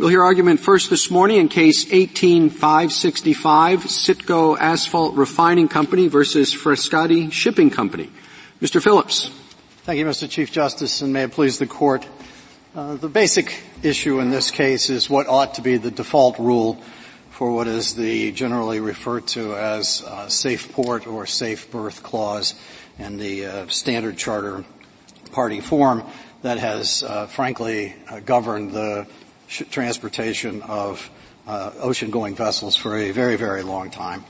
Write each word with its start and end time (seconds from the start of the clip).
We'll 0.00 0.08
hear 0.08 0.22
argument 0.22 0.60
first 0.60 0.88
this 0.88 1.10
morning 1.10 1.36
in 1.40 1.50
case 1.50 1.84
18565, 1.92 3.80
Citgo 3.80 4.56
Asphalt 4.58 5.14
Refining 5.14 5.68
Company 5.68 6.08
versus 6.08 6.54
Frescati 6.54 7.30
Shipping 7.30 7.68
Company. 7.68 8.08
Mr. 8.62 8.82
Phillips. 8.82 9.28
Thank 9.82 9.98
you, 9.98 10.06
Mr. 10.06 10.26
Chief 10.26 10.50
Justice, 10.50 11.02
and 11.02 11.12
may 11.12 11.24
it 11.24 11.32
please 11.32 11.58
the 11.58 11.66
court. 11.66 12.08
Uh, 12.74 12.94
the 12.94 13.10
basic 13.10 13.60
issue 13.82 14.20
in 14.20 14.30
this 14.30 14.50
case 14.50 14.88
is 14.88 15.10
what 15.10 15.26
ought 15.26 15.56
to 15.56 15.60
be 15.60 15.76
the 15.76 15.90
default 15.90 16.38
rule 16.38 16.80
for 17.28 17.52
what 17.52 17.66
is 17.66 17.94
the 17.94 18.32
generally 18.32 18.80
referred 18.80 19.26
to 19.26 19.54
as 19.54 20.02
uh, 20.06 20.30
safe 20.30 20.72
port 20.72 21.06
or 21.06 21.26
safe 21.26 21.70
berth 21.70 22.02
clause 22.02 22.54
in 22.98 23.18
the 23.18 23.44
uh, 23.44 23.66
standard 23.66 24.16
charter 24.16 24.64
party 25.32 25.60
form 25.60 26.02
that 26.40 26.56
has, 26.56 27.02
uh, 27.02 27.26
frankly, 27.26 27.94
uh, 28.08 28.20
governed 28.20 28.72
the 28.72 29.06
transportation 29.50 30.62
of 30.62 31.10
uh, 31.46 31.72
ocean-going 31.80 32.36
vessels 32.36 32.76
for 32.76 32.96
a 32.96 33.10
very, 33.10 33.36
very 33.36 33.62
long 33.62 33.90
time. 33.90 34.24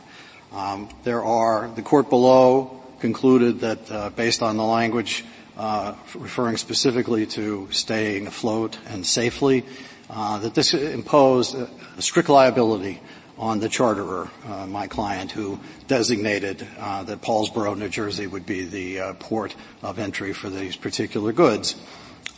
Um, 0.52 0.88
there 1.04 1.22
are 1.22 1.68
the 1.76 1.82
court 1.82 2.08
below 2.08 2.82
concluded 3.00 3.60
that, 3.60 3.90
uh, 3.90 4.10
based 4.10 4.42
on 4.42 4.56
the 4.56 4.64
language 4.64 5.24
uh, 5.56 5.94
referring 6.14 6.56
specifically 6.56 7.26
to 7.26 7.68
staying 7.70 8.26
afloat 8.26 8.78
and 8.88 9.06
safely, 9.06 9.64
uh, 10.08 10.38
that 10.38 10.54
this 10.54 10.74
imposed 10.74 11.56
strict 11.98 12.28
liability 12.28 13.00
on 13.38 13.60
the 13.60 13.68
charterer, 13.68 14.28
uh, 14.46 14.66
my 14.66 14.86
client, 14.86 15.30
who 15.30 15.58
designated 15.86 16.66
uh, 16.78 17.02
that 17.04 17.20
Paulsboro, 17.20 17.76
New 17.76 17.88
Jersey, 17.88 18.26
would 18.26 18.44
be 18.44 18.64
the 18.64 19.14
port 19.18 19.54
of 19.82 19.98
entry 19.98 20.32
for 20.32 20.50
these 20.50 20.76
particular 20.76 21.32
goods. 21.32 21.76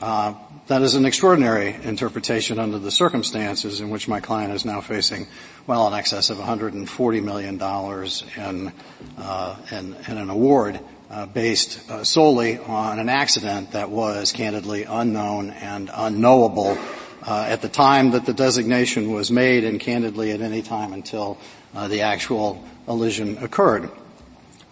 Uh, 0.03 0.35
that 0.67 0.83
is 0.83 0.97
an 0.97 1.05
extraordinary 1.05 1.77
interpretation 1.85 2.59
under 2.59 2.77
the 2.77 2.91
circumstances 2.91 3.81
in 3.81 3.89
which 3.89 4.09
my 4.09 4.19
client 4.19 4.53
is 4.53 4.65
now 4.65 4.81
facing 4.81 5.29
well 5.69 5.87
in 5.87 5.95
excess 5.95 6.29
of 6.29 6.39
$140 6.39 7.23
million 7.23 7.55
in, 8.37 8.73
uh, 9.17 9.57
in, 9.71 9.95
in 10.09 10.19
an 10.19 10.29
award 10.29 10.81
uh, 11.09 11.27
based 11.27 11.89
uh, 11.89 12.03
solely 12.03 12.59
on 12.59 12.99
an 12.99 13.09
accident 13.09 13.71
that 13.71 13.91
was 13.91 14.33
candidly 14.33 14.83
unknown 14.83 15.51
and 15.51 15.89
unknowable 15.95 16.77
uh, 17.25 17.47
at 17.49 17.63
the 17.63 17.69
time 17.69 18.11
that 18.11 18.27
the 18.27 18.35
designation 18.35 19.13
was 19.13 19.31
made 19.31 19.63
and 19.63 19.79
candidly 19.79 20.33
at 20.33 20.41
any 20.41 20.63
time 20.63 20.93
until 20.93 21.39
uh, 21.77 21.87
the 21.87 22.01
actual 22.01 22.65
allision 22.89 23.39
occurred. 23.39 23.89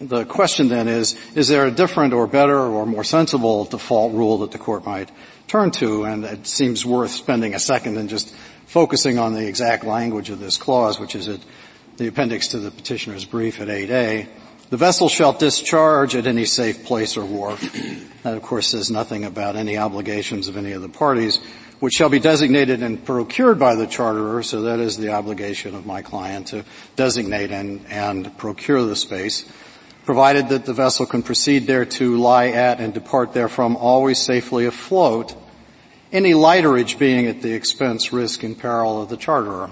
The 0.01 0.25
question 0.25 0.69
then 0.69 0.89
is, 0.89 1.15
is 1.35 1.49
there 1.49 1.67
a 1.67 1.71
different 1.71 2.15
or 2.15 2.27
better 2.27 2.59
or 2.59 2.87
more 2.87 3.05
sensible 3.05 3.67
default 3.67 4.15
rule 4.15 4.39
that 4.39 4.51
the 4.51 4.59
court 4.59 4.87
might 4.87 5.11
turn 5.47 5.71
to? 5.73 6.05
And 6.05 6.25
it 6.25 6.47
seems 6.47 6.87
worth 6.87 7.11
spending 7.11 7.55
a 7.55 7.59
second 7.59 7.99
and 7.99 8.09
just 8.09 8.35
focusing 8.65 9.19
on 9.19 9.35
the 9.35 9.47
exact 9.47 9.85
language 9.85 10.31
of 10.31 10.39
this 10.39 10.57
clause, 10.57 10.99
which 10.99 11.15
is 11.15 11.29
at 11.29 11.41
the 11.99 12.07
appendix 12.07 12.49
to 12.49 12.59
the 12.59 12.71
petitioner's 12.71 13.27
brief 13.27 13.61
at 13.61 13.69
8A. 13.69 14.27
The 14.71 14.77
vessel 14.79 15.11
shall 15.11 15.35
discharge 15.35 16.17
at 16.17 16.27
any 16.27 16.47
safe 16.47 16.85
place 16.87 17.19
or 17.19 17.25
wharf. 17.27 17.61
That 18.23 18.37
of 18.37 18.43
course 18.43 18.69
says 18.69 18.91
nothing 18.91 19.27
about 19.27 19.57
any 19.57 19.77
obligations 19.77 20.49
of 20.49 20.57
any 20.57 20.73
of 20.73 20.81
the 20.81 20.89
parties 20.89 21.41
which 21.81 21.95
shall 21.95 22.11
be 22.11 22.21
designated 22.21 22.83
and 22.83 23.05
procured 23.05 23.59
by 23.59 23.75
the 23.75 23.87
charterer, 23.87 24.43
so 24.43 24.63
that 24.63 24.81
is 24.81 24.99
the 24.99 25.11
obligation 25.11 25.75
of 25.75 25.87
my 25.87 26.03
client 26.03 26.49
to 26.49 26.65
designate 26.95 27.51
and, 27.51 27.85
and 27.89 28.37
procure 28.37 28.83
the 28.83 28.95
space, 28.95 29.51
provided 30.05 30.49
that 30.49 30.65
the 30.65 30.73
vessel 30.73 31.07
can 31.07 31.23
proceed 31.23 31.67
there 31.67 31.85
to 31.85 32.17
lie 32.17 32.49
at 32.49 32.81
and 32.81 32.95
depart 32.95 33.35
therefrom 33.35 33.77
always 33.77 34.19
safely 34.19 34.67
afloat, 34.67 35.35
any 36.13 36.35
lighterage 36.35 36.99
being 36.99 37.27
at 37.27 37.43
the 37.43 37.53
expense, 37.53 38.13
risk, 38.13 38.43
and 38.43 38.59
peril 38.59 39.03
of 39.03 39.09
the 39.09 39.17
charterer. 39.17 39.71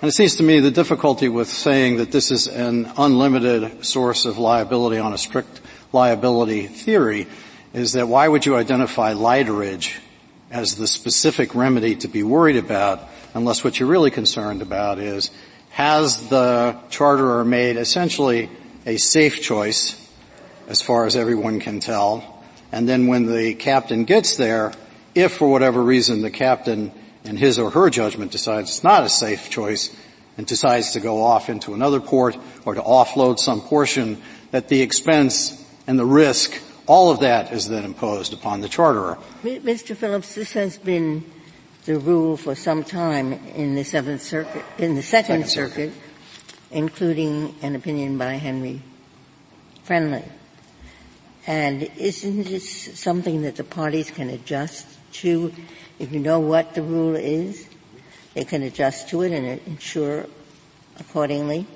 And 0.00 0.08
it 0.08 0.12
seems 0.12 0.36
to 0.36 0.44
me 0.44 0.60
the 0.60 0.70
difficulty 0.70 1.28
with 1.28 1.48
saying 1.48 1.96
that 1.96 2.12
this 2.12 2.30
is 2.30 2.46
an 2.46 2.90
unlimited 2.96 3.84
source 3.84 4.26
of 4.26 4.38
liability 4.38 4.98
on 4.98 5.12
a 5.12 5.18
strict 5.18 5.60
liability 5.92 6.66
theory 6.68 7.26
is 7.72 7.94
that 7.94 8.06
why 8.06 8.28
would 8.28 8.46
you 8.46 8.56
identify 8.56 9.12
lighterage 9.14 9.98
as 10.50 10.76
the 10.76 10.86
specific 10.86 11.54
remedy 11.54 11.96
to 11.96 12.08
be 12.08 12.22
worried 12.22 12.56
about 12.56 13.00
unless 13.34 13.64
what 13.64 13.80
you're 13.80 13.88
really 13.88 14.10
concerned 14.10 14.62
about 14.62 14.98
is 14.98 15.30
has 15.70 16.28
the 16.28 16.76
charterer 16.90 17.44
made 17.44 17.76
essentially 17.76 18.48
a 18.88 18.96
safe 18.96 19.42
choice 19.42 19.94
as 20.66 20.80
far 20.80 21.04
as 21.04 21.14
everyone 21.14 21.60
can 21.60 21.78
tell 21.78 22.42
and 22.72 22.88
then 22.88 23.06
when 23.06 23.26
the 23.26 23.54
captain 23.54 24.04
gets 24.04 24.36
there 24.36 24.72
if 25.14 25.34
for 25.34 25.46
whatever 25.46 25.82
reason 25.82 26.22
the 26.22 26.30
captain 26.30 26.90
in 27.22 27.36
his 27.36 27.58
or 27.58 27.68
her 27.70 27.90
judgment 27.90 28.32
decides 28.32 28.70
it's 28.70 28.82
not 28.82 29.04
a 29.04 29.08
safe 29.10 29.50
choice 29.50 29.94
and 30.38 30.46
decides 30.46 30.92
to 30.92 31.00
go 31.00 31.22
off 31.22 31.50
into 31.50 31.74
another 31.74 32.00
port 32.00 32.34
or 32.64 32.74
to 32.74 32.80
offload 32.80 33.38
some 33.38 33.60
portion 33.60 34.16
that 34.52 34.68
the 34.68 34.80
expense 34.80 35.62
and 35.86 35.98
the 35.98 36.06
risk 36.06 36.58
all 36.86 37.10
of 37.10 37.20
that 37.20 37.52
is 37.52 37.68
then 37.68 37.84
imposed 37.84 38.32
upon 38.32 38.62
the 38.62 38.68
charterer. 38.68 39.18
Mr. 39.42 39.94
Phillips, 39.94 40.34
this 40.34 40.54
has 40.54 40.78
been 40.78 41.22
the 41.84 41.98
rule 41.98 42.38
for 42.38 42.54
some 42.54 42.82
time 42.82 43.34
in 43.54 43.74
the 43.74 43.84
Seventh 43.84 44.22
Circuit, 44.22 44.64
in 44.78 44.94
the 44.94 45.02
Second, 45.02 45.46
Second 45.46 45.50
Circuit, 45.50 45.92
Circuit, 45.92 46.07
including 46.70 47.54
an 47.62 47.74
opinion 47.74 48.18
by 48.18 48.32
Henry 48.34 48.82
Friendly. 49.84 50.24
And 51.46 51.82
isn't 51.96 52.44
this 52.44 52.98
something 52.98 53.42
that 53.42 53.56
the 53.56 53.64
parties 53.64 54.10
can 54.10 54.28
adjust 54.28 54.86
to? 55.14 55.52
If 55.98 56.12
you 56.12 56.20
know 56.20 56.40
what 56.40 56.74
the 56.74 56.82
rule 56.82 57.16
is, 57.16 57.66
they 58.34 58.44
can 58.44 58.62
adjust 58.62 59.08
to 59.08 59.22
it 59.22 59.32
and 59.32 59.60
insure 59.66 60.26
accordingly? 61.00 61.66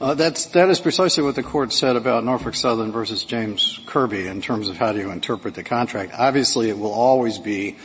Uh, 0.00 0.14
that's, 0.14 0.46
that 0.46 0.68
is 0.68 0.80
precisely 0.80 1.22
what 1.22 1.34
the 1.34 1.42
court 1.42 1.72
said 1.72 1.96
about 1.96 2.24
Norfolk 2.24 2.54
Southern 2.54 2.92
versus 2.92 3.24
James 3.24 3.80
Kirby 3.86 4.26
in 4.26 4.40
terms 4.40 4.68
of 4.68 4.76
how 4.76 4.92
do 4.92 4.98
you 4.98 5.10
interpret 5.10 5.54
the 5.54 5.62
contract. 5.64 6.12
Obviously 6.16 6.68
it 6.68 6.78
will 6.78 6.92
always 6.92 7.38
be 7.38 7.76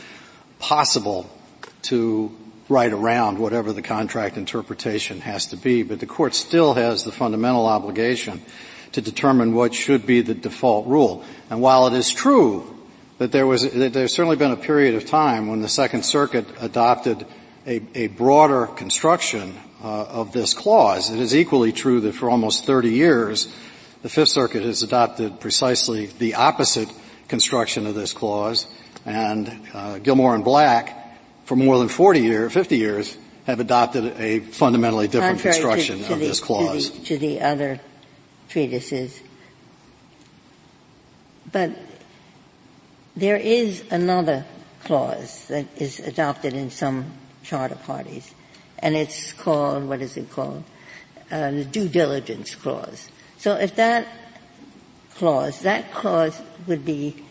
possible 0.58 1.30
to 1.82 2.36
write 2.70 2.92
around 2.92 3.38
whatever 3.38 3.72
the 3.72 3.82
contract 3.82 4.36
interpretation 4.36 5.20
has 5.20 5.46
to 5.46 5.56
be, 5.56 5.82
but 5.82 6.00
the 6.00 6.06
court 6.06 6.34
still 6.34 6.74
has 6.74 7.04
the 7.04 7.12
fundamental 7.12 7.66
obligation 7.66 8.40
to 8.92 9.00
determine 9.00 9.54
what 9.54 9.74
should 9.74 10.06
be 10.06 10.20
the 10.20 10.34
default 10.34 10.86
rule. 10.86 11.24
And 11.50 11.60
while 11.60 11.86
it 11.88 11.94
is 11.94 12.10
true 12.10 12.78
that 13.18 13.32
there 13.32 13.46
was, 13.46 13.70
that 13.72 13.92
there's 13.92 14.14
certainly 14.14 14.36
been 14.36 14.52
a 14.52 14.56
period 14.56 14.94
of 14.94 15.04
time 15.04 15.48
when 15.48 15.60
the 15.60 15.68
Second 15.68 16.04
Circuit 16.04 16.46
adopted 16.60 17.26
a, 17.66 17.82
a 17.94 18.06
broader 18.06 18.66
construction 18.66 19.54
uh, 19.82 20.04
of 20.04 20.32
this 20.32 20.54
clause. 20.54 21.10
It 21.10 21.20
is 21.20 21.34
equally 21.34 21.72
true 21.72 22.00
that 22.00 22.14
for 22.14 22.30
almost 22.30 22.64
30 22.64 22.90
years, 22.90 23.52
the 24.02 24.08
Fifth 24.08 24.30
Circuit 24.30 24.62
has 24.62 24.82
adopted 24.82 25.40
precisely 25.40 26.06
the 26.06 26.36
opposite 26.36 26.90
construction 27.28 27.86
of 27.86 27.94
this 27.94 28.12
clause, 28.12 28.66
and 29.04 29.68
uh, 29.74 29.98
Gilmore 29.98 30.34
and 30.34 30.44
Black, 30.44 30.99
for 31.50 31.56
more 31.56 31.80
than 31.80 31.88
40 31.88 32.20
years, 32.20 32.52
50 32.52 32.76
years, 32.78 33.18
have 33.44 33.58
adopted 33.58 34.04
a 34.20 34.38
fundamentally 34.38 35.08
different 35.08 35.40
Contrary 35.40 35.54
construction 35.56 35.98
to, 35.98 36.04
to 36.04 36.12
of 36.12 36.20
the, 36.20 36.26
this 36.26 36.38
clause. 36.38 36.90
To 36.90 36.98
the, 37.00 37.06
to 37.06 37.18
the 37.18 37.40
other 37.40 37.80
treatises. 38.48 39.20
But 41.50 41.72
there 43.16 43.36
is 43.36 43.82
another 43.90 44.44
clause 44.84 45.46
that 45.48 45.66
is 45.76 45.98
adopted 45.98 46.54
in 46.54 46.70
some 46.70 47.14
charter 47.42 47.74
parties 47.74 48.32
and 48.78 48.94
it's 48.94 49.32
called, 49.32 49.88
what 49.88 50.00
is 50.02 50.16
it 50.16 50.30
called? 50.30 50.62
Uh, 51.32 51.50
the 51.50 51.64
due 51.64 51.88
diligence 51.88 52.54
clause. 52.54 53.08
So 53.38 53.56
if 53.56 53.74
that 53.74 54.06
clause, 55.16 55.62
that 55.62 55.92
clause 55.92 56.40
would 56.68 56.84
be 56.84 57.24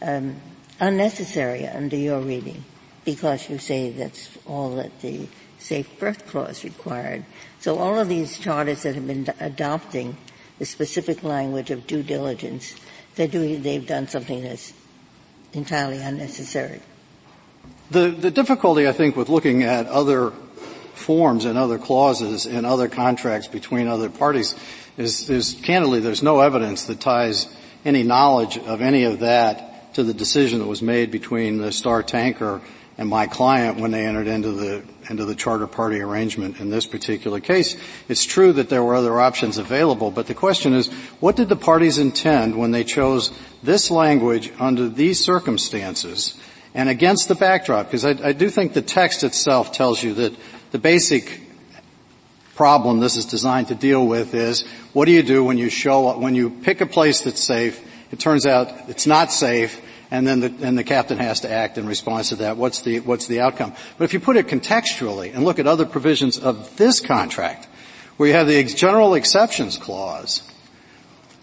um, 0.00 0.36
unnecessary 0.80 1.66
under 1.66 1.96
your 1.96 2.20
reading 2.20 2.64
because 3.08 3.48
you 3.48 3.56
say 3.56 3.88
that's 3.88 4.28
all 4.44 4.76
that 4.76 5.00
the 5.00 5.26
safe 5.58 5.98
berth 5.98 6.26
clause 6.26 6.62
required. 6.62 7.24
So 7.58 7.78
all 7.78 7.98
of 7.98 8.06
these 8.06 8.38
charters 8.38 8.82
that 8.82 8.96
have 8.96 9.06
been 9.06 9.32
adopting 9.40 10.18
the 10.58 10.66
specific 10.66 11.22
language 11.22 11.70
of 11.70 11.86
due 11.86 12.02
diligence, 12.02 12.74
they're 13.14 13.26
doing, 13.26 13.62
they've 13.62 13.86
done 13.86 14.08
something 14.08 14.42
that's 14.42 14.74
entirely 15.54 16.02
unnecessary. 16.02 16.82
The, 17.90 18.10
the 18.10 18.30
difficulty, 18.30 18.86
I 18.86 18.92
think, 18.92 19.16
with 19.16 19.30
looking 19.30 19.62
at 19.62 19.86
other 19.86 20.32
forms 20.92 21.46
and 21.46 21.56
other 21.56 21.78
clauses 21.78 22.44
in 22.44 22.66
other 22.66 22.90
contracts 22.90 23.48
between 23.48 23.88
other 23.88 24.10
parties 24.10 24.54
is, 24.98 25.30
is 25.30 25.58
candidly 25.62 26.00
there's 26.00 26.22
no 26.22 26.40
evidence 26.40 26.84
that 26.84 27.00
ties 27.00 27.48
any 27.86 28.02
knowledge 28.02 28.58
of 28.58 28.82
any 28.82 29.04
of 29.04 29.20
that 29.20 29.94
to 29.94 30.02
the 30.02 30.12
decision 30.12 30.58
that 30.58 30.66
was 30.66 30.82
made 30.82 31.10
between 31.10 31.56
the 31.56 31.72
Star 31.72 32.02
Tanker 32.02 32.60
and 32.98 33.08
my 33.08 33.26
client 33.26 33.78
when 33.78 33.92
they 33.92 34.04
entered 34.04 34.26
into 34.26 34.52
the 34.52 34.82
into 35.08 35.24
the 35.24 35.34
charter 35.34 35.66
party 35.66 36.00
arrangement 36.00 36.60
in 36.60 36.68
this 36.68 36.86
particular 36.86 37.40
case. 37.40 37.76
It's 38.08 38.24
true 38.24 38.52
that 38.52 38.68
there 38.68 38.82
were 38.84 38.96
other 38.96 39.18
options 39.20 39.56
available, 39.56 40.10
but 40.10 40.26
the 40.26 40.34
question 40.34 40.74
is, 40.74 40.88
what 41.20 41.36
did 41.36 41.48
the 41.48 41.56
parties 41.56 41.96
intend 41.96 42.58
when 42.58 42.72
they 42.72 42.84
chose 42.84 43.32
this 43.62 43.90
language 43.90 44.52
under 44.58 44.88
these 44.88 45.24
circumstances 45.24 46.38
And 46.74 46.88
against 46.88 47.28
the 47.28 47.34
backdrop, 47.34 47.86
because 47.86 48.04
I, 48.04 48.10
I 48.28 48.32
do 48.32 48.50
think 48.50 48.72
the 48.72 48.82
text 48.82 49.24
itself 49.24 49.72
tells 49.72 50.02
you 50.02 50.14
that 50.14 50.32
the 50.70 50.78
basic 50.78 51.40
problem 52.54 53.00
this 53.00 53.16
is 53.16 53.24
designed 53.24 53.68
to 53.68 53.74
deal 53.74 54.06
with 54.06 54.34
is 54.34 54.64
what 54.92 55.06
do 55.06 55.12
you 55.12 55.22
do 55.22 55.44
when 55.44 55.58
you 55.58 55.70
show 55.70 56.18
when 56.18 56.34
you 56.34 56.50
pick 56.50 56.80
a 56.80 56.86
place 56.86 57.20
that's 57.20 57.40
safe 57.40 57.80
it 58.10 58.18
turns 58.18 58.46
out 58.46 58.68
it's 58.88 59.06
not 59.06 59.30
safe 59.30 59.80
and 60.10 60.26
then 60.26 60.40
the, 60.40 60.54
and 60.62 60.78
the 60.78 60.84
captain 60.84 61.18
has 61.18 61.40
to 61.40 61.50
act 61.50 61.76
in 61.78 61.86
response 61.86 62.30
to 62.30 62.36
that. 62.36 62.56
What's 62.56 62.82
the, 62.82 63.00
what's 63.00 63.26
the 63.26 63.40
outcome? 63.40 63.74
But 63.98 64.04
if 64.04 64.14
you 64.14 64.20
put 64.20 64.36
it 64.36 64.46
contextually 64.46 65.34
and 65.34 65.44
look 65.44 65.58
at 65.58 65.66
other 65.66 65.84
provisions 65.84 66.38
of 66.38 66.76
this 66.76 67.00
contract, 67.00 67.68
where 68.16 68.28
you 68.28 68.34
have 68.34 68.48
the 68.48 68.64
general 68.64 69.14
exceptions 69.14 69.76
clause 69.76 70.42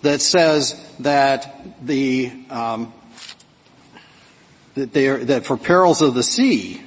that 0.01 0.21
says 0.21 0.75
that 0.99 1.55
the, 1.81 2.31
um, 2.49 2.93
that, 4.73 4.93
they 4.93 5.07
are, 5.07 5.23
that 5.25 5.45
for 5.45 5.57
perils 5.57 6.01
of 6.01 6.13
the 6.13 6.23
sea, 6.23 6.81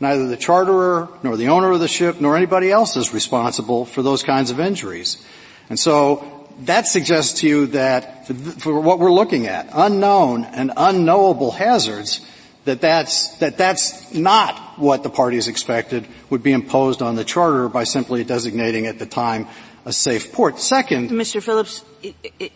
neither 0.00 0.26
the 0.26 0.36
charterer 0.36 1.08
nor 1.22 1.36
the 1.36 1.48
owner 1.48 1.70
of 1.70 1.80
the 1.80 1.88
ship 1.88 2.20
nor 2.20 2.36
anybody 2.36 2.70
else 2.70 2.96
is 2.96 3.12
responsible 3.14 3.84
for 3.84 4.02
those 4.02 4.22
kinds 4.22 4.50
of 4.50 4.58
injuries. 4.58 5.24
And 5.68 5.78
so 5.78 6.31
that 6.60 6.86
suggests 6.86 7.40
to 7.40 7.48
you 7.48 7.66
that 7.68 8.26
for 8.60 8.78
what 8.80 8.98
we're 8.98 9.12
looking 9.12 9.46
at, 9.46 9.68
unknown 9.72 10.44
and 10.44 10.72
unknowable 10.76 11.50
hazards, 11.50 12.20
that 12.64 12.80
that's, 12.80 13.36
that 13.38 13.58
that's 13.58 14.14
not 14.14 14.78
what 14.78 15.02
the 15.02 15.10
parties 15.10 15.48
expected 15.48 16.06
would 16.30 16.42
be 16.42 16.52
imposed 16.52 17.02
on 17.02 17.16
the 17.16 17.24
charter 17.24 17.68
by 17.68 17.84
simply 17.84 18.24
designating 18.24 18.86
at 18.86 18.98
the 18.98 19.06
time 19.06 19.48
a 19.84 19.92
safe 19.92 20.32
port. 20.32 20.58
Second, 20.60 21.10
Mr. 21.10 21.42
Phillips, 21.42 21.84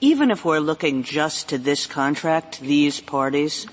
even 0.00 0.30
if 0.30 0.44
we're 0.44 0.60
looking 0.60 1.02
just 1.02 1.48
to 1.48 1.58
this 1.58 1.86
contract, 1.86 2.60
these 2.60 3.00
parties, 3.00 3.66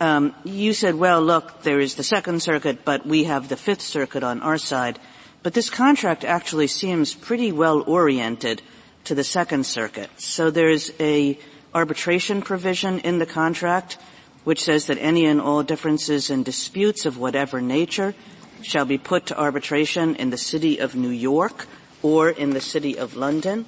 um, 0.00 0.34
you 0.44 0.74
said, 0.74 0.94
well, 0.94 1.22
look, 1.22 1.62
there 1.62 1.80
is 1.80 1.94
the 1.94 2.02
Second 2.02 2.42
Circuit, 2.42 2.84
but 2.84 3.06
we 3.06 3.24
have 3.24 3.48
the 3.48 3.56
Fifth 3.56 3.80
Circuit 3.80 4.22
on 4.22 4.42
our 4.42 4.58
side. 4.58 4.98
But 5.42 5.54
this 5.54 5.70
contract 5.70 6.24
actually 6.24 6.66
seems 6.66 7.14
pretty 7.14 7.52
well 7.52 7.82
oriented 7.82 8.60
to 9.08 9.14
the 9.14 9.24
Second 9.24 9.64
Circuit. 9.64 10.10
So 10.20 10.50
there's 10.50 10.92
a 11.00 11.38
arbitration 11.74 12.42
provision 12.42 12.98
in 12.98 13.18
the 13.18 13.24
contract 13.24 13.96
which 14.44 14.62
says 14.62 14.86
that 14.88 14.98
any 14.98 15.24
and 15.24 15.40
all 15.40 15.62
differences 15.62 16.28
and 16.28 16.44
disputes 16.44 17.06
of 17.06 17.16
whatever 17.16 17.62
nature 17.62 18.14
shall 18.60 18.84
be 18.84 18.98
put 18.98 19.24
to 19.24 19.40
arbitration 19.40 20.14
in 20.16 20.28
the 20.28 20.36
city 20.36 20.76
of 20.76 20.94
New 20.94 21.08
York 21.08 21.66
or 22.02 22.28
in 22.28 22.50
the 22.50 22.60
city 22.60 22.98
of 22.98 23.16
London. 23.16 23.64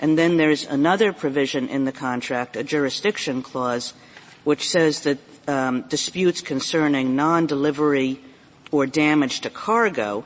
And 0.00 0.16
then 0.16 0.36
there's 0.36 0.64
another 0.64 1.12
provision 1.12 1.68
in 1.68 1.84
the 1.84 1.90
contract, 1.90 2.54
a 2.54 2.62
jurisdiction 2.62 3.42
clause, 3.42 3.92
which 4.44 4.68
says 4.68 5.00
that 5.00 5.18
um, 5.48 5.82
disputes 5.88 6.42
concerning 6.42 7.16
non-delivery 7.16 8.20
or 8.70 8.86
damage 8.86 9.40
to 9.40 9.50
cargo 9.50 10.24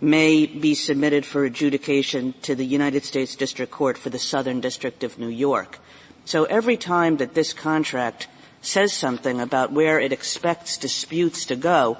may 0.00 0.46
be 0.46 0.74
submitted 0.74 1.24
for 1.24 1.44
adjudication 1.44 2.34
to 2.42 2.54
the 2.54 2.64
United 2.64 3.04
States 3.04 3.34
District 3.36 3.72
Court 3.72 3.96
for 3.96 4.10
the 4.10 4.18
Southern 4.18 4.60
District 4.60 5.02
of 5.02 5.18
New 5.18 5.28
York. 5.28 5.78
So 6.24 6.44
every 6.44 6.76
time 6.76 7.16
that 7.18 7.34
this 7.34 7.52
contract 7.52 8.28
says 8.60 8.92
something 8.92 9.40
about 9.40 9.72
where 9.72 9.98
it 10.00 10.12
expects 10.12 10.76
disputes 10.76 11.46
to 11.46 11.56
go, 11.56 11.96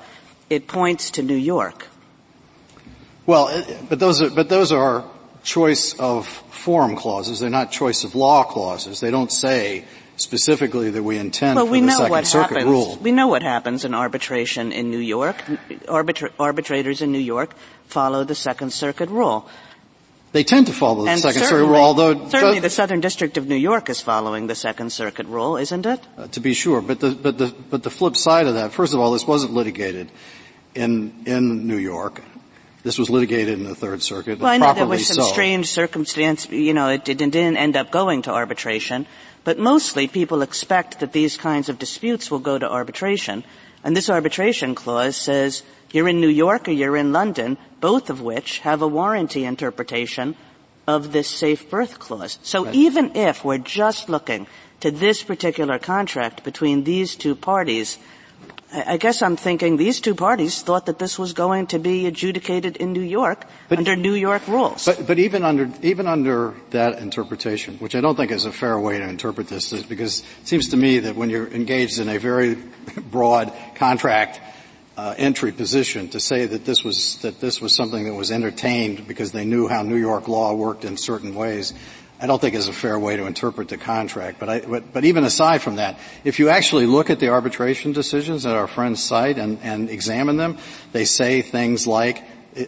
it 0.50 0.66
points 0.66 1.10
to 1.12 1.22
New 1.22 1.36
York. 1.36 1.86
Well, 3.24 3.48
uh, 3.48 3.62
but 3.88 3.98
those 3.98 4.20
are, 4.22 4.30
but 4.30 4.48
those 4.48 4.72
are 4.72 5.04
choice 5.42 5.94
of 5.98 6.26
forum 6.26 6.96
clauses. 6.96 7.40
They're 7.40 7.50
not 7.50 7.70
choice 7.70 8.04
of 8.04 8.14
law 8.14 8.44
clauses. 8.44 9.00
They 9.00 9.10
don't 9.10 9.32
say 9.32 9.84
specifically 10.16 10.90
that 10.90 11.02
we 11.02 11.18
intend 11.18 11.56
well, 11.56 11.66
we 11.66 11.80
the 11.80 11.86
know 11.86 11.96
Second 11.96 12.10
what 12.10 12.26
Circuit 12.26 12.48
happens. 12.58 12.70
rule. 12.70 12.98
We 13.00 13.12
know 13.12 13.28
what 13.28 13.42
happens 13.42 13.84
in 13.84 13.94
arbitration 13.94 14.72
in 14.72 14.90
New 14.90 14.98
York. 14.98 15.36
Arbitra- 15.86 16.32
arbitrators 16.38 17.02
in 17.02 17.12
New 17.12 17.18
York 17.18 17.54
follow 17.86 18.24
the 18.24 18.34
Second 18.34 18.72
Circuit 18.72 19.10
rule. 19.10 19.48
They 20.32 20.44
tend 20.44 20.66
to 20.66 20.72
follow 20.72 21.04
the 21.04 21.10
and 21.12 21.20
Second 21.20 21.44
Circuit 21.44 21.64
rule, 21.64 21.76
although 21.76 22.28
certainly 22.28 22.58
the 22.58 22.68
Southern 22.68 23.00
District 23.00 23.38
of 23.38 23.46
New 23.46 23.56
York 23.56 23.88
is 23.88 24.02
following 24.02 24.48
the 24.48 24.54
Second 24.54 24.90
Circuit 24.92 25.26
rule, 25.26 25.56
isn't 25.56 25.86
it? 25.86 26.00
Uh, 26.18 26.26
to 26.28 26.40
be 26.40 26.52
sure, 26.52 26.82
but 26.82 27.00
the 27.00 27.12
but 27.12 27.38
the 27.38 27.54
but 27.70 27.82
the 27.82 27.90
flip 27.90 28.16
side 28.16 28.46
of 28.46 28.54
that, 28.54 28.72
first 28.72 28.92
of 28.92 29.00
all, 29.00 29.12
this 29.12 29.26
wasn't 29.26 29.54
litigated 29.54 30.10
in 30.74 31.24
in 31.24 31.66
New 31.66 31.78
York. 31.78 32.20
This 32.82 32.98
was 32.98 33.08
litigated 33.08 33.58
in 33.58 33.64
the 33.64 33.74
Third 33.74 34.02
Circuit. 34.02 34.38
Well, 34.38 34.52
I 34.52 34.58
know 34.58 34.74
there 34.74 34.86
was 34.86 35.06
some 35.06 35.16
so. 35.16 35.22
strange 35.22 35.68
circumstance. 35.68 36.48
You 36.50 36.74
know, 36.74 36.90
it 36.90 37.04
didn't, 37.04 37.30
didn't 37.30 37.56
end 37.56 37.74
up 37.74 37.90
going 37.90 38.22
to 38.22 38.30
arbitration, 38.30 39.06
but 39.42 39.58
mostly 39.58 40.06
people 40.06 40.42
expect 40.42 41.00
that 41.00 41.12
these 41.12 41.36
kinds 41.36 41.68
of 41.68 41.78
disputes 41.78 42.30
will 42.30 42.40
go 42.40 42.58
to 42.58 42.70
arbitration, 42.70 43.42
and 43.82 43.96
this 43.96 44.10
arbitration 44.10 44.74
clause 44.74 45.16
says 45.16 45.62
you're 45.96 46.08
in 46.08 46.20
New 46.20 46.28
York 46.28 46.68
or 46.68 46.72
you're 46.72 46.96
in 46.96 47.12
London, 47.12 47.56
both 47.80 48.10
of 48.10 48.20
which 48.20 48.60
have 48.60 48.82
a 48.82 48.86
warranty 48.86 49.44
interpretation 49.44 50.36
of 50.86 51.12
this 51.12 51.26
safe 51.26 51.70
berth 51.70 51.98
clause. 51.98 52.38
So 52.42 52.66
right. 52.66 52.74
even 52.74 53.16
if 53.16 53.44
we're 53.44 53.58
just 53.58 54.10
looking 54.10 54.46
to 54.80 54.90
this 54.90 55.22
particular 55.22 55.78
contract 55.78 56.44
between 56.44 56.84
these 56.84 57.16
two 57.16 57.34
parties, 57.34 57.96
I 58.72 58.98
guess 58.98 59.22
I'm 59.22 59.36
thinking 59.36 59.78
these 59.78 60.00
two 60.00 60.14
parties 60.14 60.60
thought 60.60 60.84
that 60.84 60.98
this 60.98 61.18
was 61.18 61.32
going 61.32 61.68
to 61.68 61.78
be 61.78 62.06
adjudicated 62.06 62.76
in 62.76 62.92
New 62.92 63.00
York 63.00 63.46
but, 63.70 63.78
under 63.78 63.96
New 63.96 64.12
York 64.12 64.46
rules. 64.48 64.84
But, 64.84 65.06
but, 65.06 65.18
even 65.18 65.44
under 65.44 65.70
even 65.80 66.06
under 66.06 66.52
that 66.70 66.98
interpretation, 66.98 67.78
which 67.78 67.94
I 67.94 68.02
don't 68.02 68.16
think 68.16 68.32
is 68.32 68.44
a 68.44 68.52
fair 68.52 68.78
way 68.78 68.98
to 68.98 69.08
interpret 69.08 69.48
this, 69.48 69.72
because 69.82 70.20
it 70.42 70.48
seems 70.48 70.68
to 70.70 70.76
me 70.76 70.98
that 70.98 71.16
when 71.16 71.30
you're 71.30 71.48
engaged 71.48 71.98
in 71.98 72.08
a 72.10 72.18
very 72.18 72.54
broad 73.10 73.50
contract 73.76 74.40
uh, 74.96 75.14
entry 75.18 75.52
position 75.52 76.08
to 76.08 76.20
say 76.20 76.46
that 76.46 76.64
this 76.64 76.82
was 76.82 77.18
that 77.22 77.40
this 77.40 77.60
was 77.60 77.74
something 77.74 78.04
that 78.04 78.14
was 78.14 78.30
entertained 78.30 79.06
because 79.06 79.32
they 79.32 79.44
knew 79.44 79.68
how 79.68 79.82
New 79.82 79.96
York 79.96 80.28
law 80.28 80.54
worked 80.54 80.84
in 80.84 80.96
certain 80.96 81.34
ways. 81.34 81.74
I 82.18 82.26
don't 82.26 82.40
think 82.40 82.54
is 82.54 82.68
a 82.68 82.72
fair 82.72 82.98
way 82.98 83.16
to 83.16 83.26
interpret 83.26 83.68
the 83.68 83.76
contract. 83.76 84.38
But, 84.38 84.48
I, 84.48 84.60
but, 84.60 84.92
but 84.92 85.04
even 85.04 85.24
aside 85.24 85.60
from 85.60 85.76
that, 85.76 85.98
if 86.24 86.38
you 86.38 86.48
actually 86.48 86.86
look 86.86 87.10
at 87.10 87.20
the 87.20 87.28
arbitration 87.28 87.92
decisions 87.92 88.44
that 88.44 88.56
our 88.56 88.66
friends 88.66 89.02
cite 89.02 89.36
and, 89.36 89.58
and 89.62 89.90
examine 89.90 90.38
them, 90.38 90.56
they 90.92 91.04
say 91.04 91.42
things 91.42 91.86
like, 91.86 92.24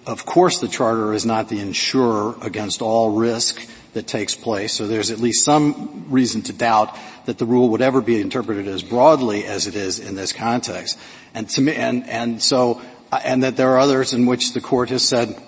of 0.06 0.26
course 0.26 0.58
the 0.58 0.68
charter 0.68 1.14
is 1.14 1.24
not 1.24 1.48
the 1.48 1.60
insurer 1.60 2.34
against 2.42 2.82
all 2.82 3.12
risk 3.12 3.66
that 3.92 4.06
takes 4.06 4.34
place. 4.34 4.72
So 4.72 4.86
there's 4.86 5.10
at 5.10 5.18
least 5.18 5.44
some 5.44 6.06
reason 6.08 6.42
to 6.42 6.52
doubt 6.52 6.96
that 7.26 7.38
the 7.38 7.46
rule 7.46 7.70
would 7.70 7.82
ever 7.82 8.00
be 8.00 8.20
interpreted 8.20 8.68
as 8.68 8.82
broadly 8.82 9.44
as 9.44 9.66
it 9.66 9.74
is 9.74 9.98
in 9.98 10.14
this 10.14 10.32
context. 10.32 10.98
And 11.34 11.48
to 11.50 11.60
me, 11.60 11.74
and, 11.74 12.08
and 12.08 12.42
so, 12.42 12.80
uh, 13.12 13.20
and 13.24 13.42
that 13.42 13.56
there 13.56 13.70
are 13.70 13.78
others 13.78 14.12
in 14.12 14.26
which 14.26 14.52
the 14.52 14.60
court 14.60 14.90
has 14.90 15.06
said 15.06 15.40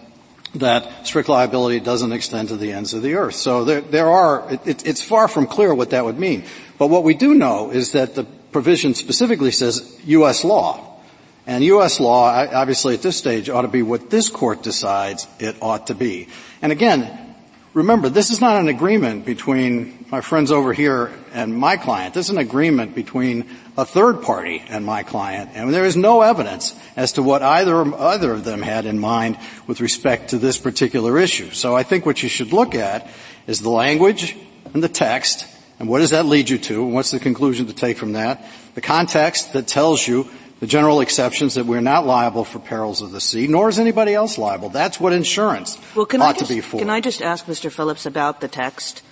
that 0.57 1.07
strict 1.07 1.29
liability 1.29 1.81
doesn't 1.81 2.13
extend 2.13 2.49
to 2.49 2.57
the 2.57 2.73
ends 2.73 2.93
of 2.93 3.03
the 3.03 3.15
earth. 3.15 3.37
So 3.37 3.65
there, 3.65 3.81
there 3.81 4.09
are, 4.09 4.53
it, 4.67 4.87
it's 4.87 5.03
far 5.03 5.29
from 5.29 5.47
clear 5.47 5.75
what 5.75 5.91
that 5.91 6.05
would 6.05 6.19
mean. 6.19 6.45
But 6.79 6.89
what 6.89 7.05
we 7.05 7.15
do 7.15 7.35
know 7.35 7.71
is 7.71 7.93
that 7.93 8.15
the 8.15 8.25
provision 8.25 8.95
specifically 8.95 9.53
says 9.53 9.99
U.S. 10.05 10.45
law. 10.45 10.99
And 11.47 11.65
U.S. 11.65 12.01
law, 12.01 12.29
obviously 12.53 12.95
at 12.95 13.03
this 13.03 13.17
stage, 13.17 13.49
ought 13.49 13.63
to 13.63 13.69
be 13.69 13.83
what 13.83 14.11
this 14.11 14.29
court 14.29 14.63
decides 14.63 15.27
it 15.39 15.57
ought 15.63 15.87
to 15.87 15.95
be. 15.95 16.29
And 16.63 16.73
again, 16.73 17.30
remember, 17.73 18.09
this 18.09 18.31
is 18.31 18.41
not 18.41 18.61
an 18.61 18.69
agreement 18.69 19.25
between 19.25 20.07
my 20.11 20.21
friends 20.21 20.51
over 20.51 20.73
here 20.73 21.13
and 21.33 21.55
my 21.55 21.77
client. 21.77 22.15
This 22.15 22.27
is 22.27 22.31
an 22.31 22.39
agreement 22.39 22.95
between 22.95 23.49
a 23.77 23.85
third 23.85 24.23
party 24.23 24.63
and 24.69 24.85
my 24.85 25.03
client. 25.03 25.51
And 25.55 25.73
there 25.73 25.85
is 25.85 25.97
no 25.97 26.23
evidence 26.23 26.75
as 26.97 27.13
to 27.13 27.23
what 27.23 27.43
either, 27.43 27.95
either 27.95 28.33
of 28.33 28.45
them 28.45 28.63
had 28.63 28.87
in 28.87 28.99
mind 28.99 29.39
with 29.67 29.81
respect 29.81 30.31
to 30.31 30.39
this 30.39 30.59
particular 30.59 31.19
issue. 31.19 31.51
So 31.51 31.77
I 31.77 31.83
think 31.83 32.05
what 32.05 32.23
you 32.23 32.29
should 32.29 32.53
look 32.53 32.75
at 32.75 33.09
is 33.47 33.61
the 33.61 33.71
language 33.71 34.37
and 34.75 34.83
the 34.83 34.89
text, 34.89 35.47
and 35.79 35.89
what 35.89 36.01
does 36.01 36.11
that 36.11 36.27
lead 36.27 36.51
you 36.51 36.59
to, 36.59 36.85
and 36.85 36.95
what's 36.95 37.11
the 37.11 37.21
conclusion 37.21 37.67
to 37.67 37.73
take 37.73 37.97
from 37.97 38.13
that? 38.13 38.45
The 38.75 38.81
context 38.81 39.53
that 39.55 39.67
tells 39.67 40.07
you 40.07 40.29
the 40.61 40.67
general 40.67 41.01
exceptions 41.01 41.55
that 41.55 41.65
we're 41.65 41.81
not 41.81 42.07
liable 42.07 42.45
for 42.45 42.59
perils 42.59 43.01
of 43.01 43.13
the 43.13 43.21
sea, 43.21 43.47
nor 43.47 43.69
is 43.69 43.79
anybody 43.79 44.15
else 44.15 44.37
liable. 44.37 44.69
That's 44.69 45.01
what 45.01 45.13
insurance 45.13 45.79
well, 45.97 46.07
ought 46.21 46.39
just, 46.39 46.51
to 46.51 46.55
be 46.55 46.61
for. 46.61 46.79
Can 46.79 46.91
I 46.91 47.01
just 47.01 47.23
ask 47.23 47.47
Mr. 47.47 47.73
Phillips 47.73 48.05
about 48.05 48.41
the 48.41 48.49
text? 48.49 49.03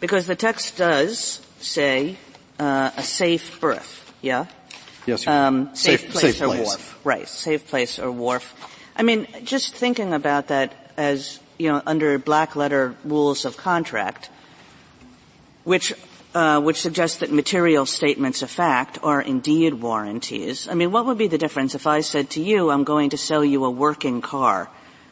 Because 0.00 0.26
the 0.26 0.36
text 0.36 0.76
does 0.76 1.40
say 1.60 2.16
uh, 2.60 2.90
a 2.96 3.02
safe 3.02 3.58
berth, 3.60 4.14
yeah? 4.20 4.46
Yes, 5.06 5.26
um, 5.26 5.74
safe, 5.74 6.00
safe, 6.00 6.10
place 6.10 6.22
safe 6.36 6.42
or 6.42 6.46
place. 6.46 6.66
wharf. 6.66 7.00
Right, 7.04 7.28
safe 7.28 7.66
place 7.66 7.98
or 7.98 8.12
wharf. 8.12 8.54
I 8.94 9.02
mean, 9.02 9.26
just 9.44 9.74
thinking 9.74 10.12
about 10.12 10.48
that 10.48 10.74
as, 10.98 11.40
you 11.58 11.72
know, 11.72 11.80
under 11.86 12.18
black 12.18 12.54
letter 12.54 12.94
rules 13.04 13.46
of 13.46 13.56
contract, 13.56 14.28
which 15.64 15.94
uh, 16.34 16.60
which 16.60 16.80
suggests 16.80 17.18
that 17.18 17.32
material 17.32 17.86
statements 17.86 18.42
of 18.42 18.50
fact 18.50 18.98
are 19.02 19.20
indeed 19.20 19.74
warranties. 19.74 20.68
I 20.68 20.74
mean, 20.74 20.92
what 20.92 21.06
would 21.06 21.18
be 21.18 21.28
the 21.28 21.38
difference 21.38 21.74
if 21.74 21.86
I 21.86 22.00
said 22.00 22.30
to 22.30 22.42
you, 22.42 22.70
I'm 22.70 22.84
going 22.84 23.10
to 23.10 23.16
sell 23.16 23.44
you 23.44 23.64
a 23.64 23.70
working 23.70 24.20
car 24.20 24.68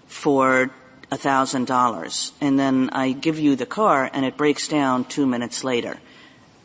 for 0.06 0.70
a 1.10 1.16
thousand 1.16 1.66
dollars, 1.66 2.32
and 2.40 2.58
then 2.58 2.90
I 2.90 3.12
give 3.12 3.38
you 3.38 3.56
the 3.56 3.66
car 3.66 4.10
and 4.12 4.24
it 4.24 4.36
breaks 4.36 4.68
down 4.68 5.04
two 5.04 5.26
minutes 5.26 5.62
later? 5.62 5.98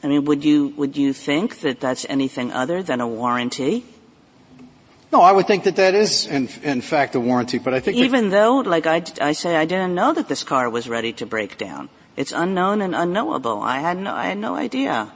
I 0.04 0.08
mean, 0.08 0.26
would 0.26 0.44
you 0.44 0.74
would 0.78 0.98
you 0.98 1.14
think 1.14 1.60
that 1.62 1.80
that's 1.80 2.06
anything 2.10 2.52
other 2.52 2.82
than 2.82 3.02
a 3.02 3.08
warranty? 3.08 3.86
No, 5.12 5.22
I 5.22 5.32
would 5.32 5.46
think 5.46 5.66
that 5.66 5.76
that 5.76 5.94
is, 5.94 6.26
in, 6.26 6.48
in 6.64 6.82
fact, 6.82 7.16
a 7.16 7.20
warranty, 7.20 7.60
but 7.60 7.74
I 7.74 7.82
think 7.82 7.98
even 7.98 8.30
though, 8.30 8.60
like 8.60 8.88
I, 8.88 9.04
I 9.20 9.34
say, 9.34 9.58
I 9.58 9.66
didn't 9.66 9.94
know 9.94 10.14
that 10.14 10.30
this 10.30 10.44
car 10.44 10.70
was 10.70 10.88
ready 10.88 11.12
to 11.14 11.26
break 11.26 11.58
down. 11.58 11.90
It's 12.18 12.32
unknown 12.32 12.82
and 12.82 12.94
unknowable. 12.94 13.62
I 13.62 13.80
had 13.80 13.98
no, 13.98 14.14
I 14.14 14.26
had 14.26 14.38
no 14.38 14.56
idea. 14.56 15.12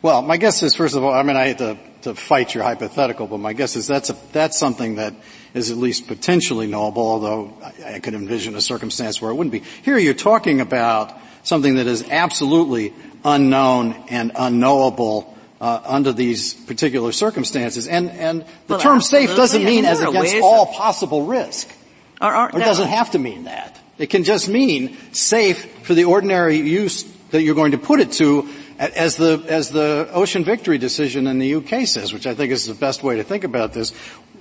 Well, 0.00 0.22
my 0.22 0.36
guess 0.36 0.62
is, 0.62 0.74
first 0.74 0.94
of 0.94 1.02
all, 1.02 1.12
I 1.12 1.22
mean, 1.22 1.36
I 1.36 1.46
hate 1.46 1.58
to, 1.58 1.76
to 2.02 2.14
fight 2.14 2.54
your 2.54 2.62
hypothetical, 2.62 3.26
but 3.26 3.38
my 3.38 3.52
guess 3.52 3.74
is 3.74 3.86
that's 3.86 4.10
a, 4.10 4.16
that's 4.32 4.56
something 4.56 4.96
that 4.96 5.14
is 5.54 5.70
at 5.70 5.76
least 5.76 6.06
potentially 6.06 6.66
knowable, 6.66 7.02
although 7.02 7.56
I, 7.62 7.94
I 7.94 7.98
could 7.98 8.14
envision 8.14 8.54
a 8.54 8.60
circumstance 8.60 9.20
where 9.20 9.30
it 9.30 9.34
wouldn't 9.34 9.52
be. 9.52 9.62
Here 9.82 9.98
you're 9.98 10.14
talking 10.14 10.60
about 10.60 11.12
something 11.42 11.76
that 11.76 11.86
is 11.86 12.08
absolutely 12.08 12.94
unknown 13.24 13.94
and 14.08 14.32
unknowable 14.36 15.36
uh, 15.60 15.80
under 15.84 16.12
these 16.12 16.54
particular 16.54 17.10
circumstances. 17.10 17.88
And, 17.88 18.10
and 18.10 18.42
the 18.42 18.74
well, 18.74 18.80
term 18.80 19.00
safe 19.00 19.30
doesn't 19.34 19.64
mean 19.64 19.84
as 19.84 20.00
against 20.00 20.36
all 20.36 20.68
of, 20.68 20.74
possible 20.74 21.24
risk. 21.26 21.68
Or, 22.20 22.34
or, 22.34 22.48
it 22.50 22.60
doesn't 22.60 22.88
have 22.88 23.12
to 23.12 23.18
mean 23.18 23.44
that. 23.44 23.77
It 23.98 24.10
can 24.10 24.24
just 24.24 24.48
mean 24.48 24.96
safe 25.12 25.84
for 25.84 25.94
the 25.94 26.04
ordinary 26.04 26.56
use 26.56 27.04
that 27.30 27.42
you're 27.42 27.54
going 27.54 27.72
to 27.72 27.78
put 27.78 28.00
it 28.00 28.12
to 28.12 28.48
as 28.78 29.16
the, 29.16 29.44
as 29.48 29.70
the 29.70 30.08
Ocean 30.12 30.44
Victory 30.44 30.78
decision 30.78 31.26
in 31.26 31.38
the 31.38 31.56
UK 31.56 31.86
says, 31.86 32.12
which 32.12 32.26
I 32.26 32.34
think 32.34 32.52
is 32.52 32.66
the 32.66 32.74
best 32.74 33.02
way 33.02 33.16
to 33.16 33.24
think 33.24 33.44
about 33.44 33.72
this. 33.72 33.92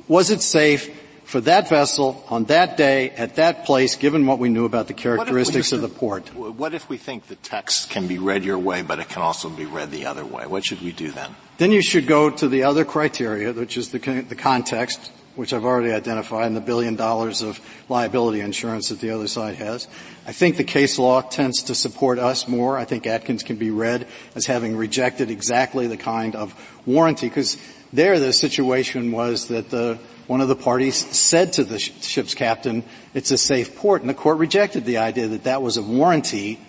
Was 0.07 0.29
it 0.29 0.41
safe 0.41 0.89
for 1.27 1.41
that 1.41 1.67
vessel 1.67 2.23
on 2.29 2.45
that 2.45 2.77
day 2.77 3.09
at 3.09 3.35
that 3.35 3.65
place, 3.65 3.97
given 3.97 4.25
what 4.25 4.39
we 4.39 4.47
knew 4.47 4.63
about 4.63 4.87
the 4.87 4.93
characteristics 4.93 5.73
of 5.73 5.81
the 5.81 5.89
port. 5.99 6.33
What 6.33 6.73
if 6.73 6.87
we 6.87 6.95
think 6.95 7.27
the 7.27 7.35
text 7.35 7.89
can 7.89 8.07
be 8.07 8.17
read 8.17 8.45
your 8.45 8.57
way, 8.57 8.81
but 8.81 8.99
it 8.99 9.09
can 9.09 9.21
also 9.21 9.49
be 9.49 9.65
read 9.65 9.91
the 9.91 10.05
other 10.05 10.25
way? 10.25 10.47
What 10.47 10.65
should 10.65 10.81
we 10.81 10.93
do 10.93 11.11
then? 11.11 11.35
Then 11.57 11.73
you 11.73 11.81
should 11.81 12.07
go 12.07 12.29
to 12.29 12.47
the 12.47 12.63
other 12.63 12.85
criteria, 12.85 13.51
which 13.51 13.75
is 13.75 13.89
the, 13.89 13.99
the 13.99 14.35
context, 14.35 15.11
which 15.37 15.53
I've 15.53 15.63
already 15.63 15.93
identified, 15.93 16.47
and 16.47 16.55
the 16.55 16.61
billion 16.61 16.95
dollars 16.95 17.41
of 17.41 17.59
liability 17.89 18.41
insurance 18.41 18.89
that 18.89 18.99
the 18.99 19.11
other 19.11 19.27
side 19.27 19.55
has. 19.55 19.87
I 20.25 20.33
think 20.33 20.57
the 20.57 20.63
case 20.63 20.97
law 20.99 21.21
tends 21.21 21.63
to 21.63 21.75
support 21.75 22.19
us 22.19 22.47
more. 22.47 22.77
I 22.77 22.85
think 22.85 23.05
Atkins 23.05 23.43
can 23.43 23.55
be 23.55 23.71
read 23.71 24.07
as 24.35 24.47
having 24.47 24.75
rejected 24.75 25.29
exactly 25.29 25.87
the 25.87 25.95
kind 25.95 26.35
of 26.35 26.53
warranty, 26.85 27.29
because 27.29 27.57
there 27.93 28.19
the 28.19 28.33
situation 28.33 29.11
was 29.11 29.47
that 29.47 29.69
the 29.69 29.99
one 30.25 30.41
of 30.41 30.49
the 30.49 30.55
parties 30.57 30.95
said 30.95 31.53
to 31.53 31.63
the 31.63 31.79
ship's 31.79 32.35
captain, 32.35 32.83
it's 33.13 33.31
a 33.31 33.37
safe 33.37 33.77
port, 33.77 34.01
and 34.01 34.09
the 34.09 34.13
court 34.13 34.39
rejected 34.39 34.83
the 34.83 34.97
idea 34.97 35.27
that 35.27 35.45
that 35.45 35.61
was 35.61 35.77
a 35.77 35.81
warranty 35.81 36.59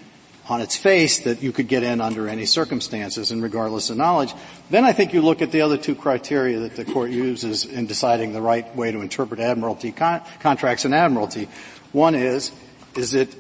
on 0.49 0.63
its 0.63 0.77
face 0.77 1.21
that 1.21 1.43
you 1.43 1.53
could 1.53 1.69
get 1.69 1.83
in 1.83 2.01
under 2.01 2.29
any 2.29 2.47
circumstances 2.47 3.31
and 3.31 3.43
regardless 3.43 3.91
of 3.91 3.97
knowledge. 3.97 4.33
Then 4.71 4.85
I 4.85 4.93
think 4.93 5.13
you 5.13 5.21
look 5.21 5.43
at 5.43 5.53
the 5.53 5.61
other 5.61 5.77
two 5.77 5.95
criteria 5.95 6.61
that 6.61 6.75
the 6.75 6.85
court 6.85 7.11
uses 7.11 7.65
in 7.65 7.87
deciding 7.87 8.33
the 8.33 8.41
right 8.41 8.75
way 8.75 8.91
to 8.91 9.01
interpret 9.01 9.41
admiralty 9.41 9.93
con- 9.93 10.23
contracts 10.41 10.85
and 10.85 10.95
admiralty. 10.95 11.49
One 11.93 12.15
is, 12.15 12.51
is 12.97 13.15
it, 13.15 13.35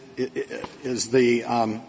is 0.83 1.09
the, 1.11 1.45
um, 1.45 1.83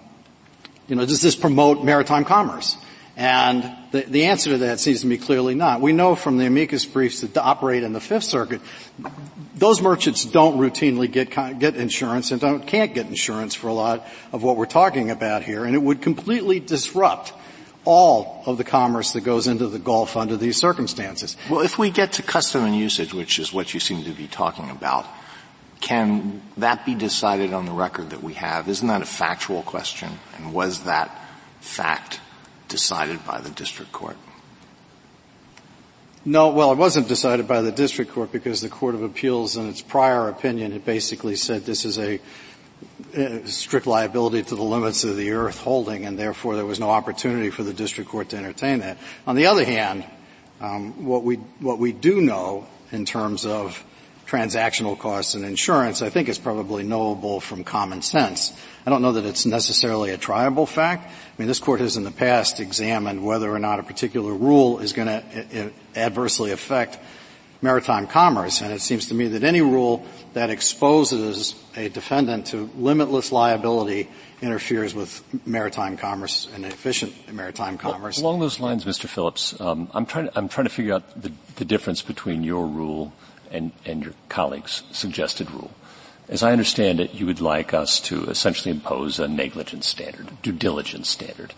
you 0.88 0.96
know, 0.96 1.06
does 1.06 1.22
this 1.22 1.36
promote 1.36 1.84
maritime 1.84 2.24
commerce? 2.24 2.78
And 3.18 3.76
the, 3.92 4.02
the, 4.04 4.26
answer 4.26 4.52
to 4.52 4.58
that 4.60 4.80
seems 4.80 5.02
to 5.02 5.08
me 5.08 5.18
clearly 5.18 5.54
not. 5.54 5.82
We 5.82 5.92
know 5.92 6.16
from 6.16 6.38
the 6.38 6.46
amicus 6.46 6.86
briefs 6.86 7.20
that 7.20 7.36
operate 7.38 7.84
in 7.84 7.92
the 7.92 8.00
Fifth 8.00 8.24
Circuit, 8.24 8.62
those 9.60 9.82
merchants 9.82 10.26
don't 10.26 10.58
routinely 10.58 11.12
get, 11.12 11.30
get 11.60 11.76
insurance 11.76 12.32
and 12.32 12.40
don't, 12.40 12.66
can't 12.66 12.94
get 12.94 13.08
insurance 13.08 13.54
for 13.54 13.68
a 13.68 13.74
lot 13.74 14.08
of 14.32 14.42
what 14.42 14.56
we're 14.56 14.66
talking 14.66 15.12
about 15.12 15.44
here, 15.44 15.66
and 15.66 15.76
it 15.76 15.82
would 15.82 16.02
completely 16.02 16.60
disrupt 16.60 17.34
all 17.86 18.44
of 18.46 18.58
the 18.58 18.64
commerce 18.64 19.14
that 19.14 19.22
goes 19.22 19.48
into 19.48 19.68
the 19.68 19.80
Gulf 19.80 20.16
under 20.16 20.38
these 20.38 20.58
circumstances. 20.58 21.36
Well, 21.50 21.62
if 21.62 21.78
we 21.78 21.90
get 21.90 22.14
to 22.14 22.24
custom 22.24 22.64
and 22.64 22.76
usage, 22.76 23.14
which 23.14 23.40
is 23.40 23.54
what 23.54 23.74
you 23.74 23.80
seem 23.80 24.04
to 24.04 24.12
be 24.12 24.28
talking 24.28 24.70
about, 24.70 25.06
can 25.82 26.42
that 26.58 26.86
be 26.86 26.96
decided 26.96 27.54
on 27.54 27.66
the 27.66 27.72
record 27.72 28.10
that 28.12 28.22
we 28.22 28.34
have? 28.34 28.68
Isn't 28.68 28.88
that 28.88 29.02
a 29.02 29.06
factual 29.06 29.62
question? 29.62 30.10
And 30.38 30.54
was 30.54 30.84
that 30.84 31.10
fact 31.62 32.20
decided 32.68 33.26
by 33.26 33.40
the 33.42 33.50
district 33.50 33.92
court? 33.92 34.18
No, 36.26 36.50
well, 36.50 36.72
it 36.74 36.78
wasn't 36.78 37.08
decided 37.08 37.48
by 37.48 37.62
the 37.62 37.72
district 37.72 38.12
court 38.12 38.32
because 38.32 38.62
the 38.62 38.70
Court 38.70 38.94
of 38.94 39.04
Appeals 39.04 39.56
in 39.56 39.70
its 39.70 39.82
prior 39.82 40.28
opinion 40.28 40.74
had 40.74 40.84
basically 40.84 41.36
said 41.36 41.66
this 41.66 41.86
is 41.86 41.98
a 41.98 42.20
strict 43.46 43.88
liability 43.88 44.44
to 44.44 44.56
the 44.56 44.64
limits 44.64 45.04
of 45.04 45.16
the 45.16 45.32
earth 45.32 45.60
holding 45.60 46.06
and 46.06 46.20
therefore 46.20 46.56
there 46.56 46.66
was 46.66 46.80
no 46.80 46.90
opportunity 46.90 47.50
for 47.50 47.64
the 47.64 47.74
district 47.74 48.10
court 48.10 48.30
to 48.30 48.38
entertain 48.38 48.80
that. 48.80 48.98
On 49.26 49.36
the 49.36 49.48
other 49.48 49.64
hand, 49.64 50.04
um, 50.62 51.06
what 51.06 51.24
we 51.24 51.36
what 51.36 51.80
we 51.80 51.94
do 51.94 52.20
know 52.22 52.68
in 52.92 53.06
terms 53.06 53.46
of 53.46 53.84
transactional 54.30 54.98
costs 54.98 55.34
and 55.34 55.44
insurance, 55.44 56.02
I 56.02 56.10
think 56.10 56.30
is 56.30 56.38
probably 56.38 56.84
knowable 56.84 57.40
from 57.40 57.64
common 57.64 58.02
sense. 58.02 58.54
I 58.86 58.92
don't 58.92 59.02
know 59.02 59.14
that 59.14 59.26
it's 59.26 59.46
necessarily 59.46 60.12
a 60.12 60.18
triable 60.18 60.68
fact. 60.68 61.08
I 61.08 61.42
mean, 61.42 61.48
this 61.48 61.60
court 61.60 61.80
has 61.80 61.98
in 61.98 62.04
the 62.04 62.12
past 62.12 62.60
examined 62.60 63.26
whether 63.26 63.52
or 63.52 63.60
not 63.60 63.80
a 63.80 63.84
particular 63.84 64.34
rule 64.34 64.80
is 64.80 64.94
going 64.94 65.08
to 65.08 65.72
adversely 65.96 66.52
affect 66.52 67.00
maritime 67.62 68.08
commerce, 68.08 68.62
and 68.62 68.72
it 68.72 68.82
seems 68.82 69.08
to 69.08 69.14
me 69.14 69.28
that 69.30 69.44
any 69.44 69.62
rule 69.62 70.06
that 70.34 70.50
exposes 70.50 71.56
a 71.76 71.90
defendant 71.90 72.48
to 72.48 72.70
limitless 72.78 73.32
liability 73.32 74.08
interferes 74.42 74.94
with 74.94 75.24
maritime 75.46 75.98
commerce 75.98 76.48
and 76.54 76.64
efficient 76.66 77.34
maritime 77.34 77.78
commerce. 77.78 78.20
Well, 78.20 78.30
along 78.30 78.40
those 78.40 78.60
lines, 78.60 78.86
Mr. 78.86 79.08
Phillips, 79.08 79.60
um, 79.60 79.90
I'm 79.94 80.06
trying. 80.06 80.28
To, 80.28 80.38
I'm 80.38 80.48
trying 80.48 80.68
to 80.68 80.74
figure 80.74 80.94
out 80.94 81.22
the, 81.22 81.34
the 81.58 81.66
difference 81.66 82.02
between 82.02 82.44
your 82.44 82.66
rule 82.66 83.12
and, 83.52 83.72
and 83.86 84.04
your 84.04 84.14
colleague's 84.28 84.84
suggested 84.92 85.52
rule. 85.52 85.72
As 86.30 86.44
I 86.44 86.52
understand 86.52 87.00
it, 87.00 87.16
you 87.16 87.26
would 87.26 87.42
like 87.42 87.74
us 87.74 88.00
to 88.02 88.26
essentially 88.26 88.72
impose 88.72 89.20
a 89.20 89.28
negligence 89.28 89.88
standard, 89.88 90.30
due 90.44 90.52
diligence 90.52 91.10
standard. 91.10 91.56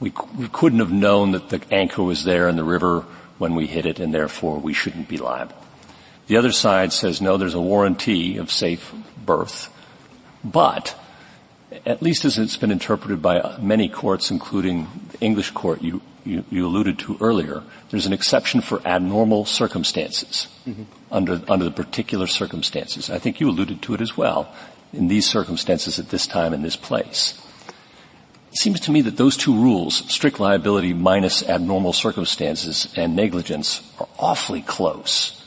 We, 0.00 0.12
we 0.36 0.48
couldn't 0.48 0.78
have 0.78 0.92
known 0.92 1.32
that 1.32 1.50
the 1.50 1.60
anchor 1.70 2.02
was 2.02 2.24
there 2.24 2.48
in 2.48 2.56
the 2.56 2.64
river 2.64 3.04
when 3.36 3.54
we 3.54 3.66
hit 3.66 3.84
it 3.84 4.00
and 4.00 4.14
therefore 4.14 4.58
we 4.58 4.72
shouldn't 4.72 5.08
be 5.08 5.18
liable. 5.18 5.56
The 6.26 6.38
other 6.38 6.52
side 6.52 6.92
says 6.92 7.20
no, 7.20 7.36
there's 7.36 7.54
a 7.54 7.60
warranty 7.60 8.38
of 8.38 8.50
safe 8.50 8.94
berth, 9.24 9.68
but 10.42 10.98
at 11.84 12.00
least 12.00 12.24
as 12.24 12.38
it's 12.38 12.56
been 12.56 12.70
interpreted 12.70 13.20
by 13.20 13.58
many 13.60 13.88
courts, 13.90 14.30
including 14.30 14.88
the 15.12 15.20
English 15.20 15.50
court 15.50 15.82
you, 15.82 16.00
you, 16.24 16.44
you 16.50 16.66
alluded 16.66 16.98
to 17.00 17.18
earlier, 17.20 17.62
there's 17.90 18.06
an 18.06 18.12
exception 18.12 18.62
for 18.62 18.80
abnormal 18.86 19.44
circumstances 19.44 20.48
mm-hmm. 20.66 20.84
Under, 21.10 21.40
under 21.48 21.64
the 21.64 21.70
particular 21.70 22.26
circumstances. 22.26 23.10
I 23.10 23.18
think 23.18 23.40
you 23.40 23.48
alluded 23.48 23.82
to 23.82 23.94
it 23.94 24.00
as 24.00 24.16
well 24.16 24.52
in 24.92 25.08
these 25.08 25.26
circumstances 25.26 25.98
at 25.98 26.08
this 26.10 26.26
time 26.26 26.54
in 26.54 26.62
this 26.62 26.76
place. 26.76 27.40
It 28.52 28.56
seems 28.56 28.80
to 28.80 28.90
me 28.90 29.02
that 29.02 29.16
those 29.16 29.36
two 29.36 29.54
rules, 29.54 29.96
strict 30.12 30.40
liability 30.40 30.94
minus 30.94 31.46
abnormal 31.46 31.92
circumstances 31.92 32.92
and 32.96 33.14
negligence, 33.14 33.82
are 34.00 34.08
awfully 34.18 34.62
close 34.62 35.44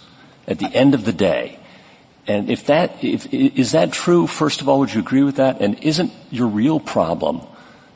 at 0.48 0.60
the 0.60 0.74
end 0.74 0.94
of 0.94 1.06
the 1.06 1.14
day. 1.14 1.60
And 2.28 2.52
if 2.52 2.68
that, 2.68 3.04
if, 3.04 3.34
is 3.34 3.72
that 3.72 3.92
true, 3.92 4.28
first 4.28 4.62
of 4.62 4.70
all, 4.70 4.80
would 4.80 4.94
you 4.94 5.02
agree 5.02 5.24
with 5.24 5.38
that? 5.38 5.60
And 5.60 5.84
isn't 5.84 6.12
your 6.30 6.48
real 6.48 6.80
problem 6.80 7.42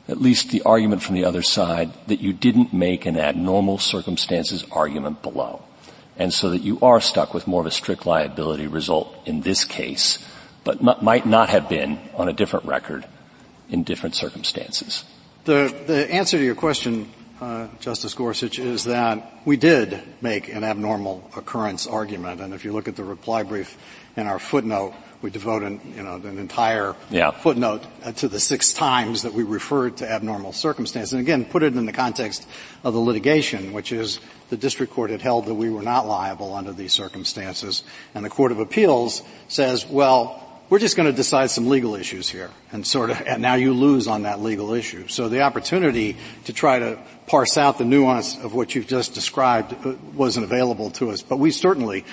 at 0.08 0.22
least 0.22 0.52
the 0.52 0.62
argument 0.64 1.02
from 1.02 1.16
the 1.16 1.26
other 1.26 1.42
side 1.42 1.92
that 2.08 2.20
you 2.20 2.34
didn't 2.34 2.74
make 2.74 3.06
an 3.06 3.18
abnormal 3.18 3.78
circumstances 3.78 4.64
argument 4.72 5.22
below. 5.22 5.62
And 6.18 6.34
so 6.34 6.50
that 6.52 6.62
you 6.62 6.80
are 6.82 7.02
stuck 7.02 7.34
with 7.34 7.46
more 7.46 7.62
of 7.62 7.68
a 7.68 7.72
strict 7.72 8.06
liability 8.06 8.68
result 8.68 9.14
in 9.26 9.42
this 9.42 9.66
case, 9.66 10.26
but 10.64 10.80
m- 10.80 11.04
might 11.04 11.26
not 11.26 11.50
have 11.50 11.68
been 11.68 12.00
on 12.16 12.30
a 12.30 12.34
different 12.34 12.66
record 12.66 13.06
in 13.70 13.84
different 13.84 14.16
circumstances. 14.16 15.04
The, 15.44 15.76
the 15.86 16.12
answer 16.12 16.38
to 16.38 16.44
your 16.44 16.56
question, 16.56 17.12
uh, 17.42 17.68
Justice 17.80 18.14
Gorsuch, 18.14 18.60
is 18.60 18.86
that 18.86 19.42
we 19.46 19.58
did 19.58 20.02
make 20.22 20.48
an 20.48 20.64
abnormal 20.64 21.30
occurrence 21.36 21.86
argument. 21.86 22.40
And 22.42 22.54
if 22.54 22.64
you 22.64 22.72
look 22.72 22.88
at 22.88 22.96
the 22.96 23.04
reply 23.04 23.44
brief 23.44 23.78
in 24.16 24.28
our 24.28 24.40
footnote, 24.40 24.94
we 25.22 25.30
devote 25.30 25.64
an, 25.64 25.80
you 25.96 26.04
know, 26.04 26.16
an 26.16 26.38
entire 26.38 26.96
yeah. 27.10 27.32
footnote 27.32 27.84
uh, 28.04 28.12
to 28.14 28.28
the 28.28 28.40
six 28.40 28.74
times 28.74 29.24
that 29.24 29.34
we 29.34 29.44
referred 29.44 29.98
to 29.98 30.10
abnormal 30.10 30.54
circumstances. 30.54 31.14
And 31.14 31.22
again, 31.22 31.46
put 31.46 31.64
it 31.64 31.76
in 31.76 31.86
the 31.86 31.94
context 31.94 32.48
of 32.84 32.94
the 32.94 33.00
litigation, 33.00 33.74
which 33.74 33.92
is 33.92 34.20
the 34.50 34.58
district 34.58 34.94
court 34.94 35.10
had 35.10 35.22
held 35.22 35.46
that 35.48 35.56
we 35.56 35.70
were 35.70 35.82
not 35.82 36.08
liable 36.08 36.54
under 36.54 36.72
these 36.72 36.94
circumstances. 36.94 37.84
And 38.14 38.24
the 38.24 38.30
Court 38.30 38.52
of 38.52 38.60
Appeals 38.60 39.24
says, 39.48 39.86
well, 39.88 40.42
we're 40.70 40.80
just 40.80 40.96
going 40.96 41.10
to 41.10 41.16
decide 41.16 41.52
some 41.52 41.68
legal 41.68 41.96
issues 41.96 42.28
here 42.28 42.50
and 42.72 42.86
sort 42.86 43.12
of, 43.12 43.22
and 43.22 43.42
now 43.42 43.54
you 43.54 43.74
lose 43.74 44.08
on 44.08 44.24
that 44.24 44.42
legal 44.42 44.74
issue. 44.74 45.08
So 45.08 45.30
the 45.30 45.42
opportunity 45.42 46.18
to 46.46 46.54
try 46.54 46.80
to 46.80 47.00
parse 47.28 47.58
out 47.58 47.78
the 47.78 47.86
nuance 47.86 48.38
of 48.38 48.54
what 48.54 48.74
you've 48.74 48.88
just 48.88 49.14
described 49.14 49.74
uh, 49.86 49.94
wasn't 50.14 50.44
available 50.44 50.90
to 50.92 51.12
us, 51.12 51.22
but 51.22 51.38
we 51.38 51.52
certainly 51.52 52.04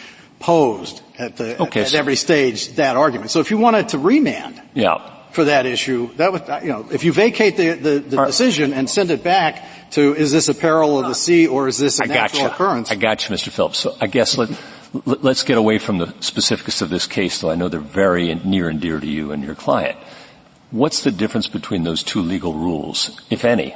posed 0.42 1.00
at 1.18 1.36
the 1.36 1.62
okay, 1.62 1.82
at, 1.82 1.88
so 1.88 1.98
every 1.98 2.16
stage 2.16 2.68
that 2.74 2.96
argument. 2.96 3.30
So 3.30 3.40
if 3.40 3.50
you 3.50 3.58
wanted 3.58 3.90
to 3.90 3.98
remand, 3.98 4.60
yeah. 4.74 5.08
For 5.32 5.44
that 5.44 5.64
issue, 5.64 6.12
that 6.16 6.30
would, 6.30 6.42
you 6.62 6.68
know, 6.68 6.86
if 6.92 7.04
you 7.04 7.12
vacate 7.14 7.56
the, 7.56 7.70
the, 7.72 7.98
the 8.00 8.16
right. 8.18 8.26
decision 8.26 8.74
and 8.74 8.90
send 8.90 9.10
it 9.10 9.24
back 9.24 9.90
to, 9.92 10.14
is 10.14 10.30
this 10.30 10.50
a 10.50 10.54
peril 10.54 10.98
of 10.98 11.06
the 11.08 11.14
sea 11.14 11.46
or 11.46 11.68
is 11.68 11.78
this 11.78 12.00
a 12.00 12.04
I 12.04 12.06
natural 12.08 12.42
gotcha. 12.42 12.54
occurrence? 12.54 12.90
I 12.90 12.96
got 12.96 13.26
you, 13.26 13.34
Mr. 13.34 13.48
Phillips. 13.48 13.78
So 13.78 13.96
I 13.98 14.08
guess 14.08 14.36
let, 14.36 14.50
let's 15.06 15.42
get 15.42 15.56
away 15.56 15.78
from 15.78 15.96
the 15.96 16.12
specifics 16.20 16.82
of 16.82 16.90
this 16.90 17.06
case, 17.06 17.40
though 17.40 17.50
I 17.50 17.54
know 17.54 17.68
they're 17.68 17.80
very 17.80 18.34
near 18.34 18.68
and 18.68 18.78
dear 18.78 19.00
to 19.00 19.06
you 19.06 19.32
and 19.32 19.42
your 19.42 19.54
client. 19.54 19.96
What's 20.70 21.02
the 21.02 21.10
difference 21.10 21.48
between 21.48 21.84
those 21.84 22.02
two 22.02 22.20
legal 22.20 22.52
rules, 22.52 23.18
if 23.30 23.46
any? 23.46 23.74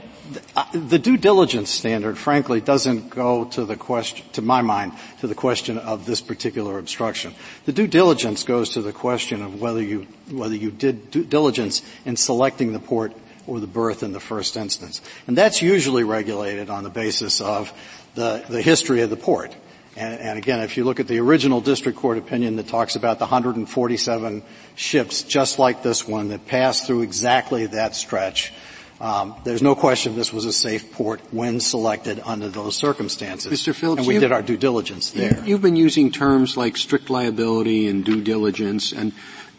The 0.73 0.99
due 0.99 1.17
diligence 1.17 1.71
standard, 1.71 2.19
frankly, 2.19 2.61
doesn't 2.61 3.11
go 3.11 3.45
to 3.47 3.65
the 3.65 3.77
question, 3.77 4.27
to 4.33 4.43
my 4.43 4.63
mind, 4.63 4.93
to 5.21 5.27
the 5.27 5.35
question 5.35 5.79
of 5.79 6.07
this 6.07 6.21
particular 6.21 6.79
obstruction. 6.79 7.35
The 7.65 7.73
due 7.73 7.87
diligence 7.87 8.43
goes 8.43 8.71
to 8.71 8.83
the 8.83 8.93
question 8.93 9.43
of 9.43 9.61
whether 9.61 9.83
you, 9.83 10.07
whether 10.31 10.55
you 10.55 10.71
did 10.71 11.11
due 11.11 11.25
diligence 11.25 11.83
in 12.05 12.17
selecting 12.17 12.73
the 12.73 12.81
port 12.81 13.13
or 13.47 13.61
the 13.61 13.67
berth 13.67 14.03
in 14.03 14.13
the 14.13 14.21
first 14.21 14.57
instance. 14.57 15.01
And 15.27 15.37
that's 15.37 15.63
usually 15.63 16.05
regulated 16.05 16.71
on 16.71 16.83
the 16.83 16.91
basis 16.91 17.41
of 17.41 17.73
the, 18.15 18.45
the 18.49 18.63
history 18.63 19.03
of 19.03 19.11
the 19.11 19.17
port. 19.17 19.55
And, 19.97 20.21
and, 20.21 20.39
again, 20.39 20.61
if 20.61 20.77
you 20.77 20.85
look 20.85 21.01
at 21.01 21.09
the 21.09 21.21
original 21.21 21.63
district 21.63 21.99
court 21.99 22.19
opinion 22.19 22.57
that 22.57 22.69
talks 22.69 22.97
about 22.97 23.19
the 23.19 23.25
147 23.25 24.43
ships 24.75 25.23
just 25.23 25.59
like 25.59 25.83
this 25.83 26.07
one 26.07 26.29
that 26.29 26.47
passed 26.47 26.87
through 26.87 27.01
exactly 27.01 27.67
that 27.67 27.97
stretch, 27.97 28.53
um, 29.01 29.35
there's 29.45 29.63
no 29.63 29.75
question 29.75 30.17
this 30.17 30.33
was 30.33 30.47
a 30.47 30.53
safe 30.53 30.93
port 30.93 31.21
when 31.31 31.61
selected 31.61 32.21
under 32.25 32.49
those 32.49 32.77
circumstances. 32.77 33.53
Mr. 33.53 33.75
Phillips, 33.75 34.01
and 34.01 34.09
we 34.09 34.19
did 34.19 34.33
our 34.33 34.43
due 34.43 34.57
diligence 34.57 35.11
there. 35.11 35.43
You've 35.45 35.63
been 35.63 35.77
using 35.77 36.11
terms 36.11 36.57
like 36.57 36.77
strict 36.77 37.11
liability 37.11 37.89
and 37.89 38.05
due 38.05 38.23
diligence, 38.23 38.93
and 38.93 39.13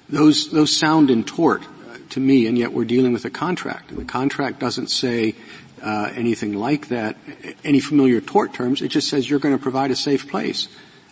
those 0.10 0.52
those 0.52 0.76
sound 0.76 1.12
in 1.12 1.24
tort 1.24 1.64
to 2.10 2.20
me, 2.20 2.48
and 2.48 2.58
yet 2.58 2.74
we're 2.74 2.86
dealing 2.86 3.14
with 3.14 3.26
a 3.26 3.30
contract. 3.30 3.92
And 3.92 4.00
the 4.00 4.06
contract 4.06 4.60
doesn't 4.60 4.90
say 4.90 5.36
uh, 5.84 6.12
anything 6.16 6.54
like 6.54 6.88
that, 6.88 7.18
any 7.64 7.80
familiar 7.80 8.22
tort 8.22 8.54
terms. 8.54 8.82
It 8.82 8.90
just 8.90 9.10
says 9.10 9.30
you're 9.30 9.40
going 9.40 9.56
to 9.56 9.62
provide 9.62 9.92
a 9.92 9.96
safe 9.96 10.28
place. 10.28 10.68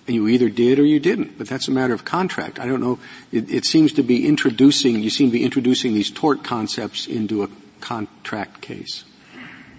And 0.08 0.14
you 0.14 0.28
either 0.28 0.50
did 0.50 0.78
or 0.78 0.86
you 0.86 1.00
didn't, 1.00 1.36
but 1.36 1.48
that's 1.48 1.68
a 1.68 1.72
matter 1.72 1.94
of 1.94 2.06
contract. 2.06 2.60
I 2.60 2.68
don't 2.68 2.80
know. 2.80 3.00
It, 3.32 3.52
it 3.52 3.66
seems 3.66 3.92
to 3.94 4.04
be 4.04 4.28
introducing, 4.28 5.00
you 5.00 5.10
seem 5.10 5.30
to 5.30 5.34
be 5.34 5.44
introducing 5.44 5.96
these 5.96 6.12
tort 6.12 6.44
concepts 6.44 7.08
into 7.08 7.42
a 7.42 7.48
contract 7.86 8.62
case. 8.62 9.04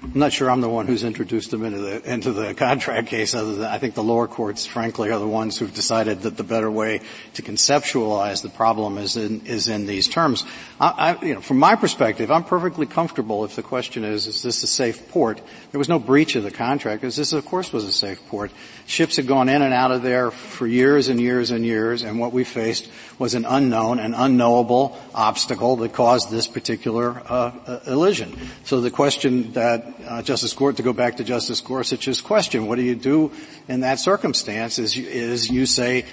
I'm 0.02 0.20
not 0.20 0.32
sure 0.32 0.50
I'm 0.50 0.60
the 0.60 0.68
one 0.68 0.86
who's 0.86 1.04
introduced 1.04 1.50
them 1.50 1.64
into 1.64 1.78
the, 1.78 2.12
into 2.12 2.32
the 2.32 2.54
contract 2.54 3.08
case 3.08 3.34
other 3.34 3.56
than 3.56 3.64
I 3.64 3.78
think 3.78 3.94
the 3.94 4.02
lower 4.02 4.26
courts 4.28 4.66
frankly 4.66 5.10
are 5.10 5.18
the 5.18 5.26
ones 5.26 5.58
who've 5.58 5.72
decided 5.72 6.22
that 6.22 6.36
the 6.36 6.44
better 6.44 6.70
way 6.70 7.00
to 7.34 7.42
conceptualize 7.42 8.42
the 8.42 8.48
problem 8.48 8.98
is 8.98 9.16
in, 9.16 9.44
is 9.46 9.68
in 9.68 9.86
these 9.86 10.06
terms. 10.06 10.44
I, 10.78 11.16
I, 11.20 11.24
you 11.24 11.34
know, 11.34 11.40
from 11.40 11.58
my 11.58 11.76
perspective, 11.76 12.30
I'm 12.30 12.44
perfectly 12.44 12.86
comfortable 12.86 13.44
if 13.44 13.56
the 13.56 13.62
question 13.62 14.04
is, 14.04 14.26
is 14.26 14.42
this 14.42 14.62
a 14.62 14.66
safe 14.66 15.08
port? 15.08 15.40
There 15.72 15.78
was 15.78 15.88
no 15.88 15.98
breach 15.98 16.36
of 16.36 16.44
the 16.44 16.50
contract 16.50 17.00
because 17.00 17.16
this 17.16 17.32
of 17.32 17.44
course 17.46 17.72
was 17.72 17.84
a 17.84 17.92
safe 17.92 18.26
port. 18.28 18.50
Ships 18.86 19.16
had 19.16 19.26
gone 19.26 19.48
in 19.48 19.62
and 19.62 19.72
out 19.72 19.92
of 19.92 20.02
there 20.02 20.30
for 20.30 20.66
years 20.66 21.08
and 21.08 21.20
years 21.20 21.50
and 21.50 21.64
years 21.64 22.02
and 22.02 22.18
what 22.18 22.32
we 22.32 22.44
faced 22.44 22.90
was 23.18 23.34
an 23.34 23.44
unknown 23.46 23.98
and 23.98 24.14
unknowable 24.14 24.98
obstacle 25.14 25.76
that 25.76 25.94
caused 25.94 26.30
this 26.30 26.46
particular 26.46 27.22
uh, 27.26 27.52
uh, 27.66 27.80
allision. 27.86 28.36
So 28.64 28.80
the 28.80 28.90
question 28.90 29.52
that 29.52 29.85
uh, 30.06 30.22
Justice 30.22 30.52
Gort, 30.52 30.76
to 30.76 30.82
go 30.82 30.92
back 30.92 31.16
to 31.16 31.24
Justice 31.24 31.60
Gorsuch's 31.60 32.20
question, 32.20 32.66
what 32.66 32.76
do 32.76 32.82
you 32.82 32.94
do 32.94 33.32
in 33.68 33.80
that 33.80 33.98
circumstance? 33.98 34.78
Is 34.78 34.96
you, 34.96 35.06
is 35.08 35.50
you 35.50 35.66
say 35.66 36.04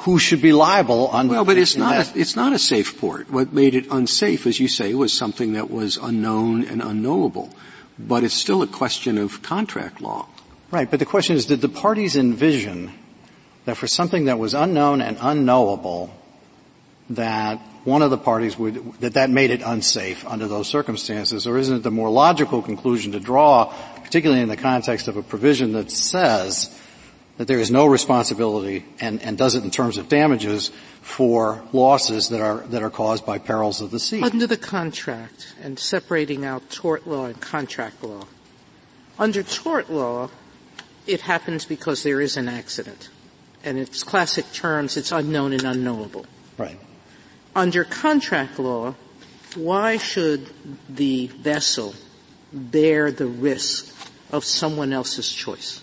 who 0.00 0.18
should 0.18 0.42
be 0.42 0.52
liable 0.52 1.08
on 1.08 1.28
well 1.28 1.44
but 1.44 1.56
it's 1.56 1.74
not 1.76 2.14
a, 2.14 2.18
it's 2.18 2.36
not 2.36 2.52
a 2.52 2.58
safe 2.58 3.00
port. 3.00 3.30
What 3.30 3.52
made 3.52 3.74
it 3.74 3.86
unsafe 3.90 4.46
as 4.46 4.60
you 4.60 4.68
say 4.68 4.94
was 4.94 5.12
something 5.12 5.54
that 5.54 5.70
was 5.70 5.96
unknown 5.96 6.64
and 6.64 6.82
unknowable. 6.82 7.50
But 7.98 8.24
it's 8.24 8.34
still 8.34 8.62
a 8.62 8.66
question 8.66 9.16
of 9.16 9.42
contract 9.42 10.00
law. 10.00 10.28
Right. 10.70 10.90
But 10.90 10.98
the 10.98 11.06
question 11.06 11.36
is 11.36 11.46
did 11.46 11.60
the 11.60 11.68
parties 11.68 12.14
envision 12.14 12.92
that 13.64 13.76
for 13.76 13.86
something 13.86 14.26
that 14.26 14.38
was 14.38 14.54
unknown 14.54 15.00
and 15.00 15.16
unknowable 15.20 16.10
that 17.10 17.60
one 17.86 18.02
of 18.02 18.10
the 18.10 18.18
parties 18.18 18.58
would, 18.58 19.00
that 19.00 19.14
that 19.14 19.30
made 19.30 19.50
it 19.50 19.62
unsafe 19.64 20.26
under 20.26 20.48
those 20.48 20.66
circumstances, 20.66 21.46
or 21.46 21.56
isn't 21.56 21.76
it 21.76 21.82
the 21.84 21.90
more 21.90 22.10
logical 22.10 22.60
conclusion 22.60 23.12
to 23.12 23.20
draw, 23.20 23.72
particularly 24.02 24.42
in 24.42 24.48
the 24.48 24.56
context 24.56 25.06
of 25.06 25.16
a 25.16 25.22
provision 25.22 25.72
that 25.72 25.90
says 25.90 26.76
that 27.36 27.46
there 27.46 27.60
is 27.60 27.70
no 27.70 27.86
responsibility 27.86 28.84
and, 28.98 29.22
and 29.22 29.38
does 29.38 29.54
it 29.54 29.62
in 29.62 29.70
terms 29.70 29.98
of 29.98 30.08
damages 30.08 30.72
for 31.00 31.62
losses 31.72 32.30
that 32.30 32.40
are, 32.40 32.58
that 32.68 32.82
are 32.82 32.90
caused 32.90 33.24
by 33.24 33.38
perils 33.38 33.80
of 33.80 33.92
the 33.92 34.00
sea? 34.00 34.20
Under 34.20 34.48
the 34.48 34.56
contract 34.56 35.54
and 35.62 35.78
separating 35.78 36.44
out 36.44 36.68
tort 36.70 37.06
law 37.06 37.26
and 37.26 37.40
contract 37.40 38.02
law, 38.02 38.26
under 39.16 39.44
tort 39.44 39.88
law, 39.88 40.28
it 41.06 41.20
happens 41.20 41.64
because 41.64 42.02
there 42.02 42.20
is 42.20 42.36
an 42.36 42.48
accident. 42.48 43.10
And 43.62 43.78
its 43.78 44.02
classic 44.02 44.50
terms, 44.52 44.96
it's 44.96 45.12
unknown 45.12 45.52
and 45.52 45.62
unknowable. 45.62 46.26
Right 46.58 46.78
under 47.56 47.84
contract 47.84 48.58
law, 48.58 48.94
why 49.56 49.96
should 49.96 50.46
the 50.88 51.26
vessel 51.28 51.94
bear 52.52 53.10
the 53.10 53.26
risk 53.26 53.92
of 54.30 54.44
someone 54.44 54.92
else's 54.92 55.32
choice? 55.32 55.82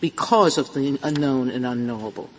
Because 0.00 0.56
of 0.56 0.72
the 0.72 0.98
unknown 1.02 1.50
and 1.50 1.66
unknowable. 1.66 2.30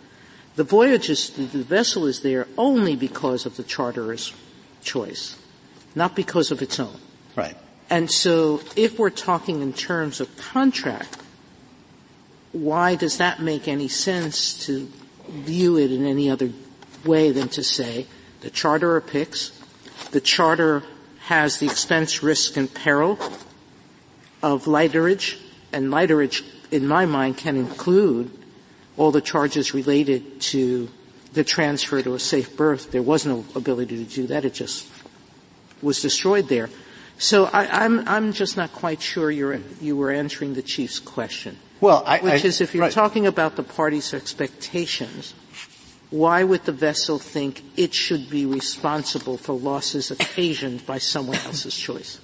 The 0.56 0.64
voyage 0.64 1.10
is, 1.10 1.30
the 1.30 1.62
vessel 1.62 2.06
is 2.06 2.22
there 2.22 2.48
only 2.56 2.96
because 2.96 3.44
of 3.44 3.58
the 3.58 3.62
charterer's 3.62 4.32
choice, 4.82 5.36
not 5.94 6.16
because 6.16 6.50
of 6.50 6.62
its 6.62 6.80
own. 6.80 6.96
Right. 7.36 7.56
And 7.90 8.10
so 8.10 8.62
if 8.74 8.98
we're 8.98 9.10
talking 9.10 9.60
in 9.60 9.74
terms 9.74 10.20
of 10.20 10.34
contract, 10.38 11.18
why 12.52 12.94
does 12.94 13.18
that 13.18 13.40
make 13.40 13.68
any 13.68 13.88
sense 13.88 14.64
to 14.66 14.90
view 15.28 15.76
it 15.76 15.92
in 15.92 16.06
any 16.06 16.30
other 16.30 16.50
way 17.04 17.30
than 17.30 17.48
to 17.48 17.62
say 17.62 18.06
the 18.40 18.50
charterer 18.50 19.00
picks. 19.00 19.58
The 20.12 20.20
charter 20.20 20.82
has 21.26 21.58
the 21.58 21.66
expense, 21.66 22.22
risk, 22.22 22.56
and 22.56 22.72
peril 22.72 23.18
of 24.42 24.66
lighterage, 24.66 25.38
and 25.72 25.90
lighterage, 25.90 26.42
in 26.70 26.86
my 26.86 27.06
mind, 27.06 27.36
can 27.36 27.56
include 27.56 28.30
all 28.96 29.10
the 29.10 29.20
charges 29.20 29.74
related 29.74 30.40
to 30.40 30.88
the 31.32 31.44
transfer 31.44 32.02
to 32.02 32.14
a 32.14 32.18
safe 32.18 32.56
berth. 32.56 32.90
There 32.90 33.02
was 33.02 33.24
no 33.24 33.44
ability 33.54 34.04
to 34.04 34.10
do 34.10 34.26
that. 34.28 34.44
It 34.44 34.54
just 34.54 34.88
was 35.82 36.02
destroyed 36.02 36.48
there. 36.48 36.68
So 37.18 37.44
I, 37.44 37.84
am 37.84 38.00
I'm, 38.00 38.08
I'm 38.08 38.32
just 38.32 38.56
not 38.56 38.72
quite 38.72 39.02
sure 39.02 39.30
you 39.30 39.96
were 39.96 40.10
answering 40.10 40.54
the 40.54 40.62
chief's 40.62 40.98
question. 40.98 41.58
Well, 41.80 42.02
I, 42.06 42.18
which 42.18 42.44
I, 42.44 42.48
is 42.48 42.60
if 42.60 42.74
you're 42.74 42.84
right. 42.84 42.92
talking 42.92 43.26
about 43.26 43.56
the 43.56 43.62
parties' 43.62 44.12
expectations, 44.12 45.34
why 46.10 46.42
would 46.42 46.64
the 46.64 46.72
vessel 46.72 47.18
think 47.18 47.62
it 47.76 47.94
should 47.94 48.28
be 48.28 48.44
responsible 48.44 49.36
for 49.36 49.52
losses 49.52 50.10
occasioned 50.10 50.84
by 50.86 50.98
someone 50.98 51.38
else's 51.38 51.76
choice? 51.76 52.20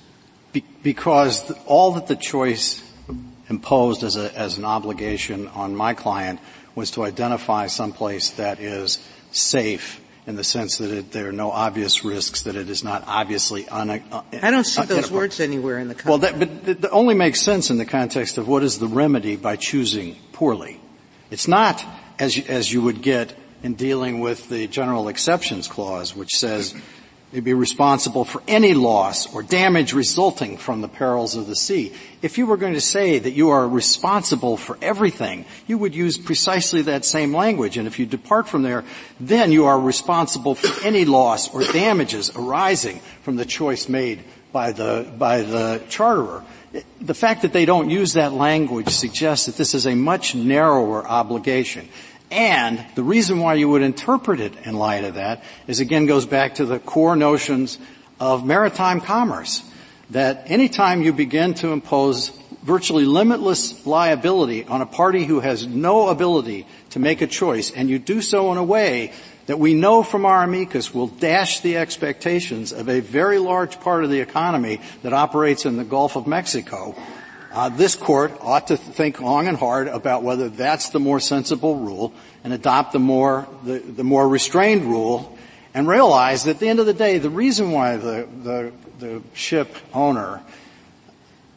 Be- 0.53 0.65
because 0.83 1.47
the, 1.47 1.55
all 1.67 1.93
that 1.93 2.09
the 2.09 2.17
choice 2.17 2.83
imposed 3.49 4.03
as, 4.03 4.17
a, 4.17 4.37
as 4.37 4.59
an 4.59 4.65
obligation 4.65 5.47
on 5.49 5.75
my 5.77 5.95
client 5.95 6.41
was 6.75 6.91
to 6.93 7.05
identify 7.05 7.69
some 7.69 7.93
place 7.93 8.31
that 8.31 8.61
is 8.61 8.99
safe 9.31 10.01
in 10.27 10.35
the 10.35 10.43
sense 10.43 10.79
that 10.79 10.91
it, 10.91 11.13
there 11.13 11.29
are 11.29 11.33
no 11.33 11.53
obvious 11.53 12.05
risks, 12.05 12.43
that 12.43 12.57
it 12.57 12.69
is 12.69 12.83
not 12.83 13.05
obviously 13.07 13.69
un, 13.69 13.91
uh, 13.91 14.23
I 14.43 14.51
don't 14.51 14.65
see 14.65 14.83
those 14.83 15.11
words 15.11 15.39
anywhere 15.39 15.79
in 15.79 15.87
the 15.87 15.95
contract. 15.95 16.39
Well, 16.39 16.47
that, 16.47 16.65
but 16.65 16.69
it 16.69 16.91
only 16.91 17.15
makes 17.15 17.41
sense 17.41 17.71
in 17.71 17.79
the 17.79 17.85
context 17.87 18.37
of 18.37 18.49
what 18.49 18.65
is 18.65 18.81
the 18.81 18.89
remedy 18.89 19.37
by 19.37 19.55
choosing 19.55 20.17
poorly. 20.33 20.81
It's 21.31 21.47
not 21.47 21.85
as 22.19 22.37
you, 22.37 22.43
as 22.49 22.73
you 22.73 22.83
would 22.83 23.03
get 23.03 23.37
in 23.67 23.75
dealing 23.75 24.21
with 24.21 24.49
the 24.49 24.69
general 24.69 25.09
exceptions 25.09 25.67
clause, 25.67 26.15
which 26.15 26.37
says 26.37 26.73
you'd 27.33 27.43
be 27.43 27.53
responsible 27.53 28.25
for 28.25 28.41
any 28.47 28.75
loss 28.75 29.35
or 29.35 29.43
damage 29.43 29.93
resulting 29.93 30.57
from 30.57 30.83
the 30.83 30.89
perils 30.89 31.35
of 31.35 31.49
the 31.49 31.57
sea. 31.57 31.93
If 32.23 32.39
you 32.39 32.47
were 32.47 32.57
going 32.57 32.75
to 32.75 32.81
say 32.81 33.19
that 33.19 33.33
you 33.33 33.51
are 33.51 33.69
responsible 33.69 34.57
for 34.57 34.79
everything, 34.81 35.47
you 35.67 35.79
would 35.79 35.97
use 35.97 36.17
precisely 36.17 36.83
that 36.83 37.05
same 37.05 37.35
language. 37.35 37.77
And 37.77 37.89
if 37.89 37.99
you 37.99 38.07
depart 38.07 38.47
from 38.47 38.63
there, 38.63 38.85
then 39.19 39.51
you 39.51 39.67
are 39.67 39.81
responsible 39.81 40.55
for 40.55 40.87
any 40.87 41.05
loss 41.05 41.53
or 41.53 41.65
damages 41.65 42.31
arising 42.37 43.01
from 43.23 43.35
the 43.35 43.45
choice 43.45 43.89
made 43.89 44.23
by 44.53 44.71
the, 44.71 45.13
by 45.19 45.43
the 45.43 45.83
charterer. 45.89 46.45
The 47.01 47.15
fact 47.15 47.43
that 47.43 47.53
they 47.53 47.65
don't 47.65 47.91
use 47.91 48.13
that 48.13 48.33
language 48.33 48.91
suggests 48.91 49.47
that 49.47 49.57
this 49.57 49.75
is 49.75 49.87
a 49.87 49.97
much 49.97 50.37
narrower 50.37 51.05
obligation. 51.05 51.89
And 52.37 52.85
the 52.95 53.03
reason 53.03 53.39
why 53.39 53.55
you 53.55 53.67
would 53.71 53.81
interpret 53.81 54.41
it 54.41 54.53
in 54.67 54.75
light 54.75 55.05
of 55.05 55.15
that 55.15 55.43
is 55.67 55.81
again 55.81 56.05
goes 56.05 56.27
back 56.27 56.57
to 56.57 56.67
the 56.67 56.79
core 56.79 57.17
notions 57.17 57.79
of 58.21 58.45
maritime 58.45 59.01
commerce. 59.01 59.65
That 60.11 60.51
anytime 60.51 61.01
you 61.01 61.15
begin 61.15 61.55
to 61.55 61.69
impose 61.69 62.29
virtually 62.63 63.07
limitless 63.07 63.87
liability 63.87 64.65
on 64.65 64.83
a 64.83 64.87
party 64.87 65.25
who 65.25 65.41
has 65.41 65.67
no 65.67 66.09
ability 66.09 66.67
to 66.91 66.99
make 66.99 67.23
a 67.23 67.27
choice, 67.27 67.71
and 67.71 67.89
you 67.89 67.99
do 67.99 68.21
so 68.21 68.53
in 68.53 68.59
a 68.59 68.65
way 68.65 69.15
that 69.47 69.59
we 69.59 69.73
know 69.73 70.03
from 70.03 70.27
our 70.27 70.45
amicus 70.45 70.93
will 70.93 71.07
dash 71.07 71.61
the 71.61 71.79
expectations 71.79 72.71
of 72.71 72.91
a 72.91 73.01
very 73.01 73.39
large 73.39 73.81
part 73.81 74.05
of 74.05 74.11
the 74.11 74.21
economy 74.21 74.81
that 75.03 75.15
operates 75.15 75.65
in 75.65 75.79
the 75.79 75.85
Gulf 75.85 76.17
of 76.17 76.27
Mexico, 76.27 76.95
uh, 77.57 77.71
this 77.71 77.97
court 77.97 78.33
ought 78.43 78.67
to 78.67 78.77
think 78.77 79.19
long 79.19 79.49
and 79.49 79.57
hard 79.57 79.89
about 79.89 80.23
whether 80.23 80.51
that's 80.51 80.91
the 80.91 81.01
more 81.01 81.19
sensible 81.19 81.77
rule 81.77 82.13
and 82.45 82.53
adopt 82.53 82.93
the 82.93 82.99
more, 82.99 83.49
the, 83.65 83.79
the 83.79 84.05
more 84.05 84.29
restrained 84.29 84.85
rule 84.85 85.37
and 85.73 85.89
realize 85.89 86.45
that 86.45 86.51
at 86.51 86.59
the 86.61 86.69
end 86.69 86.81
of 86.81 86.87
the 86.87 86.93
day, 86.93 87.17
the 87.17 87.31
reason 87.31 87.73
why 87.73 87.97
the, 87.97 88.29
the, 88.43 88.73
the 88.99 89.23
ship 89.33 89.75
owner 89.95 90.43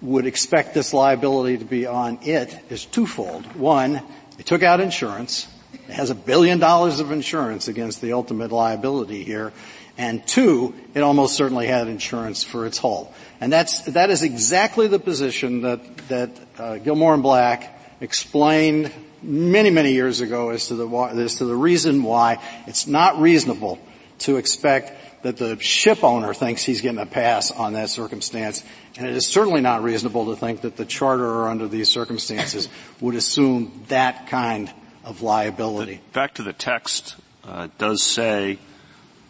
would 0.01 0.25
expect 0.25 0.73
this 0.73 0.93
liability 0.93 1.57
to 1.57 1.65
be 1.65 1.85
on 1.85 2.17
it 2.21 2.57
is 2.69 2.85
twofold. 2.85 3.45
One, 3.57 4.01
it 4.38 4.45
took 4.45 4.63
out 4.63 4.79
insurance. 4.79 5.49
It 5.73 5.95
has 5.95 6.09
a 6.09 6.15
billion 6.15 6.59
dollars 6.59 7.01
of 7.01 7.12
insurance 7.12 7.67
against 7.67 7.99
the 7.99 8.13
ultimate 8.13 8.53
liability 8.53 9.25
here. 9.25 9.51
And 9.99 10.25
two, 10.25 10.73
it 10.93 11.01
almost 11.01 11.35
certainly 11.35 11.67
had 11.67 11.89
insurance 11.89 12.41
for 12.41 12.65
its 12.65 12.77
hull. 12.77 13.13
And 13.41 13.51
that's, 13.51 13.81
that 13.81 14.09
is 14.09 14.23
exactly 14.23 14.88
the 14.88 14.97
position 14.97 15.63
that, 15.63 15.97
that 16.07 16.29
uh, 16.57 16.77
Gilmore 16.77 17.13
and 17.13 17.21
Black 17.21 17.77
explained 17.99 18.93
many, 19.21 19.69
many 19.69 19.91
years 19.91 20.21
ago 20.21 20.51
as 20.51 20.69
to, 20.69 20.75
the, 20.75 20.88
as 20.88 21.35
to 21.35 21.45
the 21.45 21.55
reason 21.55 22.03
why 22.03 22.41
it's 22.65 22.88
not 22.88 23.19
reasonable 23.19 23.77
to 24.19 24.38
expect 24.38 25.23
that 25.23 25.35
the 25.35 25.59
ship 25.59 26.01
owner 26.01 26.33
thinks 26.33 26.63
he's 26.63 26.79
getting 26.79 26.99
a 26.99 27.05
pass 27.05 27.51
on 27.51 27.73
that 27.73 27.89
circumstance, 27.89 28.63
and 28.95 29.05
it 29.05 29.17
is 29.17 29.27
certainly 29.27 29.59
not 29.59 29.83
reasonable 29.83 30.27
to 30.27 30.38
think 30.38 30.62
that 30.62 30.77
the 30.77 30.85
charterer 30.85 31.49
under 31.49 31.67
these 31.67 31.89
circumstances 31.89 32.69
would 33.01 33.15
assume 33.15 33.83
that 33.89 34.27
kind 34.27 34.73
of 35.03 35.21
liability. 35.21 35.95
The, 35.95 36.13
back 36.13 36.35
to 36.35 36.43
the 36.43 36.53
text, 36.53 37.17
uh, 37.43 37.67
does 37.77 38.01
say 38.01 38.59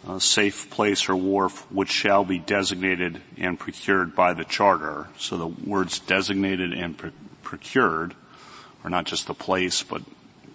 uh, 0.06 0.18
safe 0.18 0.70
place 0.70 1.08
or 1.08 1.16
wharf 1.16 1.70
which 1.70 1.90
shall 1.90 2.24
be 2.24 2.38
designated 2.38 3.20
and 3.36 3.58
procured 3.58 4.14
by 4.14 4.32
the 4.32 4.44
charter. 4.44 5.08
So 5.18 5.36
the 5.36 5.46
words 5.46 5.98
designated 5.98 6.72
and 6.72 6.96
pr- 6.96 7.08
procured 7.42 8.14
are 8.82 8.90
not 8.90 9.04
just 9.04 9.26
the 9.26 9.34
place, 9.34 9.82
but 9.82 10.02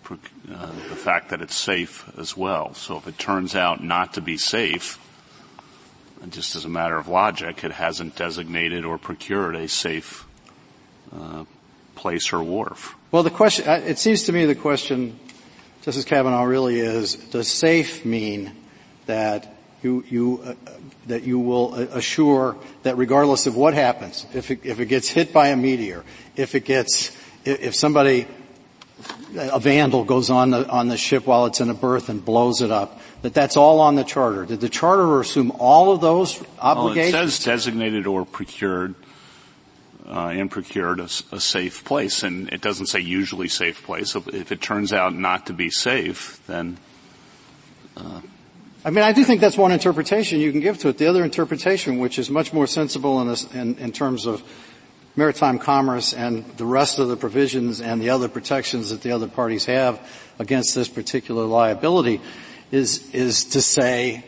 uh, 0.09 0.67
the 0.89 0.95
fact 0.95 1.29
that 1.29 1.41
it's 1.41 1.55
safe 1.55 2.09
as 2.17 2.35
well. 2.35 2.73
So 2.73 2.97
if 2.97 3.07
it 3.07 3.17
turns 3.17 3.55
out 3.55 3.83
not 3.83 4.13
to 4.13 4.21
be 4.21 4.37
safe, 4.37 4.99
just 6.29 6.55
as 6.55 6.65
a 6.65 6.69
matter 6.69 6.97
of 6.97 7.07
logic, 7.07 7.63
it 7.63 7.71
hasn't 7.71 8.15
designated 8.15 8.85
or 8.85 8.97
procured 8.97 9.55
a 9.55 9.67
safe 9.67 10.25
uh, 11.15 11.45
place 11.95 12.33
or 12.33 12.43
wharf. 12.43 12.95
Well, 13.11 13.23
the 13.23 13.29
question, 13.29 13.67
uh, 13.67 13.81
it 13.85 13.99
seems 13.99 14.23
to 14.23 14.31
me 14.31 14.45
the 14.45 14.55
question, 14.55 15.19
Justice 15.81 16.05
Kavanaugh, 16.05 16.43
really 16.43 16.79
is, 16.79 17.15
does 17.15 17.47
safe 17.47 18.05
mean 18.05 18.51
that 19.05 19.55
you, 19.81 20.03
you, 20.09 20.41
uh, 20.43 20.53
that 21.07 21.23
you 21.23 21.39
will 21.39 21.75
assure 21.75 22.57
that 22.83 22.97
regardless 22.97 23.45
of 23.45 23.55
what 23.55 23.73
happens, 23.73 24.25
if 24.33 24.51
it, 24.51 24.61
if 24.63 24.79
it 24.79 24.87
gets 24.87 25.07
hit 25.07 25.31
by 25.31 25.49
a 25.49 25.55
meteor, 25.55 26.03
if 26.35 26.55
it 26.55 26.65
gets, 26.65 27.15
if 27.45 27.75
somebody, 27.75 28.27
a 29.37 29.59
vandal 29.59 30.03
goes 30.03 30.29
on 30.29 30.51
the, 30.51 30.67
on 30.69 30.87
the 30.87 30.97
ship 30.97 31.27
while 31.27 31.45
it's 31.45 31.61
in 31.61 31.69
a 31.69 31.73
berth 31.73 32.09
and 32.09 32.23
blows 32.23 32.61
it 32.61 32.71
up, 32.71 32.99
that 33.21 33.33
that's 33.33 33.57
all 33.57 33.79
on 33.79 33.95
the 33.95 34.03
charter. 34.03 34.45
Did 34.45 34.61
the 34.61 34.69
charter 34.69 35.19
assume 35.19 35.51
all 35.59 35.91
of 35.91 36.01
those 36.01 36.41
obligations? 36.59 37.13
Well, 37.13 37.23
it 37.23 37.29
says 37.29 37.43
designated 37.43 38.07
or 38.07 38.25
procured, 38.25 38.95
uh, 40.07 40.27
and 40.27 40.49
procured 40.49 40.99
a, 40.99 41.09
a, 41.31 41.39
safe 41.39 41.83
place, 41.83 42.23
and 42.23 42.49
it 42.53 42.61
doesn't 42.61 42.85
say 42.85 42.99
usually 42.99 43.47
safe 43.47 43.83
place. 43.83 44.15
If, 44.15 44.27
if 44.27 44.51
it 44.51 44.61
turns 44.61 44.93
out 44.93 45.15
not 45.15 45.47
to 45.47 45.53
be 45.53 45.69
safe, 45.69 46.39
then 46.45 46.77
uh, 47.97 48.21
I 48.85 48.91
mean, 48.91 49.03
I 49.03 49.13
do 49.13 49.23
think 49.23 49.41
that's 49.41 49.57
one 49.57 49.71
interpretation 49.71 50.39
you 50.39 50.51
can 50.51 50.61
give 50.61 50.77
to 50.79 50.89
it. 50.89 50.99
The 50.99 51.07
other 51.07 51.23
interpretation, 51.23 51.97
which 51.97 52.19
is 52.19 52.29
much 52.29 52.53
more 52.53 52.67
sensible 52.67 53.19
in, 53.19 53.27
this, 53.27 53.51
in, 53.51 53.79
in 53.79 53.91
terms 53.91 54.27
of 54.27 54.43
maritime 55.15 55.57
commerce 55.57 56.13
and 56.13 56.45
the 56.57 56.67
rest 56.67 56.99
of 56.99 57.07
the 57.07 57.17
provisions 57.17 57.81
and 57.81 57.99
the 57.99 58.11
other 58.11 58.29
protections 58.29 58.91
that 58.91 59.01
the 59.01 59.11
other 59.11 59.27
parties 59.27 59.65
have 59.65 59.99
against 60.37 60.75
this 60.75 60.87
particular 60.87 61.45
liability, 61.45 62.21
is 62.71 63.09
is 63.11 63.45
to 63.45 63.61
say 63.61 64.23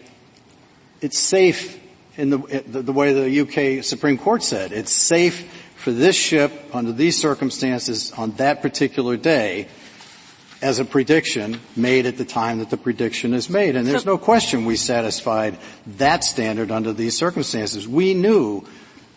it's 1.01 1.19
safe 1.19 1.79
in 2.15 2.31
the, 2.31 2.37
the 2.65 2.93
way 2.93 3.13
the 3.13 3.41
UK 3.41 3.83
Supreme 3.83 4.17
Court 4.17 4.41
said. 4.41 4.71
It's 4.71 4.91
safe 4.91 5.53
for 5.75 5.91
this 5.91 6.15
ship 6.15 6.51
under 6.73 6.91
these 6.91 7.15
circumstances 7.21 8.11
on 8.13 8.31
that 8.37 8.63
particular 8.63 9.17
day 9.17 9.67
as 10.61 10.79
a 10.79 10.85
prediction 10.85 11.59
made 11.75 12.05
at 12.05 12.17
the 12.17 12.25
time 12.25 12.59
that 12.59 12.69
the 12.69 12.77
prediction 12.77 13.33
is 13.33 13.49
made. 13.49 13.75
And 13.75 13.87
there's 13.87 14.05
no 14.05 14.17
question 14.17 14.65
we 14.65 14.75
satisfied 14.75 15.57
that 15.97 16.23
standard 16.23 16.71
under 16.71 16.93
these 16.93 17.15
circumstances. 17.15 17.87
We 17.87 18.13
knew, 18.13 18.65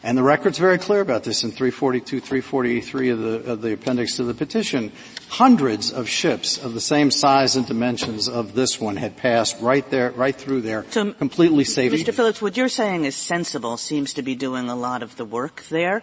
and 0.03 0.18
the 0.18 0.22
record's 0.22 0.59
very 0.59 0.79
clear 0.79 1.00
about 1.00 1.24
this 1.24 1.42
in 1.42 1.50
342, 1.50 2.20
343 2.20 3.09
of 3.11 3.18
the, 3.18 3.53
of 3.53 3.62
the 3.62 3.72
appendix 3.72 4.16
to 4.16 4.24
the 4.24 4.35
petition, 4.35 4.92
hundreds 5.29 5.90
of 5.92 6.09
ships 6.09 6.59
of 6.59 6.74
the 6.74 6.81
same 6.81 7.11
size 7.11 7.57
and 7.57 7.66
dimensions 7.66 8.29
of 8.29 8.55
this 8.55 8.79
one 8.79 8.96
had 8.96 9.16
passed 9.16 9.57
right 9.61 9.88
there, 9.90 10.11
right 10.11 10.37
through 10.37 10.61
there, 10.61 10.85
so, 10.90 11.12
completely 11.12 11.64
safe. 11.64 11.92
Mr. 11.92 12.12
Phillips, 12.12 12.42
what 12.42 12.57
you're 12.57 12.68
saying 12.68 13.05
is 13.05 13.16
sensible 13.16 13.76
seems 13.76 14.12
to 14.14 14.22
be 14.22 14.35
doing 14.35 14.68
a 14.68 14.76
lot 14.76 15.03
of 15.03 15.16
the 15.16 15.24
work 15.24 15.64
there, 15.70 16.03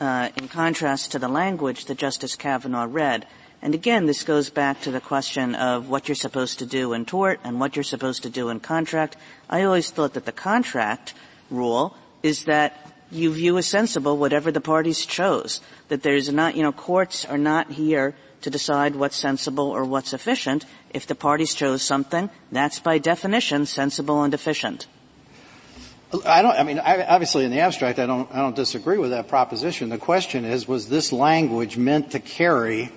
uh, 0.00 0.30
in 0.36 0.48
contrast 0.48 1.12
to 1.12 1.18
the 1.18 1.28
language 1.28 1.86
that 1.86 1.98
Justice 1.98 2.36
Kavanaugh 2.36 2.86
read. 2.88 3.26
And 3.60 3.74
again, 3.74 4.06
this 4.06 4.22
goes 4.22 4.50
back 4.50 4.80
to 4.82 4.90
the 4.90 5.00
question 5.00 5.54
of 5.54 5.88
what 5.88 6.08
you're 6.08 6.14
supposed 6.14 6.60
to 6.60 6.66
do 6.66 6.92
in 6.92 7.04
tort 7.04 7.40
and 7.42 7.58
what 7.58 7.74
you're 7.74 7.82
supposed 7.82 8.22
to 8.22 8.30
do 8.30 8.50
in 8.50 8.60
contract. 8.60 9.16
I 9.50 9.62
always 9.62 9.90
thought 9.90 10.14
that 10.14 10.26
the 10.26 10.32
contract 10.32 11.14
rule 11.50 11.96
is 12.22 12.44
that 12.44 12.92
you 13.10 13.32
view 13.32 13.58
as 13.58 13.66
sensible 13.66 14.16
whatever 14.16 14.52
the 14.52 14.60
parties 14.60 15.04
chose. 15.04 15.60
That 15.88 16.02
there's 16.02 16.30
not, 16.32 16.54
you 16.54 16.62
know, 16.62 16.72
courts 16.72 17.24
are 17.24 17.38
not 17.38 17.72
here 17.72 18.14
to 18.42 18.50
decide 18.50 18.94
what's 18.94 19.16
sensible 19.16 19.70
or 19.70 19.84
what's 19.84 20.12
efficient. 20.12 20.64
If 20.94 21.06
the 21.06 21.14
parties 21.14 21.54
chose 21.54 21.82
something, 21.82 22.30
that's 22.52 22.78
by 22.78 22.98
definition 22.98 23.66
sensible 23.66 24.22
and 24.22 24.32
efficient. 24.32 24.86
I 26.24 26.40
don't, 26.40 26.52
I 26.52 26.62
mean, 26.62 26.78
I, 26.78 27.04
obviously 27.04 27.44
in 27.44 27.50
the 27.50 27.60
abstract 27.60 27.98
I 27.98 28.06
don't, 28.06 28.32
I 28.32 28.38
don't 28.38 28.56
disagree 28.56 28.98
with 28.98 29.10
that 29.10 29.28
proposition. 29.28 29.90
The 29.90 29.98
question 29.98 30.44
is, 30.44 30.66
was 30.66 30.88
this 30.88 31.12
language 31.12 31.76
meant 31.76 32.12
to 32.12 32.20
carry 32.20 32.90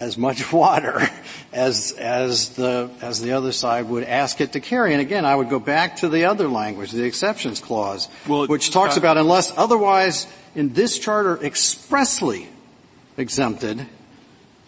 as 0.00 0.18
much 0.18 0.52
water 0.52 1.08
as, 1.52 1.92
as 1.92 2.50
the, 2.50 2.90
as 3.00 3.20
the 3.20 3.32
other 3.32 3.52
side 3.52 3.88
would 3.88 4.04
ask 4.04 4.40
it 4.40 4.52
to 4.52 4.60
carry. 4.60 4.92
And 4.92 5.00
again, 5.00 5.24
I 5.24 5.34
would 5.34 5.48
go 5.48 5.58
back 5.58 5.96
to 5.96 6.08
the 6.08 6.26
other 6.26 6.48
language, 6.48 6.92
the 6.92 7.04
exceptions 7.04 7.60
clause, 7.60 8.08
well, 8.28 8.46
which 8.46 8.70
talks 8.70 8.96
uh, 8.96 9.00
about 9.00 9.16
unless 9.16 9.56
otherwise 9.56 10.26
in 10.54 10.72
this 10.72 10.98
charter 10.98 11.42
expressly 11.42 12.48
exempted, 13.16 13.86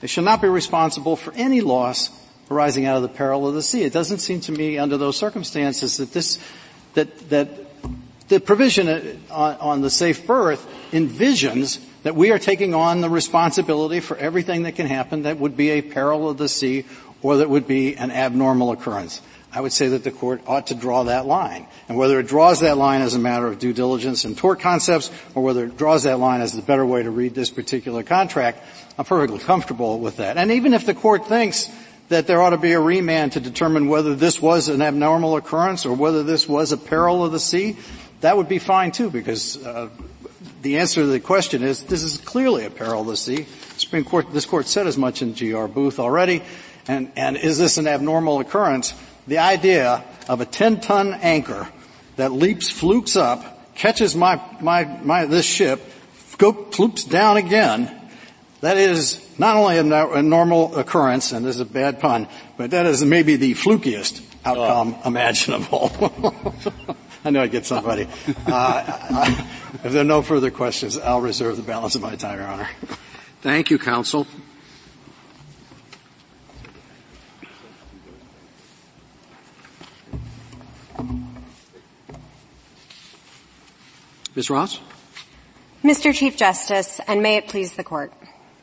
they 0.01 0.07
shall 0.07 0.25
not 0.25 0.41
be 0.41 0.49
responsible 0.49 1.17
for 1.17 1.33
any 1.35 1.61
loss 1.61 2.11
arising 2.51 2.87
out 2.87 2.97
of 2.97 3.03
the 3.03 3.09
peril 3.09 3.47
of 3.47 3.55
the 3.55 3.63
sea. 3.63 3.83
It 3.83 3.93
doesn't 3.93 4.19
seem 4.19 4.41
to 4.43 4.53
me 4.53 4.79
under 4.79 4.97
those 4.97 5.17
circumstances 5.17 5.99
that 5.99 6.13
this, 6.13 6.39
that, 6.95 7.29
that 7.31 7.49
the 8.29 8.41
provision 8.41 9.21
on, 9.31 9.57
on 9.57 9.81
the 9.81 9.91
safe 9.91 10.27
berth 10.27 10.67
envisions 10.93 11.85
that 12.09 12.17
we 12.17 12.31
are 12.31 12.39
taking 12.39 12.75
on 12.75 13.03
the 13.03 13.11
responsibility 13.11 14.01
for 14.01 14.17
everything 14.17 14.63
that 14.63 14.77
can 14.77 14.87
happen 14.87 15.25
that 15.25 15.39
would 15.39 15.59
be 15.59 15.69
a 15.73 15.83
peril 15.83 16.31
of 16.31 16.39
the 16.39 16.49
sea 16.49 16.87
or 17.21 17.37
that 17.37 17.51
would 17.51 17.67
be 17.67 17.97
an 17.97 18.11
abnormal 18.11 18.73
occurrence. 18.73 19.21
I 19.53 19.61
would 19.61 19.75
say 19.75 19.89
that 19.89 20.05
the 20.05 20.11
court 20.11 20.41
ought 20.47 20.69
to 20.69 20.75
draw 20.75 21.03
that 21.03 21.27
line. 21.27 21.67
And 21.87 21.99
whether 21.99 22.19
it 22.19 22.27
draws 22.27 22.61
that 22.61 22.79
line 22.79 23.03
as 23.03 23.13
a 23.13 23.19
matter 23.19 23.47
of 23.47 23.59
due 23.59 23.75
diligence 23.75 24.25
and 24.25 24.39
tort 24.39 24.61
concepts, 24.61 25.11
or 25.35 25.43
whether 25.43 25.67
it 25.67 25.77
draws 25.77 26.05
that 26.05 26.19
line 26.19 26.41
as 26.41 26.55
the 26.55 26.63
better 26.63 26.87
way 26.87 27.03
to 27.03 27.11
read 27.11 27.35
this 27.35 27.51
particular 27.51 28.03
contract, 28.03 28.65
I'm 28.97 29.05
perfectly 29.05 29.41
comfortable 29.41 30.01
with 30.01 30.17
that. 30.17 30.39
And 30.39 30.51
even 30.53 30.73
if 30.73 30.87
the 30.87 30.95
court 30.95 31.27
thinks 31.27 31.69
that 32.09 32.27
there 32.27 32.41
ought 32.41 32.51
to 32.51 32.57
be 32.57 32.73
a 32.73 32.81
remand 32.81 33.33
to 33.33 33.41
determine 33.41 33.89
whether 33.89 34.15
this 34.15 34.41
was 34.41 34.71
an 34.71 34.81
abnormal 34.81 35.37
occurrence 35.37 35.85
or 35.85 35.93
whether 35.93 36.23
this 36.23 36.49
was 36.49 36.73
a 36.73 36.79
peril 36.79 37.23
of 37.23 37.33
the 37.33 37.39
sea, 37.39 37.77
that 38.23 38.39
would 38.39 38.49
be 38.49 38.59
fine 38.59 38.93
too, 38.93 39.11
because 39.11 39.63
uh, 39.63 39.91
the 40.63 40.79
answer 40.79 41.03
to 41.03 41.07
the 41.07 41.21
question 41.21 41.63
is 41.63 41.85
this 41.85 42.03
is 42.03 42.19
clearly 42.19 42.65
a 42.65 42.71
peril 42.71 43.05
to 43.05 43.17
sea. 43.17 43.47
Supreme 43.77 44.05
Court, 44.05 44.33
this 44.33 44.47
court 44.47 44.67
said 44.67 44.87
as 44.87 44.99
much 44.99 45.23
in 45.23 45.35
G.R. 45.35 45.69
Booth 45.69 45.99
already. 45.99 46.43
And, 46.87 47.13
and 47.17 47.37
is 47.37 47.59
this 47.59 47.79
an 47.79 47.87
abnormal 47.87 48.41
occurrence? 48.41 48.95
The 49.27 49.39
idea 49.39 50.03
of 50.29 50.41
a 50.41 50.47
10 50.47 50.81
ton 50.81 51.15
anchor 51.15 51.69
that 52.17 52.33
leaps 52.33 52.71
flukes 52.71 53.15
up, 53.15 53.75
catches 53.75 54.17
my, 54.17 54.41
my, 54.61 54.85
my, 54.85 55.27
this 55.27 55.47
ship, 55.47 55.81
go, 56.39 56.53
flukes 56.53 57.05
down 57.05 57.37
again, 57.37 57.95
that 58.61 58.77
is 58.77 59.25
not 59.39 59.57
only 59.57 59.77
a, 59.77 60.09
a, 60.15 60.23
normal 60.23 60.77
occurrence, 60.77 61.31
and 61.31 61.45
this 61.45 61.57
is 61.57 61.61
a 61.61 61.65
bad 61.65 62.01
pun, 62.01 62.27
but 62.57 62.73
that 62.73 62.87
is 62.87 63.05
maybe 63.05 63.37
the 63.37 63.55
flukiest 63.55 64.21
outcome 64.45 64.97
oh. 65.05 65.09
imaginable. 65.09 66.97
I 67.29 67.31
know 67.31 67.43
I'd 67.43 67.51
get 67.51 67.67
somebody. 67.67 68.09
Uh, 68.47 69.45
if 69.85 69.93
there 69.93 70.01
are 70.01 70.05
no 70.05 70.23
further 70.23 70.51
questions, 70.51 70.97
I'll 70.97 71.21
reserve 71.21 71.59
the 71.59 71.63
balance 71.63 71.95
of 71.95 72.01
my 72.01 72.17
time, 72.17 72.39
Your 72.39 72.49
Honor. 72.49 72.69
Thank 73.43 73.71
you, 73.71 73.79
counsel. 73.79 74.27
Ms. 84.35 84.49
Ross? 84.49 84.81
Mr. 85.85 86.15
Chief 86.15 86.35
Justice, 86.37 87.01
and 87.07 87.23
may 87.23 87.37
it 87.37 87.49
please 87.49 87.75
the 87.75 87.85
Court. 87.85 88.11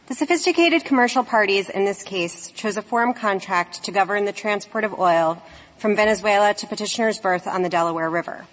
The 0.07 0.15
sophisticated 0.15 0.83
commercial 0.83 1.23
parties 1.23 1.69
in 1.69 1.85
this 1.85 2.01
case 2.01 2.49
chose 2.51 2.77
a 2.77 2.81
forum 2.81 3.13
contract 3.13 3.83
to 3.83 3.91
govern 3.91 4.25
the 4.25 4.33
transport 4.33 4.83
of 4.83 4.97
oil 4.97 5.41
from 5.77 5.95
Venezuela 5.95 6.55
to 6.55 6.65
petitioner's 6.65 7.19
berth 7.19 7.45
on 7.45 7.61
the 7.61 7.69
Delaware 7.69 8.09
River. 8.09 8.47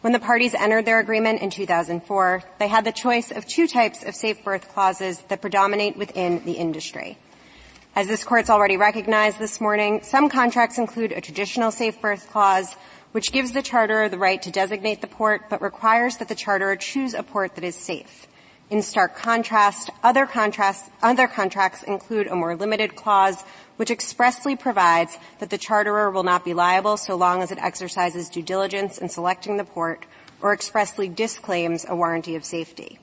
When 0.00 0.12
the 0.12 0.20
parties 0.20 0.54
entered 0.54 0.84
their 0.84 1.00
agreement 1.00 1.42
in 1.42 1.50
2004, 1.50 2.44
they 2.60 2.68
had 2.68 2.84
the 2.84 2.92
choice 2.92 3.32
of 3.32 3.46
two 3.46 3.66
types 3.66 4.04
of 4.04 4.14
safe 4.14 4.44
berth 4.44 4.68
clauses 4.68 5.18
that 5.22 5.40
predominate 5.40 5.96
within 5.96 6.44
the 6.44 6.52
industry. 6.52 7.18
As 7.96 8.06
this 8.06 8.22
court's 8.22 8.48
already 8.48 8.76
recognized 8.76 9.40
this 9.40 9.60
morning, 9.60 10.04
some 10.04 10.28
contracts 10.28 10.78
include 10.78 11.10
a 11.10 11.20
traditional 11.20 11.72
safe 11.72 12.00
berth 12.00 12.30
clause, 12.30 12.76
which 13.10 13.32
gives 13.32 13.50
the 13.50 13.62
charterer 13.62 14.08
the 14.08 14.18
right 14.18 14.40
to 14.42 14.52
designate 14.52 15.00
the 15.00 15.08
port, 15.08 15.50
but 15.50 15.60
requires 15.60 16.18
that 16.18 16.28
the 16.28 16.36
charterer 16.36 16.76
choose 16.76 17.12
a 17.12 17.24
port 17.24 17.56
that 17.56 17.64
is 17.64 17.74
safe. 17.74 18.28
In 18.70 18.82
stark 18.82 19.16
contrast, 19.16 19.90
other, 20.04 20.26
contrast, 20.26 20.88
other 21.02 21.26
contracts 21.26 21.82
include 21.82 22.28
a 22.28 22.36
more 22.36 22.54
limited 22.54 22.94
clause 22.94 23.42
which 23.78 23.90
expressly 23.90 24.56
provides 24.56 25.16
that 25.38 25.50
the 25.50 25.56
charterer 25.56 26.10
will 26.10 26.24
not 26.24 26.44
be 26.44 26.52
liable 26.52 26.96
so 26.96 27.14
long 27.14 27.42
as 27.42 27.50
it 27.50 27.58
exercises 27.58 28.28
due 28.28 28.42
diligence 28.42 28.98
in 28.98 29.08
selecting 29.08 29.56
the 29.56 29.64
port 29.64 30.04
or 30.42 30.52
expressly 30.52 31.08
disclaims 31.08 31.86
a 31.88 31.96
warranty 31.96 32.34
of 32.34 32.44
safety. 32.44 32.98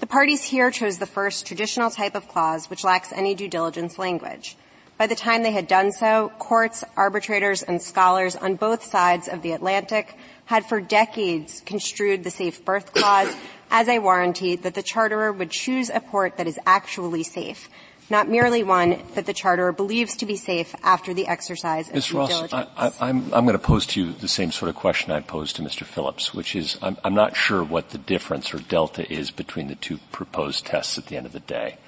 The 0.00 0.06
parties 0.06 0.44
here 0.44 0.70
chose 0.70 0.98
the 0.98 1.06
first 1.06 1.46
traditional 1.46 1.90
type 1.90 2.14
of 2.14 2.28
clause 2.28 2.70
which 2.70 2.84
lacks 2.84 3.12
any 3.12 3.34
due 3.34 3.48
diligence 3.48 3.98
language. 3.98 4.56
By 4.96 5.08
the 5.08 5.16
time 5.16 5.42
they 5.42 5.52
had 5.52 5.66
done 5.66 5.90
so, 5.90 6.30
courts, 6.38 6.84
arbitrators, 6.96 7.62
and 7.62 7.82
scholars 7.82 8.36
on 8.36 8.54
both 8.54 8.84
sides 8.84 9.26
of 9.26 9.42
the 9.42 9.52
Atlantic 9.52 10.16
had 10.46 10.64
for 10.64 10.80
decades 10.80 11.60
construed 11.66 12.22
the 12.22 12.30
safe 12.30 12.64
berth 12.64 12.92
clause 12.92 13.34
as 13.70 13.88
a 13.88 13.98
warranty 13.98 14.56
that 14.56 14.74
the 14.74 14.82
charterer 14.82 15.32
would 15.32 15.50
choose 15.50 15.90
a 15.90 16.00
port 16.00 16.36
that 16.36 16.46
is 16.46 16.58
actually 16.64 17.22
safe, 17.22 17.68
not 18.10 18.28
merely 18.28 18.62
one 18.62 19.02
that 19.14 19.26
the 19.26 19.32
charter 19.32 19.72
believes 19.72 20.16
to 20.16 20.26
be 20.26 20.36
safe 20.36 20.74
after 20.82 21.12
the 21.14 21.26
exercise 21.26 21.88
of 21.88 21.94
Ms. 21.94 22.06
due 22.06 22.18
Ross, 22.18 22.28
diligence. 22.28 22.52
I, 22.76 22.86
am 22.86 22.92
I'm, 23.00 23.34
I'm 23.34 23.44
going 23.44 23.58
to 23.58 23.58
pose 23.58 23.86
to 23.86 24.02
you 24.02 24.12
the 24.12 24.28
same 24.28 24.52
sort 24.52 24.68
of 24.68 24.76
question 24.76 25.12
I 25.12 25.20
posed 25.20 25.56
to 25.56 25.62
Mr. 25.62 25.84
Phillips, 25.84 26.32
which 26.32 26.56
is 26.56 26.78
I'm, 26.82 26.96
I'm 27.04 27.14
not 27.14 27.36
sure 27.36 27.62
what 27.62 27.90
the 27.90 27.98
difference 27.98 28.52
or 28.54 28.58
delta 28.58 29.10
is 29.12 29.30
between 29.30 29.68
the 29.68 29.74
two 29.74 29.98
proposed 30.12 30.66
tests 30.66 30.98
at 30.98 31.06
the 31.06 31.16
end 31.16 31.26
of 31.26 31.32
the 31.32 31.40
day. 31.40 31.78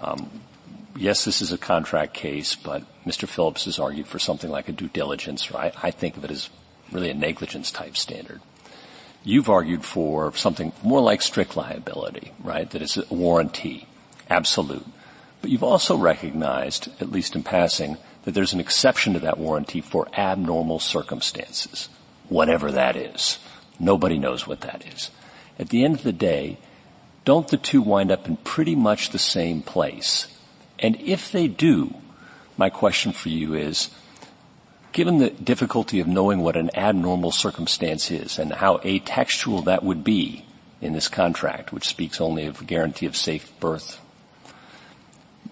Um, 0.00 0.42
yes, 0.96 1.24
this 1.24 1.40
is 1.40 1.52
a 1.52 1.58
contract 1.58 2.14
case, 2.14 2.54
but 2.54 2.84
Mr. 3.04 3.28
Phillips 3.28 3.64
has 3.64 3.78
argued 3.78 4.06
for 4.06 4.18
something 4.18 4.50
like 4.50 4.68
a 4.68 4.72
due 4.72 4.88
diligence, 4.88 5.50
right? 5.50 5.72
I 5.82 5.90
think 5.90 6.16
of 6.16 6.24
it 6.24 6.30
as 6.30 6.50
really 6.90 7.10
a 7.10 7.14
negligence 7.14 7.70
type 7.70 7.96
standard. 7.96 8.40
You've 9.24 9.48
argued 9.48 9.84
for 9.84 10.34
something 10.34 10.72
more 10.82 11.00
like 11.00 11.22
strict 11.22 11.56
liability, 11.56 12.32
right? 12.42 12.68
That 12.70 12.82
it's 12.82 12.96
a 12.96 13.06
warranty, 13.14 13.86
absolute. 14.28 14.84
But 15.42 15.50
you've 15.50 15.62
also 15.62 15.96
recognized, 15.96 16.88
at 17.00 17.12
least 17.12 17.36
in 17.36 17.42
passing, 17.42 17.98
that 18.22 18.32
there's 18.32 18.52
an 18.52 18.60
exception 18.60 19.12
to 19.12 19.20
that 19.20 19.38
warranty 19.38 19.80
for 19.80 20.08
abnormal 20.16 20.78
circumstances, 20.78 21.88
whatever 22.28 22.72
that 22.72 22.96
is. 22.96 23.38
Nobody 23.78 24.18
knows 24.18 24.46
what 24.46 24.62
that 24.62 24.86
is. 24.86 25.10
At 25.58 25.68
the 25.68 25.84
end 25.84 25.96
of 25.96 26.02
the 26.04 26.12
day, 26.12 26.58
don't 27.24 27.48
the 27.48 27.56
two 27.56 27.82
wind 27.82 28.10
up 28.10 28.26
in 28.26 28.36
pretty 28.38 28.74
much 28.74 29.10
the 29.10 29.18
same 29.18 29.62
place? 29.62 30.28
And 30.78 30.98
if 31.00 31.30
they 31.30 31.48
do, 31.48 31.94
my 32.56 32.70
question 32.70 33.12
for 33.12 33.28
you 33.28 33.54
is, 33.54 33.90
Given 34.92 35.18
the 35.18 35.30
difficulty 35.30 36.00
of 36.00 36.06
knowing 36.06 36.40
what 36.40 36.54
an 36.54 36.70
abnormal 36.76 37.32
circumstance 37.32 38.10
is 38.10 38.38
and 38.38 38.52
how 38.52 38.76
atextual 38.78 39.64
that 39.64 39.82
would 39.82 40.04
be 40.04 40.44
in 40.82 40.92
this 40.92 41.08
contract, 41.08 41.72
which 41.72 41.88
speaks 41.88 42.20
only 42.20 42.44
of 42.44 42.66
guarantee 42.66 43.06
of 43.06 43.16
safe 43.16 43.58
berth, 43.58 43.98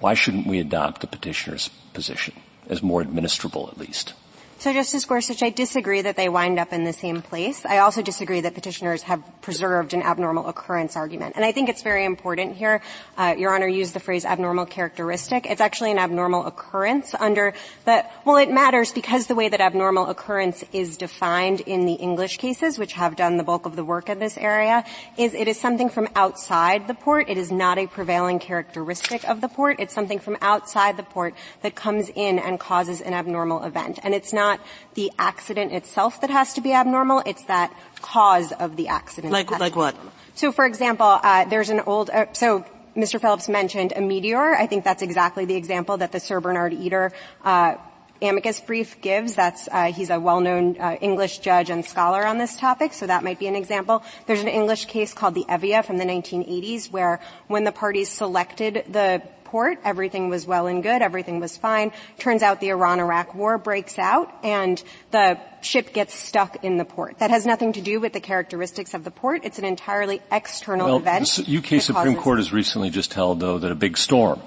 why 0.01 0.15
shouldn't 0.15 0.47
we 0.47 0.59
adopt 0.59 1.01
the 1.01 1.07
petitioner's 1.07 1.69
position 1.93 2.35
as 2.69 2.83
more 2.83 3.03
administrable 3.03 3.71
at 3.71 3.79
least? 3.79 4.15
So 4.61 4.75
Justice 4.75 5.07
Gorsuch, 5.07 5.43
I 5.43 5.49
disagree 5.49 6.03
that 6.03 6.17
they 6.17 6.29
wind 6.29 6.59
up 6.59 6.75
in 6.75 6.85
the 6.85 6.93
same 6.93 7.23
place. 7.23 7.65
I 7.65 7.79
also 7.79 8.03
disagree 8.03 8.43
that 8.43 8.53
petitioners 8.53 9.05
have 9.05 9.23
preserved 9.41 9.95
an 9.95 10.03
abnormal 10.03 10.49
occurrence 10.49 10.97
argument. 10.97 11.37
And 11.37 11.47
I 11.47 11.53
think 11.53 11.71
it's 11.71 11.81
very 11.81 12.05
important 12.05 12.57
here. 12.57 12.83
Uh, 13.17 13.35
Your 13.39 13.55
Honor 13.55 13.69
used 13.69 13.95
the 13.95 14.01
phrase 14.01 14.27
abnormal 14.27 14.67
characteristic. 14.67 15.47
It's 15.47 15.63
actually 15.63 15.93
an 15.93 15.99
abnormal 15.99 16.45
occurrence 16.45 17.15
under 17.15 17.55
the, 17.87 18.05
well, 18.27 18.37
it 18.37 18.51
matters 18.51 18.93
because 18.93 19.29
the 19.29 19.35
way 19.35 19.49
that 19.49 19.63
abnormal 19.63 20.11
occurrence 20.11 20.63
is 20.75 20.99
defined 20.99 21.61
in 21.61 21.87
the 21.87 21.95
English 21.95 22.37
cases, 22.37 22.79
which 22.79 22.93
have 22.93 23.17
done 23.17 23.39
the 23.39 23.45
bulk 23.45 23.65
of 23.65 23.77
the 23.77 23.85
work 23.85 24.11
in 24.11 24.19
this 24.19 24.37
area, 24.37 24.85
is 25.17 25.33
it 25.33 25.49
is 25.49 25.59
something 25.59 25.89
from 25.89 26.07
outside 26.15 26.87
the 26.87 26.93
port. 26.93 27.31
It 27.31 27.39
is 27.39 27.51
not 27.51 27.79
a 27.79 27.87
prevailing 27.87 28.39
characteristic 28.39 29.27
of 29.27 29.41
the 29.41 29.49
port. 29.49 29.77
It's 29.81 29.95
something 29.95 30.19
from 30.19 30.37
outside 30.43 30.99
the 30.99 31.03
port 31.03 31.33
that 31.63 31.75
comes 31.75 32.11
in 32.15 32.39
and 32.39 32.61
causes 32.61 33.01
an 33.01 33.15
abnormal 33.15 33.65
event. 33.65 33.99
And 34.03 34.13
it's 34.13 34.35
not 34.35 34.50
not 34.51 34.61
the 34.95 35.11
accident 35.19 35.73
itself 35.73 36.21
that 36.21 36.31
has 36.31 36.55
to 36.55 36.61
be 36.61 36.73
abnormal, 36.73 37.23
it's 37.27 37.45
that 37.45 37.73
cause 38.03 38.53
of 38.53 38.77
the 38.77 38.89
accident. 38.89 39.33
Like, 39.33 39.51
like 39.51 39.77
what? 39.77 39.95
So 40.35 40.53
for 40.53 40.65
example, 40.65 41.07
uh, 41.07 41.45
there's 41.45 41.71
an 41.71 41.81
old, 41.81 42.11
uh, 42.11 42.33
so 42.33 42.65
Mr. 42.97 43.21
Phillips 43.21 43.49
mentioned 43.49 43.93
a 43.95 44.01
meteor. 44.01 44.55
I 44.55 44.67
think 44.67 44.85
that's 44.85 45.03
exactly 45.03 45.45
the 45.45 45.55
example 45.55 45.97
that 45.99 46.13
the 46.13 46.21
Sir 46.21 46.41
Bernard 46.41 46.75
Eder, 46.75 47.13
uh, 47.45 47.77
amicus 48.23 48.61
brief 48.61 49.01
gives. 49.01 49.35
That's 49.35 49.69
uh, 49.71 49.93
he's 49.93 50.11
a 50.11 50.21
well-known 50.21 50.77
uh, 50.79 50.97
English 51.01 51.39
judge 51.39 51.71
and 51.71 51.85
scholar 51.85 52.27
on 52.27 52.39
this 52.39 52.57
topic, 52.57 52.93
so 52.93 53.07
that 53.07 53.25
might 53.25 53.39
be 53.39 53.47
an 53.47 53.57
example. 53.57 54.03
There's 54.27 54.43
an 54.43 54.49
English 54.49 54.87
case 54.87 55.15
called 55.15 55.35
the 55.35 55.45
Evia 55.49 55.85
from 55.85 55.99
the 55.99 56.05
1980s, 56.05 56.91
where 56.91 57.21
when 57.49 57.65
the 57.65 57.73
parties 57.73 58.09
selected 58.11 58.85
the 58.89 59.23
port. 59.51 59.79
Everything 59.85 60.29
was 60.29 60.47
well 60.47 60.69
and 60.69 60.83
good. 60.83 61.03
Everything 61.03 61.41
was 61.41 61.57
fine. 61.57 61.91
Turns 62.19 62.43
out 62.43 62.61
the 62.61 62.69
Iran-Iraq 62.69 63.35
war 63.35 63.59
breaks 63.59 63.99
out 63.99 64.33
and 64.45 64.83
the 65.11 65.39
ship 65.61 65.93
gets 65.93 66.15
stuck 66.15 66.65
in 66.65 66.79
the 66.79 66.85
port. 66.85 67.19
That 67.19 67.31
has 67.31 67.45
nothing 67.45 67.73
to 67.73 67.81
do 67.81 67.99
with 67.99 68.13
the 68.13 68.21
characteristics 68.21 68.95
of 68.95 69.03
the 69.03 69.11
port. 69.11 69.45
It's 69.45 69.59
an 69.59 69.65
entirely 69.65 70.23
external 70.31 70.87
well, 70.87 70.97
event. 70.99 71.41
The 71.45 71.59
UK 71.59 71.83
Supreme 71.83 72.17
Court 72.17 72.39
has 72.39 72.53
recently 72.53 72.91
just 72.91 73.13
held, 73.13 73.41
though, 73.41 73.59
that 73.59 73.73
a 73.73 73.75
big 73.75 73.99
storm 73.99 74.41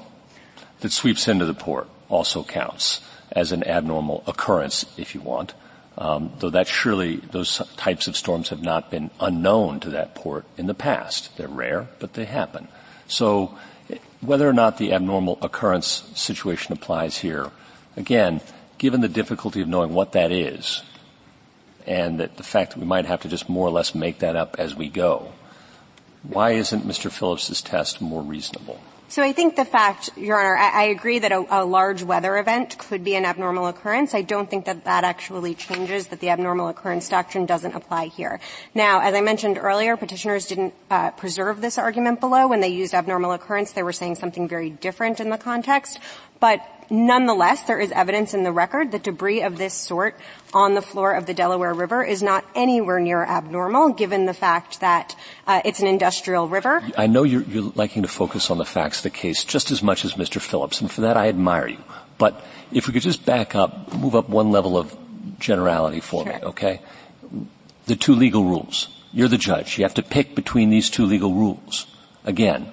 that 0.80 0.92
sweeps 0.92 1.28
into 1.28 1.46
the 1.46 1.54
port 1.54 1.90
also 2.10 2.44
counts 2.44 3.02
as 3.32 3.52
an 3.52 3.64
abnormal 3.66 4.24
occurrence, 4.26 4.86
if 4.98 5.14
you 5.14 5.22
want. 5.22 5.54
Um, 5.96 6.32
though 6.40 6.50
that 6.50 6.68
surely 6.68 7.18
those 7.18 7.62
types 7.78 8.08
of 8.08 8.18
storms 8.18 8.50
have 8.50 8.64
not 8.64 8.90
been 8.90 9.12
unknown 9.20 9.80
to 9.82 9.92
that 9.92 10.16
port 10.16 10.46
in 10.58 10.66
the 10.66 10.74
past. 10.74 11.38
They're 11.38 11.48
rare, 11.48 11.88
but 12.00 12.14
they 12.14 12.26
happen. 12.26 12.68
So 13.08 13.58
whether 14.22 14.48
or 14.48 14.54
not 14.54 14.78
the 14.78 14.94
abnormal 14.94 15.38
occurrence 15.42 16.10
situation 16.16 16.74
applies 16.74 17.18
here, 17.18 17.52
again, 17.98 18.42
given 18.78 19.02
the 19.02 19.10
difficulty 19.10 19.62
of 19.62 19.68
knowing 19.68 19.94
what 19.94 20.14
that 20.14 20.32
is, 20.32 20.84
and 21.86 22.20
that 22.20 22.38
the 22.38 22.44
fact 22.44 22.74
that 22.74 22.80
we 22.80 22.86
might 22.86 23.06
have 23.06 23.22
to 23.22 23.28
just 23.28 23.50
more 23.50 23.68
or 23.68 23.72
less 23.72 23.94
make 23.94 24.20
that 24.20 24.36
up 24.36 24.56
as 24.58 24.76
we 24.76 24.90
go, 24.90 25.34
why 26.24 26.52
isn't 26.52 26.88
Mr. 26.88 27.12
Phillips's 27.12 27.62
test 27.62 28.02
more 28.02 28.22
reasonable? 28.22 28.80
So 29.14 29.22
I 29.22 29.32
think 29.32 29.56
the 29.56 29.64
fact, 29.64 30.10
Your 30.18 30.40
Honor, 30.40 30.58
I, 30.58 30.70
I 30.70 30.84
agree 30.86 31.20
that 31.20 31.32
a, 31.32 31.46
a, 31.48 31.62
large 31.64 32.02
weather 32.02 32.36
event 32.36 32.80
could 32.80 33.04
be 33.04 33.14
an 33.14 33.26
abnormal 33.26 33.68
occurrence. 33.68 34.16
I 34.16 34.24
don't 34.24 34.50
think 34.50 34.66
that 34.66 34.86
that 34.86 35.04
actually 35.04 35.54
changes 35.54 36.08
that 36.08 36.20
the 36.20 36.30
abnormal 36.30 36.68
occurrence 36.68 37.10
doctrine 37.10 37.46
doesn't 37.46 37.76
apply 37.76 38.08
here. 38.08 38.40
Now, 38.74 39.02
as 39.02 39.14
I 39.14 39.22
mentioned 39.22 39.60
earlier, 39.60 39.98
petitioners 39.98 40.48
didn't 40.48 40.74
uh, 40.90 41.12
preserve 41.12 41.62
this 41.62 41.78
argument 41.78 42.22
below. 42.22 42.48
When 42.48 42.60
they 42.60 42.70
used 42.70 42.96
abnormal 42.96 43.34
occurrence, 43.34 43.74
they 43.74 43.84
were 43.84 43.94
saying 43.94 44.16
something 44.16 44.48
very 44.48 44.72
different 44.72 45.20
in 45.20 45.30
the 45.30 45.38
context. 45.38 46.00
But 46.40 46.66
Nonetheless, 46.90 47.64
there 47.64 47.80
is 47.80 47.92
evidence 47.92 48.34
in 48.34 48.44
the 48.44 48.52
record 48.52 48.92
that 48.92 49.04
debris 49.04 49.42
of 49.42 49.58
this 49.58 49.74
sort 49.74 50.18
on 50.54 50.76
the 50.76 50.82
floor 50.82 51.14
of 51.14 51.26
the 51.26 51.34
Delaware 51.34 51.74
River 51.74 52.04
is 52.04 52.22
not 52.22 52.46
anywhere 52.56 53.00
near 53.00 53.24
abnormal, 53.24 53.90
given 53.94 54.26
the 54.26 54.34
fact 54.34 54.80
that 54.82 55.16
uh, 55.48 55.62
it's 55.66 55.80
an 55.80 55.88
industrial 55.88 56.48
river. 56.48 56.84
I 56.98 57.08
know 57.08 57.24
you're, 57.24 57.44
you're, 57.44 57.72
liking 57.76 58.04
to 58.04 58.08
focus 58.08 58.52
on 58.52 58.58
the 58.58 58.66
facts 58.66 58.98
of 59.00 59.04
the 59.04 59.10
case 59.10 59.44
just 59.44 59.72
as 59.72 59.82
much 59.82 60.06
as 60.06 60.14
Mr. 60.14 60.40
Phillips, 60.40 60.82
and 60.82 60.92
for 60.92 61.02
that 61.02 61.18
I 61.18 61.28
admire 61.28 61.68
you. 61.68 61.84
But 62.18 62.44
if 62.72 62.88
we 62.88 62.94
could 62.94 63.02
just 63.02 63.26
back 63.26 63.56
up, 63.56 63.94
move 63.94 64.16
up 64.16 64.30
one 64.30 64.52
level 64.52 64.78
of 64.78 64.96
generality 65.40 66.00
for 66.00 66.24
sure. 66.24 66.34
me, 66.34 66.40
okay? 66.44 66.82
The 67.86 67.96
two 67.96 68.14
legal 68.14 68.44
rules. 68.44 68.90
You're 69.12 69.28
the 69.28 69.38
judge. 69.38 69.78
You 69.78 69.84
have 69.84 69.94
to 69.96 70.04
pick 70.04 70.36
between 70.36 70.70
these 70.70 70.90
two 70.90 71.06
legal 71.06 71.34
rules. 71.34 71.88
Again, 72.24 72.72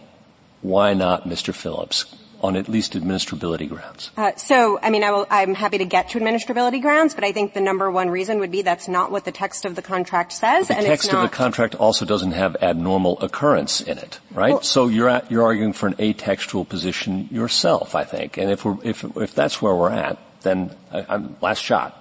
why 0.62 0.94
not 0.94 1.28
Mr. 1.28 1.54
Phillips? 1.54 2.14
On 2.42 2.56
at 2.56 2.68
least 2.68 2.94
administrability 2.94 3.68
grounds? 3.68 4.10
Uh, 4.16 4.32
so, 4.36 4.78
I 4.82 4.90
mean, 4.90 5.04
I 5.04 5.42
am 5.42 5.54
happy 5.54 5.78
to 5.78 5.84
get 5.84 6.10
to 6.10 6.18
administrability 6.18 6.80
grounds, 6.80 7.14
but 7.14 7.24
I 7.24 7.32
think 7.32 7.54
the 7.54 7.60
number 7.60 7.90
one 7.90 8.10
reason 8.10 8.38
would 8.38 8.50
be 8.50 8.62
that's 8.62 8.88
not 8.88 9.10
what 9.10 9.24
the 9.24 9.32
text 9.32 9.64
of 9.64 9.74
the 9.74 9.82
contract 9.82 10.32
says. 10.32 10.68
The 10.68 10.76
and 10.76 10.86
text 10.86 11.12
of 11.12 11.22
the 11.22 11.28
contract 11.28 11.74
also 11.74 12.04
doesn't 12.04 12.32
have 12.32 12.56
abnormal 12.62 13.20
occurrence 13.20 13.80
in 13.80 13.98
it, 13.98 14.20
right? 14.32 14.52
Well, 14.52 14.62
so 14.62 14.88
you're 14.88 15.08
at, 15.08 15.30
you're 15.30 15.44
arguing 15.44 15.72
for 15.72 15.86
an 15.86 15.94
atextual 15.94 16.68
position 16.68 17.28
yourself, 17.30 17.94
I 17.94 18.04
think. 18.04 18.36
And 18.36 18.50
if 18.50 18.64
we're 18.64 18.78
if 18.82 19.04
if 19.16 19.34
that's 19.34 19.60
where 19.60 19.74
we're 19.74 19.90
at, 19.90 20.18
then 20.42 20.74
I, 20.92 21.04
I'm 21.08 21.36
last 21.40 21.62
shot. 21.62 21.96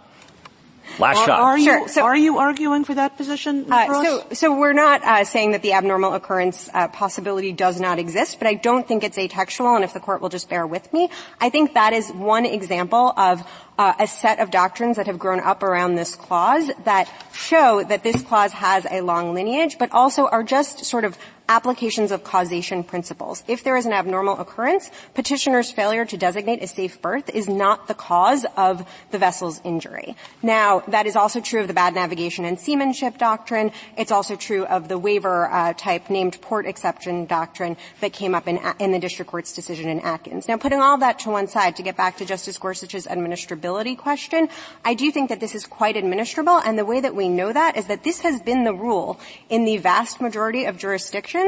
Last 0.97 1.17
Well, 1.17 1.25
shot. 1.25 1.39
Are 1.39 1.57
you, 1.57 1.63
Sure. 1.65 1.87
So- 1.87 2.03
are 2.03 2.17
you 2.17 2.39
arguing 2.39 2.83
for 2.83 2.93
that 2.95 3.15
position, 3.15 3.65
Uh, 3.69 4.03
so, 4.03 4.23
so 4.33 4.57
we're 4.57 4.73
not 4.73 5.03
uh, 5.03 5.23
saying 5.23 5.51
that 5.51 5.61
the 5.61 5.73
abnormal 5.73 6.13
occurrence 6.13 6.69
uh, 6.73 6.87
possibility 6.87 7.51
does 7.51 7.79
not 7.79 7.99
exist, 7.99 8.37
but 8.39 8.47
I 8.47 8.55
don't 8.55 8.87
think 8.87 9.03
it's 9.03 9.17
atextual. 9.17 9.75
And 9.75 9.83
if 9.83 9.93
the 9.93 9.99
court 9.99 10.21
will 10.21 10.29
just 10.29 10.49
bear 10.49 10.65
with 10.65 10.91
me, 10.91 11.09
I 11.39 11.49
think 11.49 11.73
that 11.75 11.93
is 11.93 12.09
one 12.11 12.45
example 12.45 13.13
of 13.15 13.43
uh, 13.77 13.93
a 13.99 14.07
set 14.07 14.39
of 14.39 14.51
doctrines 14.51 14.97
that 14.97 15.07
have 15.07 15.17
grown 15.17 15.39
up 15.39 15.63
around 15.63 15.95
this 15.95 16.15
clause 16.15 16.69
that 16.83 17.09
show 17.31 17.81
that 17.83 18.03
this 18.03 18.21
clause 18.21 18.51
has 18.51 18.85
a 18.91 18.99
long 19.01 19.33
lineage, 19.33 19.77
but 19.77 19.91
also 19.93 20.27
are 20.27 20.43
just 20.43 20.83
sort 20.83 21.05
of 21.05 21.17
applications 21.49 22.11
of 22.11 22.23
causation 22.23 22.83
principles. 22.83 23.43
If 23.47 23.63
there 23.63 23.75
is 23.75 23.87
an 23.87 23.91
abnormal 23.91 24.37
occurrence, 24.39 24.91
petitioner's 25.15 25.71
failure 25.71 26.05
to 26.05 26.15
designate 26.15 26.61
a 26.61 26.67
safe 26.67 27.01
berth 27.01 27.29
is 27.31 27.49
not 27.49 27.87
the 27.87 27.95
cause 27.95 28.45
of 28.55 28.87
the 29.09 29.17
vessel's 29.17 29.59
injury. 29.63 30.15
Now, 30.43 30.81
that 30.87 31.07
is 31.07 31.15
also 31.15 31.41
true 31.41 31.59
of 31.59 31.67
the 31.67 31.73
bad 31.73 31.95
navigation 31.95 32.45
and 32.45 32.59
seamanship 32.59 33.17
doctrine. 33.17 33.71
It's 33.97 34.11
also 34.11 34.35
true 34.35 34.63
of 34.65 34.87
the 34.87 34.99
waiver 34.99 35.49
uh, 35.49 35.73
type 35.73 36.11
named 36.11 36.39
port 36.39 36.67
exception 36.67 37.25
doctrine 37.25 37.75
that 37.99 38.13
came 38.13 38.35
up 38.35 38.47
in, 38.47 38.59
in 38.77 38.91
the 38.91 38.99
district 38.99 39.31
court's 39.31 39.51
decision 39.51 39.89
in 39.89 39.99
Atkins. 40.01 40.47
Now, 40.47 40.57
putting 40.57 40.79
all 40.79 40.99
that 40.99 41.17
to 41.19 41.31
one 41.31 41.47
side 41.47 41.75
to 41.77 41.83
get 41.83 41.97
back 41.97 42.17
to 42.17 42.25
Justice 42.25 42.59
Gorsuch's 42.59 43.07
administrability 43.07 43.97
question, 43.97 44.49
I 44.85 44.93
do 44.93 45.11
think 45.11 45.29
that 45.29 45.39
this 45.39 45.55
is 45.55 45.65
quite 45.65 45.95
administrable, 45.95 46.61
and 46.63 46.77
the 46.77 46.85
way 46.85 47.01
that 47.01 47.15
we 47.15 47.27
know 47.27 47.51
that 47.51 47.75
is 47.75 47.87
that 47.87 48.03
this 48.03 48.19
has 48.19 48.39
been 48.39 48.65
the 48.65 48.73
rule 48.73 49.19
in 49.49 49.65
the 49.65 49.77
vast 49.77 50.21
majority 50.21 50.65
of 50.65 50.77
jurisdictions 50.77 51.38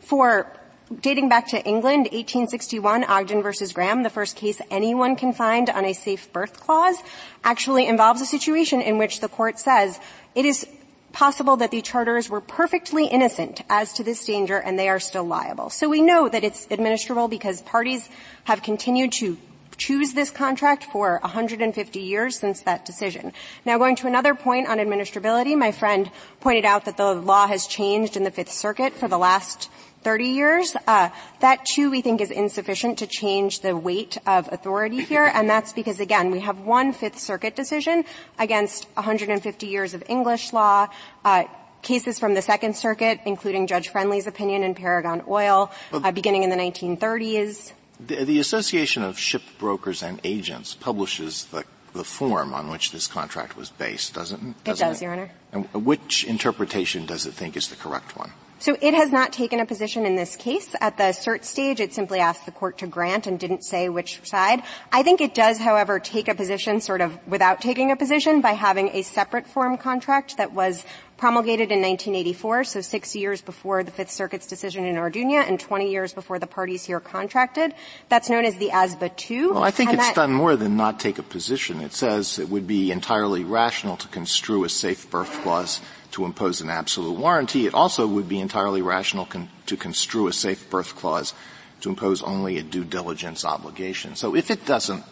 for 0.00 0.52
dating 1.00 1.28
back 1.28 1.48
to 1.48 1.64
England, 1.64 2.08
1861, 2.12 3.04
Ogden 3.04 3.42
versus 3.42 3.72
Graham, 3.72 4.02
the 4.02 4.10
first 4.10 4.36
case 4.36 4.60
anyone 4.70 5.14
can 5.14 5.32
find 5.32 5.70
on 5.70 5.84
a 5.84 5.92
safe 5.92 6.32
berth 6.32 6.60
clause, 6.60 6.96
actually 7.44 7.86
involves 7.86 8.20
a 8.20 8.26
situation 8.26 8.80
in 8.80 8.98
which 8.98 9.20
the 9.20 9.28
court 9.28 9.58
says 9.58 10.00
it 10.34 10.44
is 10.44 10.66
possible 11.12 11.56
that 11.56 11.70
the 11.70 11.82
charters 11.82 12.28
were 12.28 12.40
perfectly 12.40 13.06
innocent 13.06 13.62
as 13.68 13.92
to 13.92 14.04
this 14.04 14.24
danger 14.24 14.58
and 14.58 14.78
they 14.78 14.88
are 14.88 15.00
still 15.00 15.24
liable. 15.24 15.70
So 15.70 15.88
we 15.88 16.02
know 16.02 16.28
that 16.28 16.44
it's 16.44 16.66
administrable 16.68 17.28
because 17.28 17.62
parties 17.62 18.08
have 18.44 18.62
continued 18.62 19.12
to 19.12 19.36
choose 19.80 20.12
this 20.12 20.30
contract 20.30 20.84
for 20.84 21.18
150 21.22 21.98
years 21.98 22.38
since 22.38 22.60
that 22.62 22.84
decision. 22.84 23.32
Now 23.64 23.78
going 23.78 23.96
to 23.96 24.06
another 24.06 24.34
point 24.34 24.68
on 24.68 24.76
administrability, 24.76 25.56
my 25.58 25.72
friend 25.72 26.10
pointed 26.40 26.66
out 26.66 26.84
that 26.84 26.98
the 26.98 27.14
law 27.14 27.46
has 27.48 27.66
changed 27.66 28.16
in 28.16 28.22
the 28.22 28.30
Fifth 28.30 28.52
Circuit 28.52 28.92
for 28.92 29.08
the 29.08 29.18
last 29.18 29.70
30 30.02 30.26
years. 30.26 30.76
Uh, 30.86 31.08
that 31.40 31.64
too 31.64 31.90
we 31.90 32.02
think 32.02 32.20
is 32.20 32.30
insufficient 32.30 32.98
to 32.98 33.06
change 33.06 33.60
the 33.60 33.74
weight 33.76 34.18
of 34.26 34.52
authority 34.52 35.02
here, 35.02 35.24
and 35.24 35.48
that's 35.48 35.72
because 35.72 35.98
again 35.98 36.30
we 36.30 36.40
have 36.40 36.60
one 36.60 36.92
Fifth 36.92 37.18
Circuit 37.18 37.56
decision 37.56 38.04
against 38.38 38.86
150 38.94 39.66
years 39.66 39.94
of 39.94 40.04
English 40.08 40.52
law. 40.52 40.88
Uh, 41.24 41.44
cases 41.82 42.18
from 42.18 42.34
the 42.34 42.42
Second 42.42 42.76
Circuit, 42.76 43.20
including 43.24 43.66
Judge 43.66 43.88
Friendly's 43.88 44.26
opinion 44.26 44.62
in 44.62 44.74
Paragon 44.74 45.22
Oil, 45.26 45.70
uh, 45.94 46.12
beginning 46.12 46.42
in 46.42 46.50
the 46.50 46.56
1930s. 46.56 47.72
The, 48.06 48.24
the 48.24 48.38
Association 48.38 49.02
of 49.02 49.18
Ship 49.18 49.42
Brokers 49.58 50.02
and 50.02 50.20
Agents 50.24 50.74
publishes 50.74 51.44
the, 51.44 51.64
the 51.92 52.04
form 52.04 52.54
on 52.54 52.70
which 52.70 52.92
this 52.92 53.06
contract 53.06 53.56
was 53.56 53.70
based, 53.70 54.14
doesn't, 54.14 54.40
It 54.40 54.64
doesn't 54.64 54.88
does, 54.88 55.02
Your 55.02 55.12
Honor. 55.12 55.30
And 55.52 55.66
which 55.72 56.24
interpretation 56.24 57.06
does 57.06 57.26
it 57.26 57.34
think 57.34 57.56
is 57.56 57.68
the 57.68 57.76
correct 57.76 58.16
one? 58.16 58.32
So 58.58 58.76
it 58.82 58.92
has 58.92 59.10
not 59.10 59.32
taken 59.32 59.58
a 59.58 59.64
position 59.64 60.04
in 60.04 60.16
this 60.16 60.36
case. 60.36 60.74
At 60.82 60.98
the 60.98 61.04
cert 61.04 61.44
stage, 61.44 61.80
it 61.80 61.94
simply 61.94 62.18
asked 62.18 62.44
the 62.44 62.52
court 62.52 62.76
to 62.78 62.86
grant 62.86 63.26
and 63.26 63.40
didn't 63.40 63.64
say 63.64 63.88
which 63.88 64.20
side. 64.28 64.62
I 64.92 65.02
think 65.02 65.22
it 65.22 65.34
does, 65.34 65.56
however, 65.56 65.98
take 65.98 66.28
a 66.28 66.34
position 66.34 66.82
sort 66.82 67.00
of 67.00 67.18
without 67.26 67.62
taking 67.62 67.90
a 67.90 67.96
position 67.96 68.42
by 68.42 68.52
having 68.52 68.88
a 68.88 69.00
separate 69.00 69.46
form 69.46 69.78
contract 69.78 70.36
that 70.36 70.52
was 70.52 70.84
promulgated 71.20 71.70
in 71.70 71.82
1984, 71.82 72.64
so 72.64 72.80
six 72.80 73.14
years 73.14 73.42
before 73.42 73.84
the 73.84 73.90
Fifth 73.90 74.10
Circuit's 74.10 74.46
decision 74.46 74.86
in 74.86 74.96
Orduña 74.96 75.46
and 75.46 75.60
20 75.60 75.90
years 75.90 76.14
before 76.14 76.38
the 76.38 76.46
parties 76.46 76.82
here 76.82 76.98
contracted. 76.98 77.74
That's 78.08 78.30
known 78.30 78.46
as 78.46 78.56
the 78.56 78.70
ASBA 78.70 79.16
2. 79.16 79.52
Well, 79.52 79.62
I 79.62 79.70
think 79.70 79.92
it's 79.92 79.98
that- 79.98 80.14
done 80.14 80.32
more 80.32 80.56
than 80.56 80.78
not 80.78 80.98
take 80.98 81.18
a 81.18 81.22
position. 81.22 81.82
It 81.82 81.92
says 81.92 82.38
it 82.38 82.48
would 82.48 82.66
be 82.66 82.90
entirely 82.90 83.44
rational 83.44 83.98
to 83.98 84.08
construe 84.08 84.64
a 84.64 84.70
safe 84.70 85.10
berth 85.10 85.42
clause 85.42 85.82
to 86.12 86.24
impose 86.24 86.62
an 86.62 86.70
absolute 86.70 87.18
warranty. 87.18 87.66
It 87.66 87.74
also 87.74 88.06
would 88.06 88.28
be 88.28 88.40
entirely 88.40 88.80
rational 88.80 89.26
con- 89.26 89.50
to 89.66 89.76
construe 89.76 90.26
a 90.26 90.32
safe 90.32 90.70
berth 90.70 90.96
clause 90.96 91.34
to 91.82 91.90
impose 91.90 92.22
only 92.22 92.56
a 92.56 92.62
due 92.62 92.84
diligence 92.84 93.44
obligation. 93.44 94.16
So 94.16 94.34
if 94.34 94.50
it 94.50 94.64
doesn't 94.64 95.04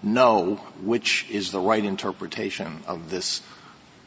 know 0.00 0.60
which 0.80 1.26
is 1.28 1.50
the 1.50 1.60
right 1.60 1.84
interpretation 1.84 2.84
of 2.86 3.10
this 3.10 3.42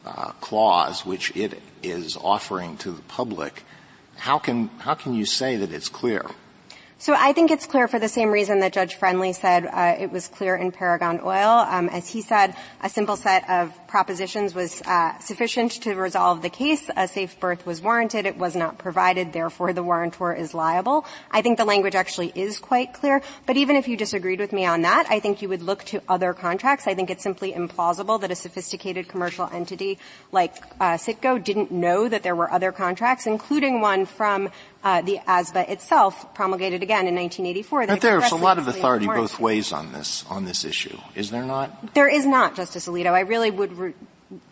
uh, 0.08 0.32
clause, 0.40 1.04
which 1.04 1.36
it 1.36 1.60
is 1.82 2.16
offering 2.16 2.76
to 2.78 2.90
the 2.90 3.02
public, 3.02 3.62
how 4.16 4.38
can 4.38 4.68
how 4.78 4.94
can 4.94 5.14
you 5.14 5.26
say 5.26 5.56
that 5.56 5.72
it's 5.72 5.88
clear? 5.88 6.24
So 7.00 7.14
I 7.16 7.32
think 7.32 7.52
it's 7.52 7.66
clear 7.66 7.86
for 7.86 8.00
the 8.00 8.08
same 8.08 8.30
reason 8.30 8.58
that 8.58 8.72
Judge 8.72 8.96
Friendly 8.96 9.32
said 9.32 9.66
uh, 9.66 9.94
it 10.00 10.10
was 10.10 10.26
clear 10.26 10.56
in 10.56 10.72
Paragon 10.72 11.20
Oil. 11.22 11.48
Um, 11.48 11.88
as 11.90 12.08
he 12.08 12.22
said, 12.22 12.56
a 12.82 12.88
simple 12.88 13.14
set 13.14 13.48
of 13.48 13.72
propositions 13.88 14.54
was 14.54 14.82
uh, 14.82 15.18
sufficient 15.18 15.72
to 15.82 15.94
resolve 15.94 16.42
the 16.42 16.50
case. 16.50 16.90
A 16.96 17.08
safe 17.08 17.40
berth 17.40 17.66
was 17.66 17.80
warranted. 17.80 18.26
It 18.26 18.36
was 18.36 18.54
not 18.54 18.78
provided. 18.78 19.32
Therefore, 19.32 19.72
the 19.72 19.82
warrantor 19.82 20.34
is 20.34 20.54
liable. 20.54 21.06
I 21.30 21.42
think 21.42 21.58
the 21.58 21.64
language 21.64 21.94
actually 21.94 22.32
is 22.34 22.58
quite 22.58 22.92
clear. 22.92 23.22
But 23.46 23.56
even 23.56 23.76
if 23.76 23.88
you 23.88 23.96
disagreed 23.96 24.38
with 24.38 24.52
me 24.52 24.66
on 24.66 24.82
that, 24.82 25.06
I 25.08 25.20
think 25.20 25.42
you 25.42 25.48
would 25.48 25.62
look 25.62 25.84
to 25.84 26.02
other 26.08 26.34
contracts. 26.34 26.86
I 26.86 26.94
think 26.94 27.10
it's 27.10 27.22
simply 27.22 27.52
implausible 27.52 28.20
that 28.20 28.30
a 28.30 28.36
sophisticated 28.36 29.08
commercial 29.08 29.48
entity 29.52 29.98
like 30.30 30.54
uh, 30.78 30.94
Citgo 30.94 31.42
didn't 31.42 31.70
know 31.70 32.08
that 32.08 32.22
there 32.22 32.36
were 32.36 32.50
other 32.52 32.72
contracts, 32.72 33.26
including 33.26 33.80
one 33.80 34.04
from 34.04 34.50
uh, 34.84 35.02
the 35.02 35.18
ASBA 35.26 35.68
itself, 35.68 36.34
promulgated 36.34 36.82
again 36.82 37.06
in 37.06 37.14
1984. 37.14 37.86
But 37.86 38.00
there's 38.00 38.30
a 38.30 38.36
lot 38.36 38.58
of 38.58 38.68
authority 38.68 39.06
both 39.06 39.40
ways 39.40 39.72
on 39.72 39.92
this 39.92 40.24
on 40.28 40.44
this 40.44 40.64
issue, 40.64 40.96
is 41.14 41.30
there 41.30 41.44
not? 41.44 41.94
There 41.94 42.08
is 42.08 42.24
not, 42.26 42.54
Justice 42.54 42.86
Alito. 42.86 43.12
I 43.12 43.20
really 43.20 43.50
would 43.50 43.77
re- 43.78 43.94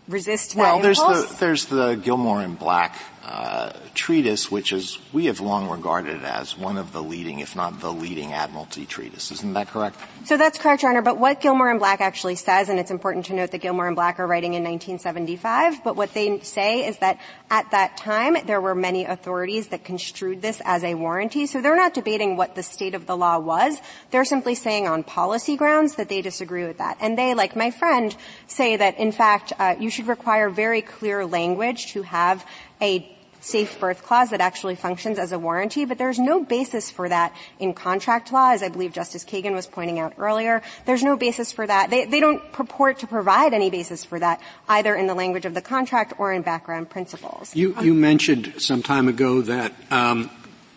resist 0.08 0.54
that 0.54 0.60
Well, 0.60 0.80
there's 0.80 0.98
the 0.98 1.36
there's 1.38 1.66
the 1.66 1.94
Gilmore 1.94 2.40
and 2.40 2.58
Black 2.58 2.96
uh, 3.24 3.72
treatise, 3.94 4.50
which 4.50 4.72
is 4.72 4.98
we 5.12 5.26
have 5.26 5.40
long 5.40 5.68
regarded 5.68 6.22
as 6.22 6.56
one 6.56 6.78
of 6.78 6.92
the 6.92 7.02
leading, 7.02 7.40
if 7.40 7.56
not 7.56 7.80
the 7.80 7.92
leading, 7.92 8.32
admiralty 8.32 8.86
treatise. 8.86 9.32
Isn't 9.32 9.54
that 9.54 9.68
correct? 9.68 9.98
So 10.24 10.36
that's 10.36 10.58
correct, 10.58 10.82
Your 10.82 10.92
Honor. 10.92 11.02
But 11.02 11.18
what 11.18 11.40
Gilmore 11.40 11.70
and 11.70 11.80
Black 11.80 12.00
actually 12.00 12.36
says, 12.36 12.68
and 12.68 12.78
it's 12.78 12.92
important 12.92 13.26
to 13.26 13.34
note 13.34 13.50
that 13.50 13.58
Gilmore 13.58 13.88
and 13.88 13.96
Black 13.96 14.20
are 14.20 14.26
writing 14.26 14.54
in 14.54 14.62
1975, 14.62 15.82
but 15.82 15.96
what 15.96 16.14
they 16.14 16.38
say 16.40 16.86
is 16.86 16.98
that 16.98 17.18
at 17.50 17.70
that 17.70 17.96
time 17.96 18.36
there 18.46 18.60
were 18.60 18.74
many 18.74 19.04
authorities 19.04 19.68
that 19.68 19.84
construed 19.84 20.42
this 20.42 20.60
as 20.64 20.82
a 20.84 20.94
warranty. 20.94 21.46
So 21.46 21.60
they're 21.60 21.76
not 21.76 21.94
debating 21.94 22.36
what 22.36 22.54
the 22.54 22.62
state 22.62 22.94
of 22.94 23.06
the 23.06 23.16
law 23.16 23.38
was. 23.38 23.78
They're 24.10 24.24
simply 24.24 24.54
saying 24.54 24.86
on 24.86 25.04
policy 25.04 25.56
grounds 25.56 25.94
that 25.96 26.08
they 26.08 26.22
disagree 26.22 26.66
with 26.66 26.78
that. 26.78 26.98
And 27.00 27.16
they, 27.16 27.34
like 27.34 27.56
my 27.56 27.70
friend, 27.70 28.16
say 28.46 28.76
that 28.76 28.98
in 28.98 29.12
fact 29.12 29.52
uh, 29.58 29.76
you 29.78 29.90
should 29.90 30.08
require 30.08 30.50
very 30.50 30.82
clear 30.82 31.24
language 31.24 31.92
to 31.92 32.02
have 32.02 32.44
a 32.80 33.15
safe 33.46 33.78
berth 33.78 34.02
clause 34.02 34.30
that 34.30 34.40
actually 34.40 34.74
functions 34.74 35.18
as 35.18 35.30
a 35.30 35.38
warranty, 35.38 35.84
but 35.84 35.98
there's 35.98 36.18
no 36.18 36.42
basis 36.42 36.90
for 36.90 37.08
that 37.08 37.34
in 37.60 37.72
contract 37.72 38.32
law, 38.32 38.50
as 38.50 38.62
I 38.62 38.68
believe 38.68 38.92
Justice 38.92 39.24
Kagan 39.24 39.54
was 39.54 39.66
pointing 39.66 40.00
out 40.00 40.14
earlier. 40.18 40.62
There's 40.84 41.04
no 41.04 41.16
basis 41.16 41.52
for 41.52 41.66
that. 41.66 41.90
They, 41.90 42.06
they 42.06 42.18
don't 42.18 42.52
purport 42.52 42.98
to 43.00 43.06
provide 43.06 43.54
any 43.54 43.70
basis 43.70 44.04
for 44.04 44.18
that, 44.18 44.40
either 44.68 44.96
in 44.96 45.06
the 45.06 45.14
language 45.14 45.44
of 45.44 45.54
the 45.54 45.62
contract 45.62 46.14
or 46.18 46.32
in 46.32 46.42
background 46.42 46.90
principles. 46.90 47.54
You, 47.54 47.80
you 47.80 47.94
mentioned 47.94 48.54
some 48.58 48.82
time 48.82 49.06
ago 49.06 49.42
that 49.42 49.72
um, 49.92 50.28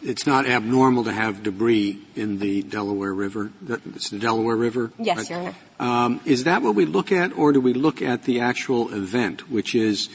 it's 0.03 0.27
not 0.27 0.45
abnormal 0.45 1.05
to 1.05 1.11
have 1.11 1.43
debris 1.43 1.99
in 2.15 2.37
the 2.39 2.61
Delaware 2.61 3.13
River. 3.13 3.51
It's 3.67 4.11
the 4.11 4.19
Delaware 4.19 4.55
River? 4.55 4.91
Yes, 4.99 5.17
Right. 5.17 5.29
Your 5.29 5.39
Honor. 5.39 5.55
Um, 5.79 6.21
is 6.25 6.43
that 6.43 6.61
what 6.61 6.75
we 6.75 6.85
look 6.85 7.11
at, 7.11 7.35
or 7.37 7.51
do 7.51 7.61
we 7.61 7.73
look 7.73 8.01
at 8.01 8.23
the 8.23 8.41
actual 8.41 8.93
event, 8.93 9.49
which 9.49 9.73
is, 9.73 10.09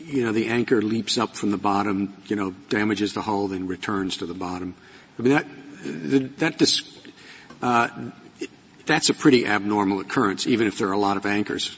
you 0.00 0.24
know, 0.24 0.32
the 0.32 0.48
anchor 0.48 0.82
leaps 0.82 1.18
up 1.18 1.36
from 1.36 1.50
the 1.50 1.58
bottom, 1.58 2.14
you 2.26 2.36
know, 2.36 2.52
damages 2.68 3.12
the 3.12 3.22
hull, 3.22 3.48
then 3.48 3.66
returns 3.66 4.16
to 4.18 4.26
the 4.26 4.34
bottom? 4.34 4.74
I 5.18 5.22
mean, 5.22 5.32
that 5.32 6.38
that 6.38 6.58
dis, 6.58 6.82
uh, 7.62 7.88
that's 8.86 9.08
a 9.08 9.14
pretty 9.14 9.46
abnormal 9.46 10.00
occurrence, 10.00 10.46
even 10.46 10.66
if 10.66 10.78
there 10.78 10.88
are 10.88 10.92
a 10.92 10.98
lot 10.98 11.16
of 11.16 11.26
anchors. 11.26 11.76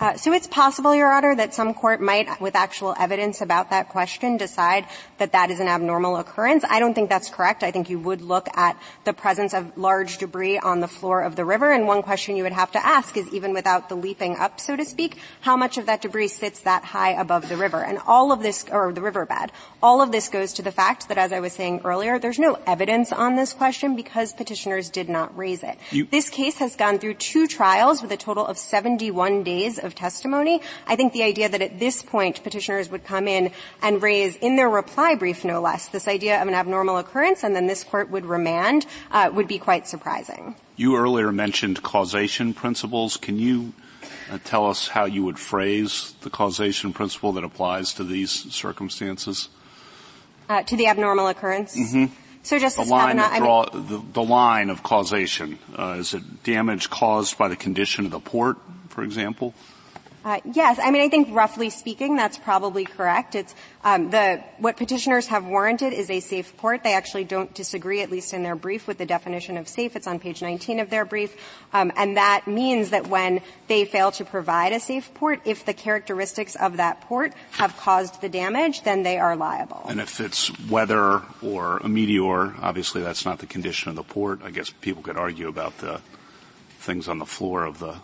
Uh, 0.00 0.16
so 0.16 0.32
it's 0.32 0.46
possible, 0.46 0.94
Your 0.94 1.12
Honor, 1.12 1.34
that 1.34 1.54
some 1.54 1.74
court 1.74 2.00
might, 2.00 2.40
with 2.40 2.54
actual 2.54 2.94
evidence 3.00 3.40
about 3.40 3.70
that 3.70 3.88
question, 3.88 4.36
decide 4.36 4.86
that 5.18 5.32
that 5.32 5.50
is 5.50 5.58
an 5.58 5.66
abnormal 5.66 6.16
occurrence. 6.16 6.64
I 6.68 6.78
don't 6.78 6.94
think 6.94 7.08
that's 7.08 7.28
correct. 7.28 7.64
I 7.64 7.72
think 7.72 7.90
you 7.90 7.98
would 7.98 8.22
look 8.22 8.46
at 8.56 8.80
the 9.04 9.12
presence 9.12 9.54
of 9.54 9.76
large 9.76 10.18
debris 10.18 10.56
on 10.56 10.78
the 10.78 10.86
floor 10.86 11.22
of 11.22 11.34
the 11.34 11.44
river, 11.44 11.72
and 11.72 11.88
one 11.88 12.02
question 12.02 12.36
you 12.36 12.44
would 12.44 12.52
have 12.52 12.70
to 12.72 12.86
ask 12.86 13.16
is, 13.16 13.26
even 13.34 13.52
without 13.52 13.88
the 13.88 13.96
leaping 13.96 14.36
up, 14.36 14.60
so 14.60 14.76
to 14.76 14.84
speak, 14.84 15.16
how 15.40 15.56
much 15.56 15.78
of 15.78 15.86
that 15.86 16.00
debris 16.00 16.28
sits 16.28 16.60
that 16.60 16.84
high 16.84 17.10
above 17.10 17.48
the 17.48 17.56
river? 17.56 17.82
And 17.82 17.98
all 18.06 18.30
of 18.30 18.40
this, 18.40 18.66
or 18.70 18.92
the 18.92 19.02
riverbed, 19.02 19.50
all 19.82 20.00
of 20.00 20.12
this 20.12 20.28
goes 20.28 20.52
to 20.54 20.62
the 20.62 20.70
fact 20.70 21.08
that, 21.08 21.18
as 21.18 21.32
I 21.32 21.40
was 21.40 21.54
saying 21.54 21.80
earlier, 21.82 22.20
there's 22.20 22.38
no 22.38 22.56
evidence 22.68 23.10
on 23.10 23.34
this 23.34 23.52
question 23.52 23.96
because 23.96 24.32
petitioners 24.32 24.90
did 24.90 25.08
not 25.08 25.36
raise 25.36 25.64
it. 25.64 25.76
You- 25.90 26.06
this 26.08 26.30
case 26.30 26.58
has 26.58 26.76
gone 26.76 27.00
through 27.00 27.14
two 27.14 27.48
trials 27.48 28.00
with 28.00 28.12
a 28.12 28.16
total 28.16 28.46
of 28.46 28.58
71 28.58 29.42
days 29.42 29.78
of 29.78 29.87
of 29.88 29.96
testimony. 29.96 30.60
I 30.86 30.94
think 30.94 31.12
the 31.12 31.24
idea 31.24 31.48
that 31.48 31.60
at 31.60 31.80
this 31.80 32.04
point 32.04 32.44
petitioners 32.44 32.88
would 32.90 33.04
come 33.04 33.26
in 33.26 33.50
and 33.82 34.00
raise 34.00 34.36
in 34.36 34.54
their 34.54 34.68
reply 34.70 35.16
brief, 35.16 35.44
no 35.44 35.60
less, 35.60 35.88
this 35.88 36.06
idea 36.06 36.40
of 36.40 36.46
an 36.46 36.54
abnormal 36.54 36.96
occurrence 36.98 37.42
and 37.42 37.56
then 37.56 37.66
this 37.66 37.82
court 37.82 38.10
would 38.10 38.26
remand 38.26 38.86
uh, 39.10 39.30
would 39.32 39.48
be 39.48 39.58
quite 39.58 39.88
surprising. 39.88 40.54
You 40.76 40.96
earlier 40.96 41.32
mentioned 41.32 41.82
causation 41.82 42.54
principles. 42.54 43.16
Can 43.16 43.40
you 43.40 43.72
uh, 44.30 44.38
tell 44.44 44.66
us 44.66 44.86
how 44.86 45.06
you 45.06 45.24
would 45.24 45.38
phrase 45.38 46.14
the 46.20 46.30
causation 46.30 46.92
principle 46.92 47.32
that 47.32 47.42
applies 47.42 47.94
to 47.94 48.04
these 48.04 48.30
circumstances? 48.30 49.48
Uh, 50.48 50.62
to 50.62 50.76
the 50.76 50.86
abnormal 50.86 51.26
occurrence? 51.26 51.76
Mm-hmm. 51.76 52.14
So 52.42 52.58
Justice 52.58 52.86
the 52.86 52.90
line, 52.90 53.18
Kavanaugh, 53.18 53.38
draw, 53.38 53.66
I 53.70 53.76
mean, 53.76 53.86
the, 53.88 54.12
the, 54.12 54.22
line 54.22 54.70
of 54.70 54.82
causation, 54.82 55.58
uh, 55.76 55.96
is 55.98 56.14
it 56.14 56.44
damage 56.44 56.88
caused 56.88 57.36
by 57.36 57.48
the 57.48 57.56
condition 57.56 58.06
of 58.06 58.10
the 58.10 58.20
port, 58.20 58.56
for 58.88 59.02
example? 59.02 59.54
Uh, 60.24 60.40
yes, 60.52 60.80
I 60.82 60.90
mean, 60.90 61.00
I 61.00 61.08
think 61.08 61.28
roughly 61.30 61.70
speaking, 61.70 62.16
that's 62.16 62.36
probably 62.36 62.84
correct. 62.84 63.34
It's 63.36 63.54
um, 63.84 64.10
the 64.10 64.42
what 64.58 64.76
petitioners 64.76 65.28
have 65.28 65.44
warranted 65.44 65.92
is 65.92 66.10
a 66.10 66.18
safe 66.18 66.56
port. 66.56 66.82
They 66.82 66.94
actually 66.94 67.24
don't 67.24 67.54
disagree, 67.54 68.02
at 68.02 68.10
least 68.10 68.34
in 68.34 68.42
their 68.42 68.56
brief, 68.56 68.88
with 68.88 68.98
the 68.98 69.06
definition 69.06 69.56
of 69.56 69.68
safe. 69.68 69.94
It's 69.94 70.08
on 70.08 70.18
page 70.18 70.42
19 70.42 70.80
of 70.80 70.90
their 70.90 71.04
brief, 71.04 71.36
um, 71.72 71.92
and 71.96 72.16
that 72.16 72.48
means 72.48 72.90
that 72.90 73.06
when 73.06 73.40
they 73.68 73.84
fail 73.84 74.10
to 74.12 74.24
provide 74.24 74.72
a 74.72 74.80
safe 74.80 75.14
port, 75.14 75.40
if 75.44 75.64
the 75.64 75.74
characteristics 75.74 76.56
of 76.56 76.78
that 76.78 77.00
port 77.02 77.32
have 77.52 77.76
caused 77.76 78.20
the 78.20 78.28
damage, 78.28 78.82
then 78.82 79.04
they 79.04 79.18
are 79.18 79.36
liable. 79.36 79.86
And 79.88 80.00
if 80.00 80.20
it's 80.20 80.50
weather 80.68 81.22
or 81.40 81.78
a 81.78 81.88
meteor, 81.88 82.54
obviously 82.60 83.02
that's 83.02 83.24
not 83.24 83.38
the 83.38 83.46
condition 83.46 83.90
of 83.90 83.94
the 83.94 84.02
port. 84.02 84.40
I 84.42 84.50
guess 84.50 84.70
people 84.70 85.02
could 85.02 85.16
argue 85.16 85.46
about 85.46 85.78
the 85.78 86.00
things 86.80 87.08
on 87.08 87.18
the 87.18 87.26
floor 87.26 87.64
of 87.64 87.78
the 87.78 87.96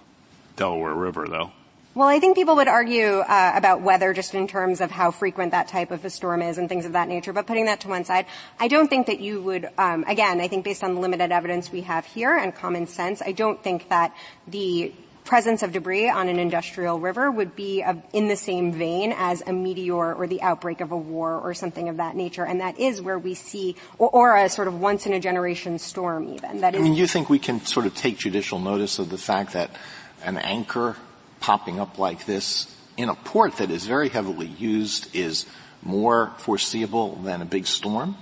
Delaware 0.57 0.95
River, 0.95 1.27
though. 1.29 1.51
Well, 1.95 2.09
I 2.09 2.19
think 2.19 2.35
people 2.35 2.57
would 2.57 2.67
argue 2.67 3.19
uh, 3.21 3.53
about 3.55 3.83
weather 3.83 4.13
just 4.13 4.35
in 4.35 4.49
terms 4.49 4.81
of 4.81 4.91
how 4.91 5.13
frequent 5.13 5.53
that 5.53 5.69
type 5.69 5.93
of 5.93 6.05
a 6.05 6.11
storm 6.11 6.43
is 6.43 6.59
and 6.59 6.69
things 6.69 6.87
of 6.87 6.93
that 6.93 7.07
nature. 7.07 7.33
But 7.33 7.47
putting 7.47 7.67
that 7.67 7.81
to 7.83 7.89
one 7.89 8.05
side, 8.05 8.27
I 8.59 8.67
don't 8.67 8.89
think 8.89 9.07
that 9.07 9.21
you 9.21 9.41
would. 9.43 9.69
Um, 9.79 10.03
again, 10.09 10.41
I 10.41 10.49
think 10.49 10.65
based 10.65 10.83
on 10.83 10.95
the 10.97 11.01
limited 11.01 11.31
evidence 11.31 11.71
we 11.71 11.83
have 11.83 12.05
here 12.05 12.37
and 12.37 12.53
common 12.53 12.89
sense, 12.89 13.23
I 13.23 13.31
don't 13.31 13.63
think 13.63 13.91
that 13.91 14.13
the 14.49 14.93
presence 15.25 15.63
of 15.63 15.71
debris 15.71 16.11
on 16.11 16.29
an 16.29 16.41
industrial 16.41 16.99
river 16.99 17.31
would 17.31 17.55
be 17.55 17.81
a, 17.83 18.03
in 18.13 18.27
the 18.27 18.37
same 18.37 18.73
vein 18.73 19.15
as 19.17 19.43
a 19.47 19.53
meteor 19.53 20.15
or 20.15 20.27
the 20.27 20.43
outbreak 20.43 20.81
of 20.81 20.91
a 20.91 20.97
war 20.97 21.39
or 21.39 21.55
something 21.55 21.89
of 21.89 21.99
that 21.99 22.17
nature. 22.17 22.45
And 22.45 22.61
that 22.61 22.79
is 22.79 23.01
where 23.01 23.21
we 23.21 23.35
see, 23.35 23.77
or, 23.99 24.11
or 24.11 24.37
a 24.37 24.49
sort 24.49 24.67
of 24.67 24.81
once 24.81 25.07
in 25.07 25.13
a 25.13 25.21
generation 25.21 25.79
storm 25.79 26.29
even. 26.35 26.61
That 26.61 26.75
is. 26.75 26.81
I 26.81 26.83
mean, 26.83 26.95
you 26.95 27.07
think 27.07 27.31
we 27.31 27.39
can 27.39 27.65
sort 27.65 27.87
of 27.87 27.95
take 27.95 28.19
judicial 28.19 28.59
notice 28.59 28.99
of 28.99 29.11
the 29.11 29.17
fact 29.17 29.53
that 29.53 29.71
an 30.25 30.39
anchor 30.39 30.97
popping 31.45 31.79
up 31.79 31.99
like 31.99 32.25
this 32.25 32.75
in 32.97 33.11
a 33.11 33.15
port 33.15 33.59
that 33.59 33.71
is 33.71 33.85
very 33.85 34.09
heavily 34.09 34.47
used 34.47 35.15
is 35.15 35.45
more 35.83 36.33
foreseeable 36.39 37.17
than 37.17 37.43
a 37.43 37.45
big 37.45 37.67
storm? 37.67 38.17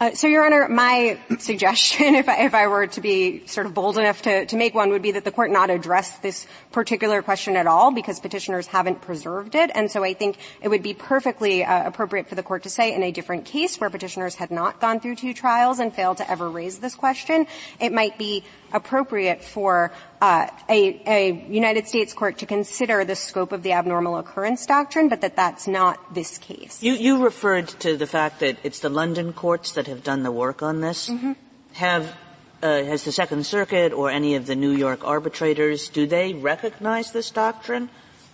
Uh, 0.00 0.12
so, 0.12 0.28
Your 0.28 0.44
Honor, 0.44 0.68
my 0.68 1.18
suggestion, 1.38 2.14
if 2.14 2.28
I, 2.28 2.44
if 2.44 2.54
I, 2.54 2.66
were 2.66 2.86
to 2.86 3.00
be 3.00 3.46
sort 3.46 3.66
of 3.66 3.72
bold 3.72 3.96
enough 3.96 4.20
to, 4.22 4.44
to, 4.44 4.56
make 4.56 4.74
one, 4.74 4.90
would 4.90 5.00
be 5.00 5.12
that 5.12 5.24
the 5.24 5.32
court 5.32 5.50
not 5.50 5.70
address 5.70 6.18
this 6.18 6.46
particular 6.70 7.22
question 7.22 7.56
at 7.56 7.66
all 7.66 7.90
because 7.90 8.20
petitioners 8.20 8.66
haven't 8.66 9.00
preserved 9.00 9.54
it. 9.54 9.70
And 9.74 9.90
so 9.90 10.04
I 10.04 10.12
think 10.12 10.36
it 10.60 10.68
would 10.68 10.82
be 10.82 10.92
perfectly 10.92 11.64
uh, 11.64 11.88
appropriate 11.88 12.28
for 12.28 12.34
the 12.34 12.42
court 12.42 12.64
to 12.64 12.70
say 12.70 12.94
in 12.94 13.02
a 13.02 13.10
different 13.10 13.46
case 13.46 13.80
where 13.80 13.88
petitioners 13.88 14.34
had 14.34 14.50
not 14.50 14.78
gone 14.78 15.00
through 15.00 15.16
two 15.16 15.32
trials 15.32 15.78
and 15.78 15.92
failed 15.92 16.18
to 16.18 16.30
ever 16.30 16.50
raise 16.50 16.78
this 16.78 16.94
question, 16.94 17.46
it 17.80 17.92
might 17.92 18.18
be 18.18 18.44
appropriate 18.72 19.42
for 19.42 19.90
uh, 20.20 20.48
a, 20.68 21.00
a, 21.06 21.46
United 21.48 21.86
States 21.86 22.12
court 22.12 22.38
to 22.38 22.46
consider 22.46 23.04
the 23.04 23.14
scope 23.14 23.52
of 23.52 23.62
the 23.62 23.72
abnormal 23.72 24.18
occurrence 24.18 24.66
doctrine, 24.66 25.08
but 25.08 25.20
that 25.20 25.36
that's 25.36 25.68
not 25.68 26.14
this 26.14 26.38
case. 26.38 26.82
You, 26.82 26.94
you 26.94 27.24
referred 27.24 27.68
to 27.80 27.96
the 27.96 28.06
fact 28.06 28.40
that 28.40 28.58
it's 28.62 28.80
the 28.80 28.88
London 28.88 29.32
courts 29.32 29.72
that 29.72 29.86
have 29.86 30.02
done 30.02 30.22
the 30.22 30.32
work 30.32 30.62
on 30.62 30.80
this. 30.80 31.08
Mm-hmm. 31.08 31.32
Have 31.74 32.16
uh, 32.60 32.82
has 32.82 33.04
the 33.04 33.12
Second 33.12 33.46
Circuit 33.46 33.92
or 33.92 34.10
any 34.10 34.34
of 34.34 34.46
the 34.46 34.56
New 34.56 34.72
York 34.72 35.04
arbitrators 35.04 35.88
do 35.88 36.06
they 36.06 36.34
recognize 36.34 37.12
this 37.12 37.30
doctrine? 37.30 37.88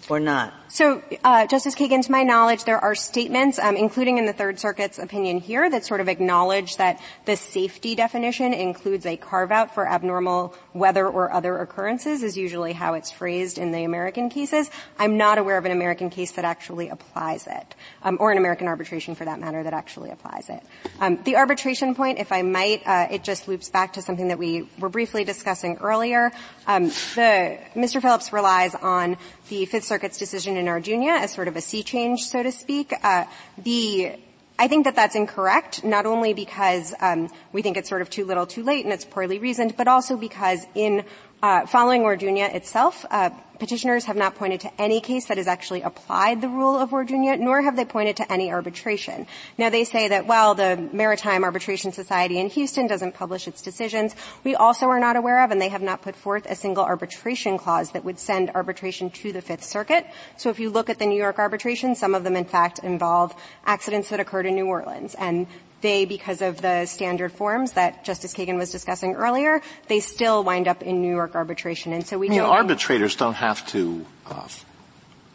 or 0.08 0.20
not? 0.20 0.52
So, 0.74 1.04
uh, 1.22 1.46
Justice 1.46 1.76
Kagan, 1.76 2.04
to 2.04 2.10
my 2.10 2.24
knowledge, 2.24 2.64
there 2.64 2.80
are 2.80 2.96
statements, 2.96 3.60
um, 3.60 3.76
including 3.76 4.18
in 4.18 4.26
the 4.26 4.32
Third 4.32 4.58
Circuit's 4.58 4.98
opinion 4.98 5.38
here, 5.38 5.70
that 5.70 5.84
sort 5.84 6.00
of 6.00 6.08
acknowledge 6.08 6.78
that 6.78 7.00
the 7.26 7.36
safety 7.36 7.94
definition 7.94 8.52
includes 8.52 9.06
a 9.06 9.16
carve-out 9.16 9.72
for 9.72 9.88
abnormal 9.88 10.52
weather 10.72 11.06
or 11.06 11.32
other 11.32 11.58
occurrences, 11.58 12.24
is 12.24 12.36
usually 12.36 12.72
how 12.72 12.94
it's 12.94 13.12
phrased 13.12 13.56
in 13.56 13.70
the 13.70 13.84
American 13.84 14.28
cases. 14.28 14.68
I'm 14.98 15.16
not 15.16 15.38
aware 15.38 15.58
of 15.58 15.64
an 15.64 15.70
American 15.70 16.10
case 16.10 16.32
that 16.32 16.44
actually 16.44 16.88
applies 16.88 17.46
it, 17.46 17.76
um, 18.02 18.16
or 18.18 18.32
an 18.32 18.38
American 18.38 18.66
arbitration, 18.66 19.14
for 19.14 19.24
that 19.26 19.38
matter, 19.38 19.62
that 19.62 19.74
actually 19.74 20.10
applies 20.10 20.48
it. 20.48 20.60
Um, 20.98 21.22
the 21.22 21.36
arbitration 21.36 21.94
point, 21.94 22.18
if 22.18 22.32
I 22.32 22.42
might, 22.42 22.84
uh, 22.84 23.06
it 23.12 23.22
just 23.22 23.46
loops 23.46 23.70
back 23.70 23.92
to 23.92 24.02
something 24.02 24.26
that 24.26 24.40
we 24.40 24.68
were 24.80 24.88
briefly 24.88 25.22
discussing 25.22 25.76
earlier. 25.76 26.32
Um, 26.66 26.86
the 27.14 27.60
Mr. 27.76 28.02
Phillips 28.02 28.32
relies 28.32 28.74
on 28.74 29.18
the 29.50 29.66
Fifth 29.66 29.84
Circuit's 29.84 30.18
decision 30.18 30.56
in 30.56 30.63
Orduña 30.66 31.20
as 31.20 31.32
sort 31.32 31.48
of 31.48 31.56
a 31.56 31.60
sea 31.60 31.82
change, 31.82 32.22
so 32.24 32.42
to 32.42 32.52
speak. 32.52 32.92
Uh, 33.02 33.24
the 33.58 34.16
I 34.56 34.68
think 34.68 34.84
that 34.84 34.94
that's 34.94 35.16
incorrect, 35.16 35.82
not 35.82 36.06
only 36.06 36.32
because 36.32 36.94
um, 37.00 37.28
we 37.52 37.60
think 37.60 37.76
it's 37.76 37.88
sort 37.88 38.02
of 38.02 38.10
too 38.10 38.24
little, 38.24 38.46
too 38.46 38.62
late, 38.62 38.84
and 38.84 38.92
it's 38.94 39.04
poorly 39.04 39.40
reasoned, 39.40 39.76
but 39.76 39.88
also 39.88 40.16
because 40.16 40.64
in 40.76 41.04
uh, 41.44 41.66
following 41.66 42.00
Orduña 42.04 42.54
itself, 42.54 43.04
uh, 43.10 43.28
petitioners 43.58 44.06
have 44.06 44.16
not 44.16 44.34
pointed 44.34 44.60
to 44.60 44.80
any 44.80 44.98
case 44.98 45.26
that 45.26 45.36
has 45.36 45.46
actually 45.46 45.82
applied 45.82 46.40
the 46.40 46.48
rule 46.48 46.74
of 46.74 46.88
Orduña, 46.88 47.38
nor 47.38 47.60
have 47.60 47.76
they 47.76 47.84
pointed 47.84 48.16
to 48.16 48.32
any 48.32 48.50
arbitration. 48.50 49.26
Now 49.58 49.68
they 49.68 49.84
say 49.84 50.08
that, 50.08 50.26
well, 50.26 50.54
the 50.54 50.88
Maritime 50.94 51.44
Arbitration 51.44 51.92
Society 51.92 52.38
in 52.38 52.48
Houston 52.48 52.86
doesn't 52.86 53.12
publish 53.12 53.46
its 53.46 53.60
decisions. 53.60 54.16
We 54.42 54.54
also 54.54 54.86
are 54.86 54.98
not 54.98 55.16
aware 55.16 55.44
of, 55.44 55.50
and 55.50 55.60
they 55.60 55.68
have 55.68 55.82
not 55.82 56.00
put 56.00 56.16
forth 56.16 56.46
a 56.46 56.54
single 56.54 56.82
arbitration 56.82 57.58
clause 57.58 57.90
that 57.90 58.06
would 58.06 58.18
send 58.18 58.50
arbitration 58.54 59.10
to 59.10 59.30
the 59.30 59.42
Fifth 59.42 59.64
Circuit. 59.64 60.06
So 60.38 60.48
if 60.48 60.58
you 60.58 60.70
look 60.70 60.88
at 60.88 60.98
the 60.98 61.04
New 61.04 61.18
York 61.18 61.38
arbitration, 61.38 61.94
some 61.94 62.14
of 62.14 62.24
them 62.24 62.36
in 62.36 62.46
fact 62.46 62.78
involve 62.78 63.34
accidents 63.66 64.08
that 64.08 64.18
occurred 64.18 64.46
in 64.46 64.54
New 64.54 64.66
Orleans. 64.66 65.14
And 65.14 65.46
they, 65.84 66.06
because 66.06 66.40
of 66.40 66.62
the 66.62 66.86
standard 66.86 67.30
forms 67.30 67.72
that 67.72 68.04
Justice 68.04 68.32
Kagan 68.32 68.56
was 68.56 68.72
discussing 68.72 69.14
earlier, 69.14 69.60
they 69.86 70.00
still 70.00 70.42
wind 70.42 70.66
up 70.66 70.82
in 70.82 71.02
New 71.02 71.14
York 71.14 71.36
arbitration. 71.36 71.92
And 71.92 72.04
so 72.04 72.18
we 72.18 72.28
I 72.28 72.30
mean, 72.30 72.40
arbitrators 72.40 73.14
don't 73.14 73.34
have 73.34 73.64
to 73.68 74.04
uh, 74.26 74.48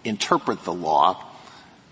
interpret 0.04 0.64
the 0.64 0.74
law 0.74 1.24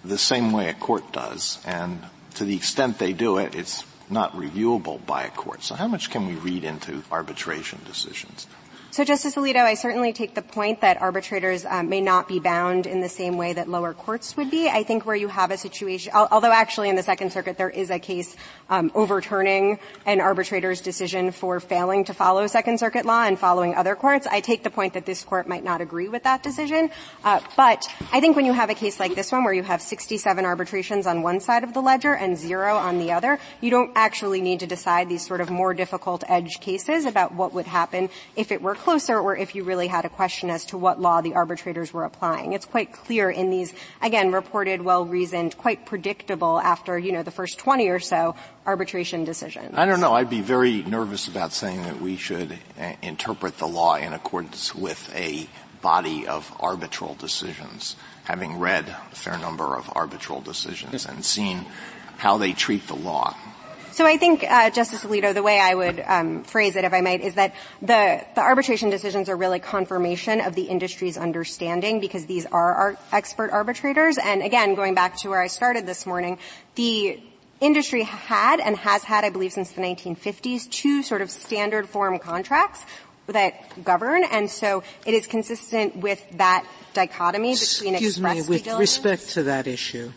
the 0.03 0.17
same 0.17 0.51
way 0.51 0.69
a 0.69 0.73
court 0.73 1.11
does, 1.13 1.59
and 1.65 2.01
to 2.35 2.45
the 2.45 2.55
extent 2.55 2.97
they 2.97 3.13
do 3.13 3.37
it, 3.37 3.55
it's 3.55 3.85
not 4.09 4.33
reviewable 4.33 5.05
by 5.05 5.23
a 5.23 5.29
court. 5.29 5.63
So 5.63 5.75
how 5.75 5.87
much 5.87 6.09
can 6.09 6.27
we 6.27 6.33
read 6.33 6.63
into 6.63 7.03
arbitration 7.11 7.79
decisions? 7.85 8.47
So, 8.89 9.03
Justice 9.03 9.35
Alito, 9.35 9.57
I 9.57 9.73
certainly 9.73 10.13
take 10.13 10.33
the 10.33 10.41
point 10.41 10.81
that 10.81 11.01
arbitrators 11.01 11.65
um, 11.65 11.89
may 11.89 11.99
not 11.99 12.27
be 12.27 12.39
bound 12.39 12.87
in 12.87 13.01
the 13.01 13.09
same 13.09 13.37
way 13.37 13.51
that 13.53 13.67
lower 13.67 13.93
courts 13.93 14.37
would 14.37 14.49
be. 14.49 14.69
I 14.69 14.83
think 14.83 15.05
where 15.05 15.15
you 15.15 15.27
have 15.27 15.51
a 15.51 15.57
situation, 15.57 16.13
although 16.13 16.53
actually 16.53 16.89
in 16.89 16.95
the 16.95 17.03
Second 17.03 17.31
Circuit 17.31 17.57
there 17.57 17.69
is 17.69 17.91
a 17.91 17.99
case 17.99 18.35
um, 18.69 18.91
overturning 18.95 19.79
an 20.05 20.21
arbitrator's 20.21 20.81
decision 20.81 21.31
for 21.31 21.59
failing 21.59 22.05
to 22.05 22.13
follow 22.13 22.47
Second 22.47 22.79
Circuit 22.79 23.05
law 23.05 23.23
and 23.23 23.39
following 23.39 23.75
other 23.75 23.95
courts, 23.95 24.27
I 24.27 24.41
take 24.41 24.63
the 24.63 24.69
point 24.69 24.93
that 24.93 25.05
this 25.05 25.23
court 25.23 25.47
might 25.47 25.63
not 25.63 25.81
agree 25.81 26.07
with 26.07 26.23
that 26.23 26.43
decision. 26.43 26.89
Uh, 27.23 27.39
but 27.55 27.87
I 28.11 28.19
think 28.19 28.35
when 28.35 28.45
you 28.45 28.53
have 28.53 28.69
a 28.69 28.75
case 28.75 28.99
like 28.99 29.15
this 29.15 29.31
one 29.31 29.43
where 29.43 29.53
you 29.53 29.63
have 29.63 29.81
67 29.81 30.45
arbitrations 30.45 31.07
on 31.07 31.21
one 31.21 31.39
side 31.39 31.63
of 31.63 31.73
the 31.73 31.81
ledger 31.81 32.13
and 32.13 32.37
zero 32.37 32.75
on 32.75 32.99
the 32.99 33.11
other, 33.11 33.39
you 33.61 33.69
don't 33.69 33.91
actually 33.95 34.41
need 34.41 34.59
to 34.59 34.67
decide 34.67 35.09
these 35.09 35.25
sort 35.25 35.41
of 35.41 35.49
more 35.49 35.73
difficult 35.73 36.23
edge 36.27 36.59
cases 36.59 37.05
about 37.05 37.33
what 37.33 37.53
would 37.53 37.65
happen 37.65 38.09
if 38.35 38.51
it 38.51 38.61
were 38.61 38.75
closer 38.75 39.19
or 39.19 39.35
if 39.35 39.55
you 39.55 39.63
really 39.63 39.87
had 39.87 40.05
a 40.05 40.09
question 40.09 40.49
as 40.49 40.65
to 40.65 40.77
what 40.77 40.99
law 40.99 41.21
the 41.21 41.33
arbitrators 41.33 41.93
were 41.93 42.03
applying. 42.03 42.53
It's 42.53 42.65
quite 42.65 42.91
clear 42.91 43.29
in 43.29 43.49
these, 43.49 43.73
again, 44.01 44.31
reported, 44.31 44.81
well-reasoned, 44.81 45.57
quite 45.57 45.85
predictable 45.85 46.59
after, 46.59 46.97
you 46.97 47.11
know, 47.11 47.23
the 47.23 47.31
first 47.31 47.57
20 47.59 47.87
or 47.89 47.99
so 47.99 48.35
arbitration 48.67 49.23
decisions. 49.23 49.73
I 49.75 49.85
don't 49.85 50.01
know. 50.01 50.13
I'd 50.13 50.29
be 50.29 50.41
very 50.41 50.83
nervous 50.83 51.27
about 51.27 51.53
saying 51.53 51.83
that 51.83 52.01
we 52.01 52.17
should 52.17 52.51
uh, 52.79 52.93
interpret 53.01 53.57
the 53.57 53.67
law 53.67 53.95
in 53.95 54.11
accordance 54.13 54.75
with 54.75 55.09
a 55.15 55.47
body 55.81 56.27
of 56.27 56.51
arbitral 56.59 57.15
decisions, 57.15 57.95
having 58.25 58.59
read 58.59 58.85
a 58.89 59.15
fair 59.15 59.37
number 59.37 59.75
of 59.75 59.89
arbitral 59.95 60.41
decisions 60.41 61.05
and 61.05 61.23
seen 61.23 61.65
how 62.17 62.37
they 62.37 62.51
treat 62.51 62.85
the 62.87 62.95
law. 62.95 63.33
So 63.91 64.05
I 64.05 64.17
think, 64.17 64.43
uh, 64.43 64.69
Justice 64.69 65.03
Alito, 65.03 65.33
the 65.33 65.41
way 65.41 65.59
I 65.59 65.73
would 65.73 66.03
um, 66.05 66.43
phrase 66.43 66.75
it, 66.75 66.83
if 66.83 66.93
I 66.93 67.01
might, 67.01 67.21
is 67.21 67.33
that 67.33 67.55
the 67.81 68.23
the 68.35 68.41
arbitration 68.41 68.91
decisions 68.91 69.27
are 69.27 69.35
really 69.35 69.59
confirmation 69.59 70.39
of 70.39 70.53
the 70.53 70.63
industry's 70.63 71.17
understanding 71.17 71.99
because 71.99 72.27
these 72.27 72.45
are 72.45 72.73
our 72.75 72.97
expert 73.11 73.49
arbitrators. 73.49 74.19
And 74.19 74.43
again, 74.43 74.75
going 74.75 74.93
back 74.93 75.17
to 75.21 75.29
where 75.29 75.41
I 75.41 75.47
started 75.47 75.87
this 75.87 76.05
morning, 76.05 76.37
the 76.75 77.19
industry 77.59 78.03
had 78.03 78.59
and 78.59 78.77
has 78.77 79.03
had, 79.03 79.23
I 79.23 79.29
believe, 79.29 79.53
since 79.53 79.71
the 79.71 79.81
1950s, 79.81 80.69
two 80.69 81.03
sort 81.03 81.21
of 81.21 81.31
standard 81.31 81.89
form 81.89 82.19
contracts 82.19 82.85
that 83.27 83.83
govern, 83.83 84.23
and 84.23 84.49
so 84.49 84.83
it 85.05 85.13
is 85.13 85.27
consistent 85.27 85.97
with 85.97 86.25
that 86.37 86.65
dichotomy 86.93 87.53
between 87.53 87.95
Excuse 87.95 88.17
express 88.17 88.49
me, 88.49 88.55
with 88.55 88.63
due 88.63 88.77
respect 88.77 89.29
to 89.31 89.43
that 89.43 89.67
issue, 89.67 90.11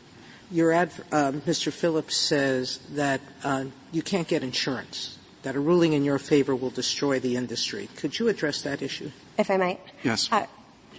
your 0.51 0.73
ad, 0.73 0.91
uh, 1.13 1.33
Mr. 1.33 1.73
Phillips 1.73 2.17
says 2.17 2.79
that 2.91 3.21
uh, 3.43 3.65
you 3.93 4.03
can't 4.03 4.29
get 4.29 4.43
insurance, 4.43 5.19
that 5.43 5.57
a 5.57 5.61
ruling 5.61 5.93
in 5.93 6.05
your 6.05 6.19
favor 6.19 6.55
will 6.55 6.71
destroy 6.71 7.19
the 7.19 7.37
industry. 7.37 7.89
Could 7.97 8.19
you 8.19 8.29
address 8.29 8.63
that 8.63 8.81
issue? 8.81 9.11
If 9.39 9.51
I 9.51 9.57
might. 9.57 9.81
Yes. 10.05 10.29
Uh, 10.31 10.47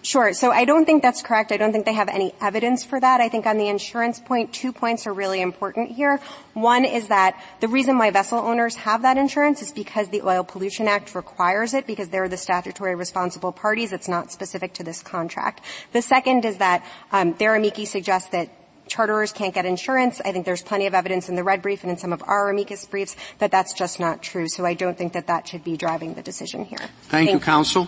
Sure. 0.03 0.33
So 0.33 0.51
I 0.51 0.65
don't 0.65 0.85
think 0.85 1.03
that's 1.03 1.21
correct. 1.21 1.51
I 1.51 1.57
don't 1.57 1.71
think 1.71 1.85
they 1.85 1.93
have 1.93 2.09
any 2.09 2.33
evidence 2.41 2.83
for 2.83 2.99
that. 2.99 3.21
I 3.21 3.29
think 3.29 3.45
on 3.45 3.57
the 3.57 3.67
insurance 3.67 4.19
point, 4.19 4.51
two 4.51 4.73
points 4.73 5.05
are 5.05 5.13
really 5.13 5.41
important 5.41 5.91
here. 5.91 6.19
One 6.53 6.85
is 6.85 7.09
that 7.09 7.41
the 7.59 7.67
reason 7.67 7.97
why 7.97 8.09
vessel 8.09 8.39
owners 8.39 8.75
have 8.77 9.03
that 9.03 9.17
insurance 9.17 9.61
is 9.61 9.71
because 9.71 10.09
the 10.09 10.23
Oil 10.23 10.43
Pollution 10.43 10.87
Act 10.87 11.13
requires 11.13 11.75
it 11.75 11.85
because 11.85 12.09
they're 12.09 12.27
the 12.27 12.37
statutory 12.37 12.95
responsible 12.95 13.51
parties. 13.51 13.93
It's 13.93 14.07
not 14.07 14.31
specific 14.31 14.73
to 14.75 14.83
this 14.83 15.03
contract. 15.03 15.61
The 15.93 16.01
second 16.01 16.45
is 16.45 16.57
that 16.57 16.83
um, 17.11 17.33
their 17.37 17.55
amici 17.55 17.85
suggests 17.85 18.29
that 18.29 18.49
charterers 18.87 19.31
can't 19.31 19.53
get 19.53 19.65
insurance. 19.65 20.19
I 20.25 20.31
think 20.31 20.45
there's 20.45 20.63
plenty 20.63 20.87
of 20.87 20.95
evidence 20.95 21.29
in 21.29 21.35
the 21.35 21.43
red 21.43 21.61
brief 21.61 21.83
and 21.83 21.91
in 21.91 21.97
some 21.97 22.11
of 22.11 22.23
our 22.23 22.49
amicus 22.49 22.85
briefs 22.85 23.15
that 23.37 23.51
that's 23.51 23.73
just 23.73 23.99
not 23.99 24.21
true. 24.23 24.47
So 24.49 24.65
I 24.65 24.73
don't 24.73 24.97
think 24.97 25.13
that 25.13 25.27
that 25.27 25.47
should 25.47 25.63
be 25.63 25.77
driving 25.77 26.15
the 26.15 26.23
decision 26.23 26.65
here. 26.65 26.79
Thank, 26.79 27.29
Thank 27.29 27.31
you, 27.31 27.39
counsel. 27.39 27.87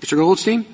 Mr. 0.00 0.16
Goldstein? 0.16 0.64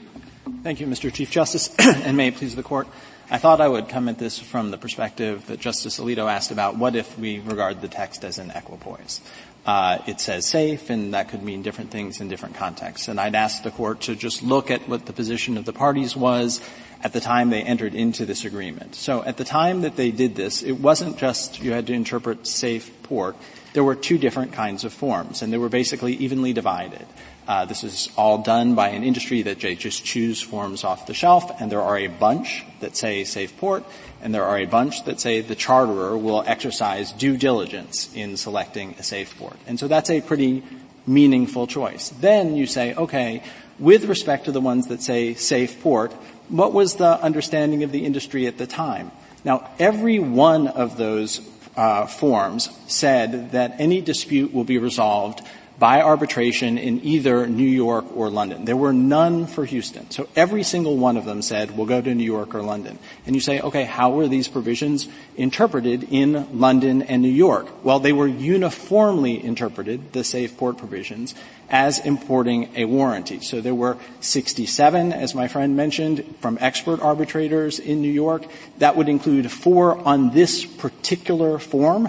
Thank 0.63 0.81
you, 0.81 0.87
Mr. 0.87 1.13
Chief 1.13 1.31
Justice, 1.31 1.75
and 1.79 2.17
may 2.17 2.29
it 2.29 2.37
please 2.37 2.55
the 2.55 2.63
Court. 2.63 2.87
I 3.29 3.39
thought 3.39 3.61
I 3.61 3.67
would 3.67 3.89
come 3.89 4.09
at 4.09 4.19
this 4.19 4.39
from 4.39 4.71
the 4.71 4.79
perspective 4.79 5.47
that 5.49 5.59
Justice 5.59 5.99
Alito 5.99 6.31
asked 6.31 6.53
about 6.53 6.77
what 6.77 6.95
if 6.95 7.19
we 7.19 7.41
regard 7.41 7.81
the 7.81 7.89
text 7.89 8.25
as 8.25 8.39
an 8.39 8.53
equipoise. 8.53 9.21
Uh, 9.67 9.99
it 10.07 10.21
says 10.21 10.47
safe, 10.47 10.91
and 10.91 11.13
that 11.13 11.29
could 11.29 11.43
mean 11.43 11.63
different 11.63 11.91
things 11.91 12.21
in 12.21 12.29
different 12.29 12.55
contexts. 12.55 13.09
And 13.09 13.19
I'd 13.19 13.35
ask 13.35 13.65
the 13.65 13.73
court 13.73 14.03
to 14.03 14.15
just 14.15 14.45
look 14.45 14.71
at 14.71 14.89
what 14.89 15.07
the 15.07 15.13
position 15.13 15.59
of 15.59 15.65
the 15.65 15.73
parties 15.73 16.17
was 16.17 16.61
at 17.03 17.13
the 17.13 17.21
time 17.21 17.51
they 17.51 17.63
entered 17.63 17.93
into 17.93 18.27
this 18.27 18.45
agreement. 18.45 18.95
So 18.95 19.25
at 19.25 19.37
the 19.37 19.45
time 19.45 19.81
that 19.81 19.97
they 19.97 20.13
did 20.13 20.37
this, 20.37 20.63
it 20.63 20.75
wasn't 20.75 21.19
just 21.19 21.61
you 21.61 21.73
had 21.73 21.89
to 21.89 21.93
interpret 21.93 22.47
safe 22.47 22.93
port. 23.03 23.35
There 23.73 23.83
were 23.83 23.97
two 23.97 24.19
different 24.19 24.53
kinds 24.53 24.85
of 24.85 24.93
forms, 24.93 25.43
and 25.43 25.53
they 25.53 25.59
were 25.59 25.69
basically 25.69 26.15
evenly 26.15 26.53
divided. 26.53 27.07
Uh, 27.47 27.65
this 27.65 27.85
is 27.85 28.09
all 28.17 28.39
done 28.39 28.75
by 28.75 28.89
an 28.89 29.05
industry 29.05 29.43
that 29.43 29.59
just 29.59 30.05
choose 30.05 30.41
forms 30.41 30.83
off 30.83 31.07
the 31.07 31.15
shelf, 31.15 31.61
and 31.61 31.71
there 31.71 31.83
are 31.83 31.97
a 31.97 32.09
bunch 32.09 32.65
that 32.81 32.97
say 32.97 33.23
safe 33.23 33.57
port, 33.59 33.85
and 34.21 34.35
there 34.35 34.45
are 34.45 34.59
a 34.59 34.67
bunch 34.67 35.05
that 35.05 35.21
say 35.21 35.41
the 35.41 35.55
charterer 35.55 36.21
will 36.21 36.43
exercise 36.47 37.13
due 37.13 37.37
diligence 37.37 38.13
in 38.15 38.37
selecting 38.37 38.97
a 38.99 39.03
safe 39.03 39.39
port. 39.39 39.57
And 39.67 39.79
so 39.79 39.87
that's 39.87 40.11
a 40.11 40.21
pretty 40.21 40.65
meaningful 41.07 41.69
choice. 41.69 42.09
Then 42.09 42.57
you 42.57 42.67
say, 42.67 42.95
okay, 42.95 43.45
with 43.79 44.07
respect 44.07 44.47
to 44.47 44.53
the 44.53 44.61
ones 44.61 44.89
that 44.89 45.01
say 45.01 45.35
safe 45.35 45.81
port, 45.83 46.13
what 46.49 46.73
was 46.73 46.97
the 46.97 47.21
understanding 47.23 47.85
of 47.85 47.93
the 47.93 48.05
industry 48.05 48.47
at 48.49 48.59
the 48.59 48.67
time? 48.67 49.13
Now, 49.45 49.71
every 49.79 50.19
one 50.19 50.67
of 50.67 50.97
those 50.97 51.41
uh, 51.77 52.07
forms 52.07 52.71
said 52.89 53.53
that 53.53 53.77
any 53.79 54.01
dispute 54.01 54.53
will 54.53 54.65
be 54.65 54.79
resolved 54.79 55.43
by 55.79 56.01
arbitration 56.01 56.79
in 56.79 57.05
either 57.05 57.47
New 57.47 57.69
York 57.69 58.07
or 58.17 58.31
London. 58.31 58.65
There 58.65 58.77
were 58.77 58.95
none 58.95 59.47
for 59.47 59.65
Houston. 59.65 60.11
So 60.11 60.27
every 60.35 60.63
single 60.63 60.97
one 60.97 61.19
of 61.19 61.27
them 61.27 61.43
said, 61.43 61.77
we'll 61.77 61.87
go 61.87 62.01
to 62.01 62.15
New 62.15 62.25
York 62.25 62.55
or 62.55 62.63
London. 62.63 62.99
And 63.27 63.35
you 63.35 63.41
say, 63.43 63.61
okay, 63.61 63.85
how 63.85 64.11
were 64.11 64.27
these 64.27 64.49
provisions 64.49 65.07
interpreted 65.37 66.05
in 66.11 66.59
London 66.59 67.03
and 67.03 67.21
New 67.21 67.29
York? 67.29 67.85
Well, 67.85 68.01
they 68.01 68.15
were 68.15 68.27
uniformly 68.27 69.43
interpreted, 69.45 70.15
the 70.15 70.25
safe 70.25 70.57
port 70.57 70.79
provisions, 70.79 71.35
as 71.69 71.99
importing 71.99 72.71
a 72.75 72.87
warranty. 72.87 73.41
So 73.41 73.61
there 73.61 73.75
were 73.75 73.99
67, 74.21 75.13
as 75.13 75.35
my 75.35 75.49
friend 75.49 75.77
mentioned, 75.77 76.37
from 76.41 76.57
expert 76.61 77.01
arbitrators 77.03 77.79
in 77.79 78.01
New 78.01 78.13
York. 78.13 78.47
That 78.79 78.97
would 78.97 79.11
include 79.11 79.51
four 79.51 79.99
on 79.99 80.31
this 80.31 80.65
particular 80.65 81.59
form, 81.59 82.09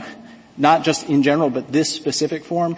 not 0.57 0.83
just 0.83 1.09
in 1.09 1.21
general, 1.21 1.49
but 1.49 1.71
this 1.71 1.93
specific 1.93 2.45
form, 2.45 2.77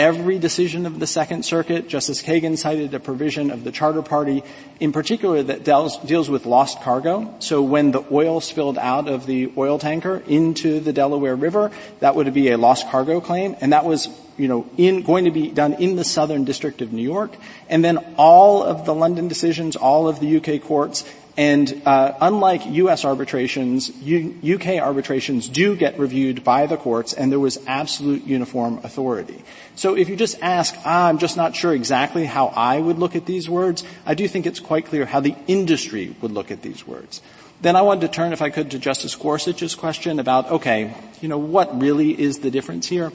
every 0.00 0.38
decision 0.38 0.86
of 0.86 0.98
the 0.98 1.06
Second 1.06 1.44
Circuit. 1.44 1.86
Justice 1.86 2.22
Kagan 2.22 2.56
cited 2.56 2.94
a 2.94 2.98
provision 2.98 3.50
of 3.50 3.64
the 3.64 3.70
Charter 3.70 4.00
Party 4.00 4.42
in 4.80 4.92
particular 4.92 5.42
that 5.42 5.62
deals, 5.62 5.98
deals 5.98 6.30
with 6.30 6.46
lost 6.46 6.80
cargo. 6.80 7.34
So 7.38 7.62
when 7.62 7.90
the 7.90 8.02
oil 8.10 8.40
spilled 8.40 8.78
out 8.78 9.08
of 9.08 9.26
the 9.26 9.52
oil 9.58 9.78
tanker 9.78 10.22
into 10.26 10.80
the 10.80 10.94
Delaware 10.94 11.36
River, 11.36 11.70
that 11.98 12.16
would 12.16 12.32
be 12.32 12.48
a 12.48 12.56
lost 12.56 12.88
cargo 12.88 13.20
claim, 13.20 13.56
and 13.60 13.74
that 13.74 13.84
was 13.84 14.08
you 14.38 14.48
know, 14.48 14.66
in, 14.78 15.02
going 15.02 15.26
to 15.26 15.30
be 15.30 15.50
done 15.50 15.74
in 15.74 15.96
the 15.96 16.04
Southern 16.04 16.44
District 16.44 16.80
of 16.80 16.94
New 16.94 17.02
York, 17.02 17.36
and 17.68 17.84
then 17.84 17.98
all 18.16 18.62
of 18.62 18.86
the 18.86 18.94
London 18.94 19.28
decisions, 19.28 19.76
all 19.76 20.08
of 20.08 20.18
the 20.18 20.38
UK 20.38 20.62
courts, 20.62 21.04
and 21.36 21.82
uh, 21.86 22.14
unlike 22.20 22.66
U.S. 22.66 23.04
arbitrations, 23.04 23.90
UK 23.90 24.80
arbitrations 24.82 25.48
do 25.48 25.76
get 25.76 25.98
reviewed 25.98 26.42
by 26.44 26.66
the 26.66 26.76
courts, 26.76 27.12
and 27.12 27.30
there 27.30 27.40
was 27.40 27.58
absolute 27.66 28.24
uniform 28.24 28.80
authority. 28.82 29.42
So 29.76 29.96
if 29.96 30.08
you 30.08 30.16
just 30.16 30.40
ask, 30.42 30.74
ah, 30.84 31.08
I'm 31.08 31.18
just 31.18 31.36
not 31.36 31.54
sure 31.54 31.72
exactly 31.72 32.26
how 32.26 32.48
I 32.48 32.78
would 32.78 32.98
look 32.98 33.16
at 33.16 33.26
these 33.26 33.48
words, 33.48 33.84
I 34.04 34.14
do 34.14 34.26
think 34.28 34.46
it's 34.46 34.60
quite 34.60 34.86
clear 34.86 35.06
how 35.06 35.20
the 35.20 35.36
industry 35.46 36.14
would 36.20 36.32
look 36.32 36.50
at 36.50 36.62
these 36.62 36.86
words. 36.86 37.22
Then 37.60 37.76
I 37.76 37.82
wanted 37.82 38.02
to 38.02 38.08
turn, 38.08 38.32
if 38.32 38.42
I 38.42 38.50
could, 38.50 38.70
to 38.72 38.78
Justice 38.78 39.14
Gorsuch's 39.14 39.74
question 39.74 40.18
about, 40.18 40.50
okay, 40.50 40.94
you 41.20 41.28
know, 41.28 41.38
what 41.38 41.80
really 41.80 42.18
is 42.18 42.40
the 42.40 42.50
difference 42.50 42.86
here? 42.86 43.12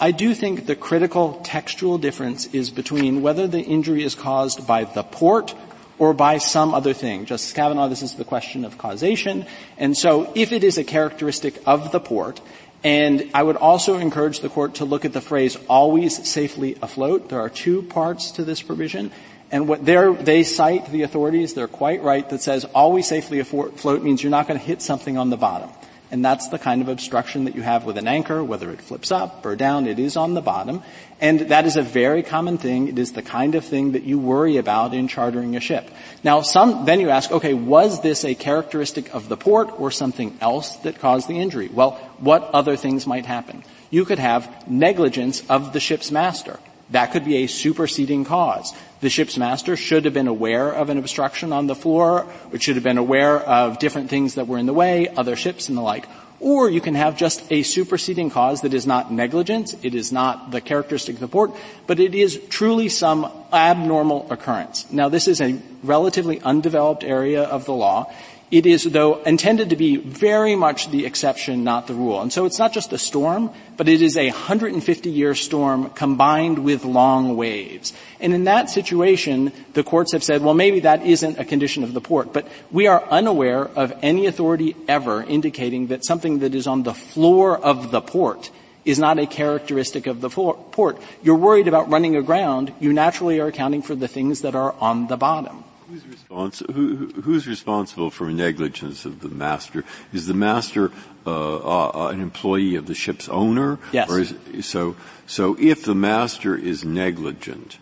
I 0.00 0.12
do 0.12 0.32
think 0.32 0.66
the 0.66 0.76
critical 0.76 1.40
textual 1.42 1.98
difference 1.98 2.46
is 2.54 2.70
between 2.70 3.20
whether 3.20 3.48
the 3.48 3.60
injury 3.60 4.04
is 4.04 4.14
caused 4.14 4.64
by 4.64 4.84
the 4.84 5.02
port 5.02 5.54
or 5.98 6.14
by 6.14 6.38
some 6.38 6.74
other 6.74 6.92
thing. 6.92 7.26
Justice 7.26 7.52
Kavanaugh, 7.52 7.88
this 7.88 8.02
is 8.02 8.14
the 8.14 8.24
question 8.24 8.64
of 8.64 8.78
causation. 8.78 9.46
And 9.76 9.96
so 9.96 10.32
if 10.34 10.52
it 10.52 10.64
is 10.64 10.78
a 10.78 10.84
characteristic 10.84 11.60
of 11.66 11.92
the 11.92 12.00
port, 12.00 12.40
and 12.84 13.30
I 13.34 13.42
would 13.42 13.56
also 13.56 13.98
encourage 13.98 14.40
the 14.40 14.48
court 14.48 14.76
to 14.76 14.84
look 14.84 15.04
at 15.04 15.12
the 15.12 15.20
phrase 15.20 15.56
always 15.68 16.28
safely 16.28 16.76
afloat. 16.80 17.28
There 17.28 17.40
are 17.40 17.48
two 17.48 17.82
parts 17.82 18.30
to 18.32 18.44
this 18.44 18.62
provision. 18.62 19.10
And 19.50 19.66
what 19.66 19.84
they 19.84 20.44
cite 20.44 20.92
the 20.92 21.02
authorities, 21.02 21.54
they're 21.54 21.68
quite 21.68 22.02
right, 22.02 22.28
that 22.28 22.42
says 22.42 22.64
always 22.66 23.08
safely 23.08 23.40
afloat 23.40 24.02
means 24.02 24.22
you're 24.22 24.30
not 24.30 24.46
going 24.46 24.60
to 24.60 24.64
hit 24.64 24.82
something 24.82 25.16
on 25.16 25.30
the 25.30 25.36
bottom. 25.36 25.70
And 26.10 26.24
that's 26.24 26.48
the 26.48 26.58
kind 26.58 26.80
of 26.80 26.88
obstruction 26.88 27.44
that 27.44 27.54
you 27.54 27.62
have 27.62 27.84
with 27.84 27.98
an 27.98 28.08
anchor, 28.08 28.42
whether 28.42 28.70
it 28.70 28.80
flips 28.80 29.10
up 29.10 29.44
or 29.44 29.56
down, 29.56 29.86
it 29.86 29.98
is 29.98 30.16
on 30.16 30.34
the 30.34 30.40
bottom. 30.40 30.82
And 31.20 31.40
that 31.40 31.66
is 31.66 31.76
a 31.76 31.82
very 31.82 32.22
common 32.22 32.58
thing. 32.58 32.88
It 32.88 32.98
is 32.98 33.12
the 33.12 33.22
kind 33.22 33.56
of 33.56 33.64
thing 33.64 33.92
that 33.92 34.04
you 34.04 34.20
worry 34.20 34.56
about 34.56 34.94
in 34.94 35.08
chartering 35.08 35.56
a 35.56 35.60
ship. 35.60 35.90
Now 36.22 36.42
some, 36.42 36.84
then 36.84 37.00
you 37.00 37.10
ask, 37.10 37.32
okay, 37.32 37.54
was 37.54 38.02
this 38.02 38.24
a 38.24 38.36
characteristic 38.36 39.12
of 39.12 39.28
the 39.28 39.36
port 39.36 39.80
or 39.80 39.90
something 39.90 40.38
else 40.40 40.76
that 40.78 41.00
caused 41.00 41.28
the 41.28 41.40
injury? 41.40 41.68
Well, 41.68 41.92
what 42.18 42.44
other 42.54 42.76
things 42.76 43.06
might 43.06 43.26
happen? 43.26 43.64
You 43.90 44.04
could 44.04 44.20
have 44.20 44.68
negligence 44.68 45.42
of 45.48 45.72
the 45.72 45.80
ship's 45.80 46.12
master. 46.12 46.60
That 46.90 47.12
could 47.12 47.24
be 47.24 47.38
a 47.38 47.48
superseding 47.48 48.24
cause. 48.24 48.72
The 49.00 49.10
ship's 49.10 49.36
master 49.36 49.76
should 49.76 50.04
have 50.04 50.14
been 50.14 50.28
aware 50.28 50.70
of 50.70 50.88
an 50.88 50.98
obstruction 50.98 51.52
on 51.52 51.66
the 51.66 51.74
floor, 51.74 52.26
or 52.52 52.58
should 52.58 52.76
have 52.76 52.84
been 52.84 52.98
aware 52.98 53.38
of 53.38 53.78
different 53.78 54.08
things 54.08 54.36
that 54.36 54.46
were 54.46 54.58
in 54.58 54.66
the 54.66 54.72
way, 54.72 55.08
other 55.08 55.36
ships 55.36 55.68
and 55.68 55.76
the 55.76 55.82
like. 55.82 56.06
Or 56.40 56.70
you 56.70 56.80
can 56.80 56.94
have 56.94 57.16
just 57.16 57.50
a 57.50 57.62
superseding 57.62 58.30
cause 58.30 58.60
that 58.60 58.72
is 58.72 58.86
not 58.86 59.12
negligence, 59.12 59.74
it 59.82 59.94
is 59.94 60.12
not 60.12 60.52
the 60.52 60.60
characteristic 60.60 61.16
of 61.16 61.20
the 61.20 61.28
port, 61.28 61.50
but 61.86 61.98
it 61.98 62.14
is 62.14 62.40
truly 62.48 62.88
some 62.88 63.30
abnormal 63.52 64.30
occurrence. 64.30 64.90
Now 64.92 65.08
this 65.08 65.26
is 65.26 65.40
a 65.40 65.60
relatively 65.82 66.40
undeveloped 66.40 67.02
area 67.02 67.42
of 67.42 67.64
the 67.64 67.72
law. 67.72 68.12
It 68.50 68.64
is, 68.64 68.84
though, 68.84 69.22
intended 69.24 69.70
to 69.70 69.76
be 69.76 69.96
very 69.96 70.56
much 70.56 70.90
the 70.90 71.04
exception, 71.04 71.64
not 71.64 71.86
the 71.86 71.92
rule. 71.92 72.22
And 72.22 72.32
so 72.32 72.46
it's 72.46 72.58
not 72.58 72.72
just 72.72 72.94
a 72.94 72.98
storm, 72.98 73.50
but 73.76 73.88
it 73.88 74.00
is 74.00 74.16
a 74.16 74.30
150-year 74.30 75.34
storm 75.34 75.90
combined 75.90 76.58
with 76.58 76.86
long 76.86 77.36
waves. 77.36 77.92
And 78.20 78.32
in 78.32 78.44
that 78.44 78.70
situation, 78.70 79.52
the 79.74 79.84
courts 79.84 80.12
have 80.12 80.24
said, 80.24 80.40
well, 80.40 80.54
maybe 80.54 80.80
that 80.80 81.04
isn't 81.04 81.38
a 81.38 81.44
condition 81.44 81.84
of 81.84 81.92
the 81.92 82.00
port. 82.00 82.32
But 82.32 82.48
we 82.70 82.86
are 82.86 83.04
unaware 83.10 83.66
of 83.66 83.92
any 84.00 84.24
authority 84.24 84.74
ever 84.88 85.22
indicating 85.22 85.88
that 85.88 86.06
something 86.06 86.38
that 86.38 86.54
is 86.54 86.66
on 86.66 86.84
the 86.84 86.94
floor 86.94 87.58
of 87.58 87.90
the 87.90 88.00
port 88.00 88.50
is 88.86 88.98
not 88.98 89.18
a 89.18 89.26
characteristic 89.26 90.06
of 90.06 90.22
the 90.22 90.30
port. 90.30 90.96
You're 91.22 91.36
worried 91.36 91.68
about 91.68 91.90
running 91.90 92.16
aground. 92.16 92.72
You 92.80 92.94
naturally 92.94 93.40
are 93.40 93.48
accounting 93.48 93.82
for 93.82 93.94
the 93.94 94.08
things 94.08 94.40
that 94.40 94.54
are 94.54 94.74
on 94.80 95.08
the 95.08 95.18
bottom. 95.18 95.64
Who's, 95.88 96.06
responsible? 96.06 96.74
who, 96.74 97.06
who's 97.22 97.46
responsible 97.46 98.10
for 98.10 98.30
negligence 98.30 99.06
of 99.06 99.20
the 99.20 99.28
master? 99.28 99.84
Is 100.12 100.26
the 100.26 100.34
master 100.34 100.92
uh, 101.26 101.56
uh, 101.56 102.08
an 102.08 102.20
employee 102.20 102.74
of 102.74 102.86
the 102.86 102.94
ship's 102.94 103.28
owner? 103.28 103.78
Yes. 103.90 104.10
Or 104.10 104.20
is, 104.20 104.34
so, 104.66 104.96
so 105.26 105.56
if 105.58 105.84
the 105.84 105.94
master 105.94 106.54
is 106.54 106.84
negligent, 106.84 107.78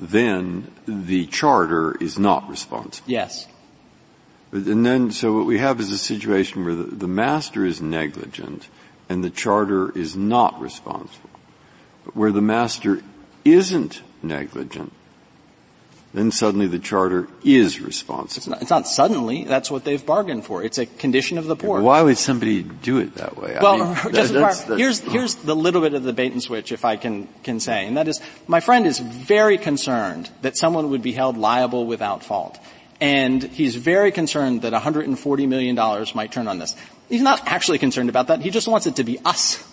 then 0.00 0.70
the 0.86 1.26
charter 1.26 1.96
is 2.00 2.18
not 2.18 2.48
responsible. 2.48 3.10
Yes. 3.10 3.46
And 4.52 4.84
then, 4.86 5.10
so 5.10 5.34
what 5.34 5.46
we 5.46 5.58
have 5.58 5.80
is 5.80 5.92
a 5.92 5.98
situation 5.98 6.64
where 6.64 6.74
the, 6.74 6.84
the 6.84 7.08
master 7.08 7.66
is 7.66 7.82
negligent 7.82 8.68
and 9.08 9.22
the 9.22 9.30
charter 9.30 9.96
is 9.96 10.16
not 10.16 10.58
responsible. 10.60 11.30
But 12.04 12.16
where 12.16 12.32
the 12.32 12.40
master 12.40 13.02
isn't 13.44 14.02
negligent, 14.22 14.92
then 16.12 16.32
suddenly 16.32 16.66
the 16.66 16.78
charter 16.78 17.28
is 17.44 17.80
responsible. 17.80 18.38
It's 18.38 18.48
not, 18.48 18.62
it's 18.62 18.70
not, 18.70 18.88
suddenly. 18.88 19.44
That's 19.44 19.70
what 19.70 19.84
they've 19.84 20.04
bargained 20.04 20.44
for. 20.44 20.64
It's 20.64 20.78
a 20.78 20.86
condition 20.86 21.38
of 21.38 21.46
the 21.46 21.54
port. 21.54 21.82
Why 21.82 22.02
would 22.02 22.18
somebody 22.18 22.62
do 22.64 22.98
it 22.98 23.14
that 23.14 23.36
way? 23.36 23.56
Well, 23.60 23.82
I 23.82 23.86
mean, 23.86 23.94
that, 24.12 24.28
that's, 24.28 24.64
Breyer, 24.64 24.78
here's, 24.78 25.00
here's 25.00 25.34
the 25.36 25.54
little 25.54 25.80
bit 25.80 25.94
of 25.94 26.02
the 26.02 26.12
bait 26.12 26.32
and 26.32 26.42
switch, 26.42 26.72
if 26.72 26.84
I 26.84 26.96
can, 26.96 27.28
can 27.44 27.60
say, 27.60 27.86
and 27.86 27.96
that 27.96 28.08
is, 28.08 28.20
my 28.48 28.58
friend 28.58 28.86
is 28.86 28.98
very 28.98 29.56
concerned 29.56 30.30
that 30.42 30.56
someone 30.56 30.90
would 30.90 31.02
be 31.02 31.12
held 31.12 31.36
liable 31.36 31.86
without 31.86 32.24
fault. 32.24 32.58
And 33.00 33.42
he's 33.42 33.76
very 33.76 34.10
concerned 34.10 34.62
that 34.62 34.72
$140 34.72 35.48
million 35.48 35.76
might 36.14 36.32
turn 36.32 36.48
on 36.48 36.58
this. 36.58 36.74
He's 37.08 37.22
not 37.22 37.40
actually 37.46 37.78
concerned 37.78 38.08
about 38.08 38.26
that. 38.26 38.40
He 38.40 38.50
just 38.50 38.68
wants 38.68 38.86
it 38.86 38.96
to 38.96 39.04
be 39.04 39.18
us 39.24 39.64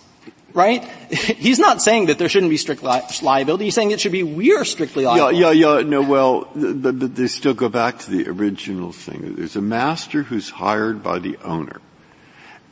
right? 0.58 0.84
He's 1.12 1.60
not 1.60 1.82
saying 1.82 2.08
that 2.08 2.18
there 2.18 2.28
shouldn't 2.28 2.50
be 2.50 2.58
strict 2.58 2.84
li- 2.84 3.02
liability. 3.22 3.66
He's 3.66 3.76
saying 3.76 3.92
it 3.92 4.02
should 4.02 4.12
be 4.12 4.24
we're 4.24 4.66
strictly 4.66 5.06
liable. 5.06 5.32
Yeah, 5.32 5.52
yeah, 5.52 5.78
yeah. 5.78 5.88
No, 5.88 6.02
well, 6.02 6.50
but, 6.54 7.00
but 7.00 7.16
they 7.16 7.28
still 7.28 7.54
go 7.54 7.70
back 7.70 8.00
to 8.00 8.12
the 8.12 8.28
original 8.28 8.92
thing. 8.92 9.36
There's 9.36 9.56
a 9.56 9.62
master 9.62 10.24
who's 10.24 10.50
hired 10.50 11.04
by 11.04 11.20
the 11.20 11.38
owner, 11.44 11.80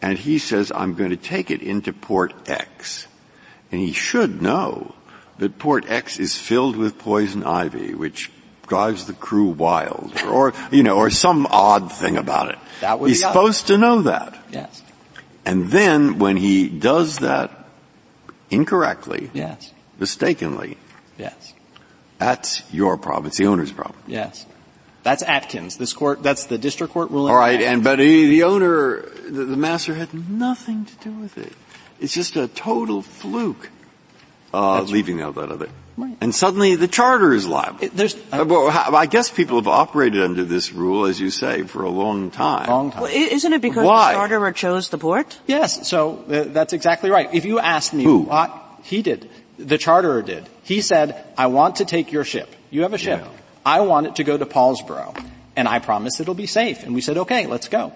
and 0.02 0.18
he 0.18 0.40
says, 0.40 0.72
"I'm 0.76 0.96
going 0.96 1.12
to 1.12 1.18
take 1.18 1.52
it 1.52 1.62
into 1.62 1.94
port 1.94 2.34
X," 2.50 3.08
and 3.72 3.80
he 3.80 3.94
should 3.94 4.42
know 4.42 4.96
that 5.38 5.60
port 5.60 5.86
X 5.88 6.20
is 6.20 6.36
filled 6.36 6.76
with 6.76 6.98
poison 6.98 7.44
ivy, 7.44 7.94
which 7.94 8.32
drives 8.68 9.06
the 9.06 9.14
crew 9.14 9.50
wild, 9.50 10.12
or, 10.24 10.50
or 10.50 10.54
you 10.72 10.82
know, 10.82 10.98
or 10.98 11.12
some 11.12 11.46
odd 11.52 11.92
thing 11.92 12.18
about 12.18 12.50
it. 12.50 12.58
That 12.82 13.00
would 13.00 13.10
He's 13.10 13.22
supposed 13.22 13.68
to 13.68 13.78
know 13.78 14.02
that. 14.02 14.38
Yes. 14.52 14.82
And 15.46 15.70
then 15.70 16.18
when 16.18 16.38
he 16.38 16.68
does 16.68 17.20
that 17.20 17.64
incorrectly, 18.50 19.30
yes, 19.34 19.72
mistakenly, 20.00 20.78
yes, 21.18 21.54
that's 22.18 22.64
your 22.74 22.98
problem. 22.98 23.28
It's 23.28 23.38
the 23.38 23.46
owner's 23.46 23.72
problem. 23.72 24.00
Yes. 24.08 24.46
That's 25.04 25.22
Atkins. 25.22 25.78
This 25.78 25.93
court, 25.93 26.24
that's 26.24 26.48
the 26.48 26.58
district 26.58 26.91
court 26.91 27.12
ruling. 27.12 27.32
All 27.32 27.38
right, 27.38 27.62
and 27.62 27.84
but 27.84 28.00
he, 28.00 28.26
the 28.26 28.41
owner, 28.41 29.02
the, 29.02 29.46
the, 29.46 29.56
master 29.56 29.93
had 29.93 30.12
nothing 30.16 30.86
to 30.86 30.96
do 30.96 31.12
with 31.12 31.38
it. 31.38 31.54
It's 32.00 32.12
just 32.12 32.36
a 32.36 32.48
total 32.48 33.04
fluke. 33.04 33.70
Uh, 34.52 34.82
leaving 34.82 35.22
out 35.22 35.36
that 35.36 35.52
other. 35.52 35.70
Right. 35.98 36.18
And 36.20 36.36
suddenly 36.36 36.76
the 36.76 36.89
charter 36.89 37.34
is 37.34 37.48
liable. 37.48 37.86
It, 37.86 37.96
there's, 37.96 38.16
uh, 38.32 38.43
well, 38.46 38.70
I 38.70 39.06
guess 39.06 39.30
people 39.30 39.58
have 39.58 39.68
operated 39.68 40.22
under 40.22 40.43
this 40.43 40.74
rule, 40.74 41.06
as 41.06 41.22
you 41.22 41.30
say, 41.30 41.64
for 41.64 41.84
a 41.84 41.89
long 41.89 42.32
time. 42.32 42.68
Long 42.68 42.91
time. 42.91 43.04
Well, 43.04 43.12
isn't 43.14 43.54
it 43.54 43.62
because 43.62 43.86
Why? 43.86 44.12
the 44.12 44.18
charterer 44.20 44.52
chose 44.52 44.89
the 44.89 44.98
port? 44.98 45.39
Yes. 45.48 45.88
So 45.88 46.26
uh, 46.30 46.43
that's 46.48 46.74
exactly 46.74 47.10
right. 47.10 47.34
If 47.34 47.46
you 47.46 47.60
asked 47.60 47.93
me, 47.93 48.04
Who? 48.04 48.30
Uh, 48.30 48.50
he 48.84 49.02
did. 49.02 49.30
The 49.58 49.78
charterer 49.78 50.22
did. 50.22 50.50
He 50.64 50.82
said, 50.82 51.24
"I 51.38 51.48
want 51.48 51.78
to 51.78 51.86
take 51.86 52.12
your 52.12 52.26
ship. 52.26 52.54
You 52.72 52.82
have 52.82 52.93
a 52.93 52.98
ship. 52.98 53.22
Yeah. 53.22 53.30
I 53.66 53.82
want 53.82 54.08
it 54.08 54.16
to 54.18 54.26
go 54.26 54.38
to 54.38 54.46
Paulsboro, 54.46 55.16
and 55.56 55.66
I 55.66 55.80
promise 55.80 56.20
it'll 56.20 56.34
be 56.34 56.46
safe." 56.46 56.84
And 56.84 56.93
we 56.93 57.00
said, 57.00 57.18
"Okay, 57.20 57.48
let's 57.48 57.70
go." 57.70 57.93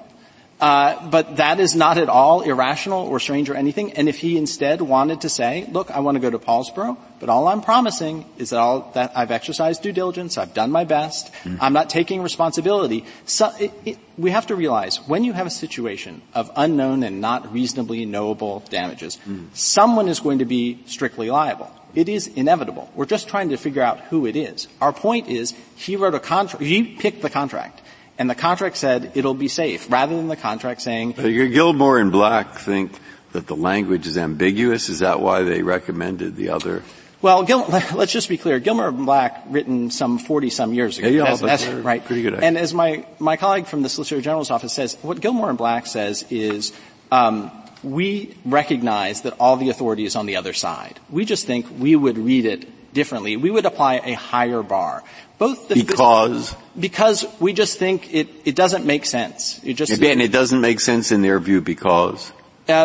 Uh, 0.60 1.10
but 1.10 1.38
that 1.38 1.60
is 1.60 1.76
not 1.76 1.97
at 1.97 2.10
all 2.10 2.41
irrational 2.41 3.08
or 3.08 3.20
strange 3.20 3.50
or 3.50 3.56
anything. 3.56 3.93
And 3.93 4.10
if 4.10 4.18
he 4.18 4.38
instead 4.38 4.82
wanted 4.82 5.22
to 5.22 5.30
say, 5.30 5.66
look, 5.72 5.89
I 5.89 6.02
want 6.02 6.16
to 6.16 6.20
go 6.20 6.30
to 6.30 6.39
Paulsboro, 6.39 6.97
but 7.20 7.30
all 7.30 7.47
I'm 7.47 7.61
promising 7.61 8.26
is 8.38 8.51
that, 8.51 8.59
all, 8.59 8.91
that 8.93 9.11
I've 9.15 9.32
exercised 9.32 9.82
due 9.82 9.91
diligence, 9.91 10.38
I've 10.38 10.53
done 10.53 10.72
my 10.72 10.84
best, 10.84 11.32
mm. 11.43 11.57
I'm 11.61 11.74
not 11.74 11.89
taking 11.89 12.22
responsibility. 12.22 13.05
So 13.26 13.51
it, 13.59 13.72
it, 13.86 13.97
we 14.17 14.32
have 14.32 14.47
to 14.47 14.55
realize 14.55 14.97
when 15.07 15.24
you 15.24 15.34
have 15.34 15.47
a 15.47 15.51
situation 15.51 16.22
of 16.34 16.51
unknown 16.55 17.03
and 17.03 17.22
not 17.22 17.51
reasonably 17.51 18.05
knowable 18.05 18.63
damages, 18.70 19.17
mm. 19.28 19.47
someone 19.53 20.07
is 20.07 20.20
going 20.20 20.39
to 20.39 20.45
be 20.45 20.80
strictly 20.86 21.30
liable. 21.30 21.72
It 21.95 22.07
is 22.07 22.28
inevitable. 22.28 22.89
We're 22.95 23.05
just 23.05 23.28
trying 23.28 23.49
to 23.49 23.57
figure 23.57 23.82
out 23.82 23.99
who 24.01 24.26
it 24.26 24.36
is. 24.36 24.67
Our 24.80 24.93
point 24.93 25.28
is 25.28 25.53
he 25.76 25.95
wrote 25.95 26.15
a 26.15 26.20
contract, 26.20 26.63
he 26.63 26.84
picked 26.84 27.22
the 27.22 27.30
contract 27.30 27.82
and 28.20 28.30
the 28.30 28.36
contract 28.36 28.76
said 28.76 29.13
it'll 29.15 29.34
be 29.34 29.47
safe, 29.47 29.89
rather 29.89 30.15
than 30.15 30.28
the 30.28 30.36
contract 30.36 30.82
saying. 30.82 31.15
Uh, 31.17 31.24
Gilmore 31.24 31.99
and 31.99 32.11
Black 32.11 32.55
think 32.55 32.91
that 33.32 33.47
the 33.47 33.55
language 33.55 34.05
is 34.05 34.17
ambiguous. 34.17 34.89
Is 34.89 34.99
that 34.99 35.22
why 35.22 35.43
they 35.43 35.61
recommended 35.61 36.36
the 36.36 36.49
other? 36.49 36.84
Well, 37.22 37.43
Gil, 37.43 37.65
let's 37.93 38.11
just 38.11 38.30
be 38.30 38.38
clear. 38.38 38.59
Gilmore 38.59 38.89
and 38.89 39.05
Black, 39.05 39.43
written 39.47 39.91
some 39.91 40.20
40 40.20 40.49
some 40.49 40.74
years 40.74 40.97
ago. 40.97 41.07
Yeah, 41.07 41.24
yeah 41.24 41.36
that's, 41.36 41.63
that's 41.63 41.67
right. 41.67 42.03
Pretty 42.03 42.22
good. 42.22 42.36
And 42.36 42.57
as 42.57 42.74
my, 42.74 43.05
my 43.20 43.38
colleague 43.38 43.65
from 43.65 43.84
the 43.84 43.89
Solicitor 43.89 44.22
General's 44.22 44.51
office 44.51 44.74
says, 44.74 44.97
what 45.01 45.20
Gilmore 45.20 45.49
and 45.49 45.57
Black 45.57 45.86
says 45.86 46.26
is, 46.30 46.74
um, 47.11 47.51
we 47.84 48.36
recognize 48.45 49.22
that 49.22 49.34
all 49.39 49.57
the 49.57 49.70
authority 49.70 50.05
is 50.05 50.15
on 50.15 50.26
the 50.26 50.36
other 50.36 50.53
side. 50.53 50.99
We 51.09 51.26
just 51.26 51.45
think 51.45 51.67
we 51.78 51.95
would 51.95 52.17
read 52.17 52.45
it 52.45 52.93
differently. 52.93 53.38
We 53.38 53.51
would 53.51 53.65
apply 53.65 53.95
a 54.03 54.13
higher 54.13 54.63
bar. 54.63 55.03
Both 55.38 55.70
because 55.70 56.53
because 56.78 57.26
we 57.39 57.53
just 57.53 57.78
think 57.78 58.13
it, 58.13 58.28
it 58.43 58.55
doesn't 58.55 58.86
make 58.86 59.05
sense. 59.05 59.61
It 59.63 59.76
just 59.76 59.91
and 59.93 60.22
it 60.22 60.34
doesn't 60.34 60.59
make 60.59 60.82
sense 60.82 61.13
in 61.13 61.22
their 61.22 61.39
view 61.39 61.61
because 61.61 62.34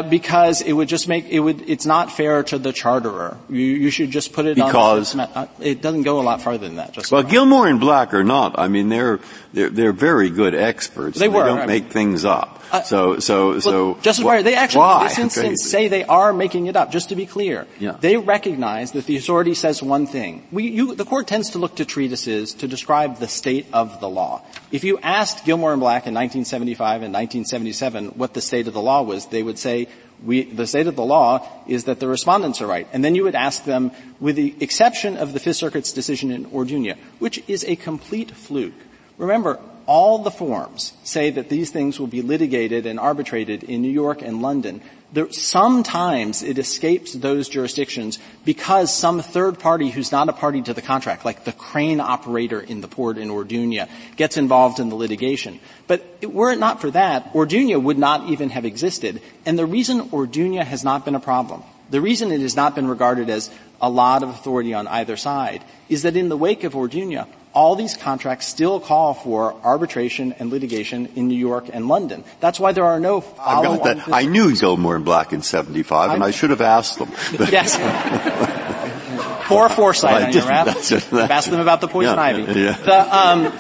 because 0.03 0.63
it 0.63 0.73
would 0.73 0.89
just 0.89 1.09
make 1.09 1.29
it 1.29 1.41
would 1.41 1.69
it's 1.69 1.85
not 1.85 2.11
fair 2.11 2.43
to 2.45 2.59
the 2.59 2.73
charterer. 2.73 3.37
You, 3.51 3.61
you 3.61 3.91
should 3.91 4.11
just 4.11 4.33
put 4.33 4.47
it 4.47 4.57
because 4.57 5.15
on. 5.15 5.21
Uh, 5.21 5.47
it 5.61 5.83
doesn't 5.83 6.05
go 6.05 6.21
a 6.21 6.23
lot 6.23 6.41
farther 6.41 6.67
than 6.67 6.77
that. 6.77 6.93
Just 6.93 7.13
well, 7.13 7.23
Gilmore 7.23 7.69
and 7.69 7.79
Black 7.79 8.15
are 8.15 8.25
not. 8.25 8.59
I 8.59 8.69
mean, 8.69 8.89
they're 8.89 9.21
they're, 9.55 9.71
they're 9.71 9.93
very 9.93 10.31
good 10.31 10.55
experts. 10.55 11.19
They, 11.19 11.29
were. 11.29 11.45
they 11.45 11.49
don't 11.49 11.59
I 11.61 11.67
make 11.67 11.85
mean, 11.85 11.93
things 11.93 12.25
up. 12.25 12.63
Uh, 12.73 12.83
so 12.83 13.21
so 13.21 13.61
so. 13.61 13.95
Justice 14.03 14.25
Breyer, 14.25 14.43
they 14.43 14.57
actually 14.57 14.81
why? 14.81 15.03
in 15.03 15.09
this 15.09 15.19
instance 15.19 15.65
say 15.65 15.87
they 15.87 16.03
are 16.05 16.33
making 16.33 16.67
it 16.67 16.75
up. 16.75 16.91
Just 16.91 17.11
to 17.11 17.17
be 17.17 17.25
clear, 17.25 17.67
Yeah. 17.79 17.97
they 18.01 18.17
recognize 18.17 18.93
that 18.93 19.07
the 19.07 19.17
authority 19.17 19.55
says 19.55 19.81
one 19.83 20.07
thing. 20.07 20.45
We, 20.51 20.65
you, 20.69 20.95
the 20.95 21.05
court 21.05 21.29
tends 21.29 21.51
to 21.51 21.59
look 21.59 21.77
to 21.77 21.85
treatises 21.85 22.53
to 22.55 22.67
describe 22.67 23.19
the 23.19 23.29
state 23.29 23.67
of 23.73 24.01
the 24.01 24.09
law. 24.09 24.43
If 24.73 24.83
you 24.83 24.99
asked 24.99 25.45
Gilmore 25.45 25.73
and 25.73 25.81
Black 25.81 26.07
in 26.09 26.15
1975 26.15 27.03
and 27.03 27.13
1977 27.15 28.19
what 28.19 28.35
the 28.35 28.41
state 28.41 28.67
of 28.67 28.75
the 28.75 28.83
law 28.83 29.03
was, 29.03 29.27
they 29.27 29.43
would 29.43 29.59
say 29.59 29.87
we, 30.25 30.45
the 30.45 30.67
state 30.67 30.87
of 30.87 30.97
the 30.97 31.05
law 31.05 31.47
is 31.69 31.85
that 31.85 32.01
the 32.01 32.09
respondents 32.09 32.61
are 32.61 32.67
right. 32.67 32.89
And 32.93 33.05
then 33.05 33.15
you 33.15 33.25
would 33.25 33.35
ask 33.35 33.65
them, 33.65 33.93
with 34.19 34.37
the 34.37 34.55
exception 34.61 35.17
of 35.17 35.33
the 35.33 35.39
Fifth 35.39 35.57
Circuit's 35.57 35.93
decision 35.93 36.31
in 36.31 36.47
Orduña, 36.47 36.97
which 37.19 37.43
is 37.47 37.63
a 37.65 37.77
complete 37.77 38.31
fluke. 38.33 38.75
Remember, 39.19 39.61
all 39.87 40.19
the 40.19 40.31
forms 40.31 40.93
say 41.05 41.31
that 41.31 41.49
these 41.49 41.71
things 41.71 42.01
will 42.01 42.07
be 42.07 42.23
litigated 42.23 42.87
and 42.87 42.99
arbitrated 42.99 43.65
in 43.65 43.83
New 43.83 43.91
York 43.91 44.23
and 44.23 44.41
London. 44.41 44.81
There, 45.13 45.31
sometimes 45.31 46.43
it 46.43 46.59
escapes 46.59 47.13
those 47.13 47.49
jurisdictions 47.49 48.19
because 48.45 48.93
some 48.93 49.21
third 49.21 49.61
party 49.61 49.91
who's 49.91 50.11
not 50.11 50.29
a 50.29 50.33
party 50.33 50.63
to 50.63 50.75
the 50.75 50.83
contract, 50.83 51.25
like 51.25 51.45
the 51.45 51.53
crane 51.53 52.01
operator 52.01 52.61
in 52.61 52.81
the 52.81 52.89
port 52.89 53.19
in 53.19 53.29
Orduña, 53.29 53.89
gets 54.17 54.37
involved 54.37 54.81
in 54.81 54.89
the 54.89 54.97
litigation. 54.97 55.61
But 55.87 56.25
were 56.25 56.51
it 56.51 56.59
not 56.59 56.81
for 56.81 56.91
that, 56.91 57.33
Orduña 57.33 57.81
would 57.81 57.99
not 57.99 58.29
even 58.29 58.51
have 58.51 58.65
existed. 58.65 59.21
And 59.47 59.59
the 59.59 59.67
reason 59.67 60.09
Orduña 60.09 60.65
has 60.65 60.83
not 60.83 61.05
been 61.05 61.15
a 61.15 61.21
problem, 61.21 61.63
the 61.91 62.01
reason 62.01 62.33
it 62.33 62.41
has 62.41 62.57
not 62.57 62.75
been 62.75 62.89
regarded 62.89 63.31
as 63.31 63.51
a 63.85 63.91
lot 63.91 64.23
of 64.23 64.31
authority 64.31 64.73
on 64.73 64.89
either 64.89 65.17
side, 65.17 65.63
is 65.91 66.03
that 66.03 66.17
in 66.17 66.31
the 66.31 66.37
wake 66.37 66.65
of 66.65 66.73
Orduña, 66.73 67.27
all 67.53 67.77
these 67.77 67.97
contracts 67.97 68.47
still 68.49 68.81
call 68.81 69.13
for 69.15 69.53
arbitration 69.63 70.33
and 70.41 70.51
litigation 70.51 71.07
in 71.15 71.29
New 71.29 71.37
York 71.39 71.69
and 71.71 71.87
London. 71.87 72.25
That's 72.41 72.59
why 72.59 72.73
there 72.73 72.85
are 72.85 72.99
no 72.99 73.23
I 73.39 73.63
got 73.63 73.85
that. 73.85 74.09
I 74.09 74.25
knew 74.25 74.57
Gilmore 74.57 74.97
and 74.97 75.05
Black 75.05 75.33
in 75.33 75.43
75 75.43 76.11
and 76.17 76.25
I 76.25 76.31
should 76.33 76.51
have 76.51 76.63
asked 76.63 76.99
them. 76.99 77.13
yes. 77.53 77.77
Poor 79.47 79.69
foresight 79.69 80.15
I 80.15 80.17
on 80.17 80.33
your 80.33 80.43
didn't. 80.43 80.49
rap. 80.49 80.67
That's 80.67 80.91
it. 80.91 81.05
That's 81.13 81.31
Ask 81.31 81.51
them 81.51 81.61
about 81.61 81.81
the 81.83 81.89
poison 81.89 82.17
Yeah, 82.17 82.23
ivy. 82.23 82.61
yeah. 82.61 82.73
The, 82.81 83.17
um, 83.17 83.53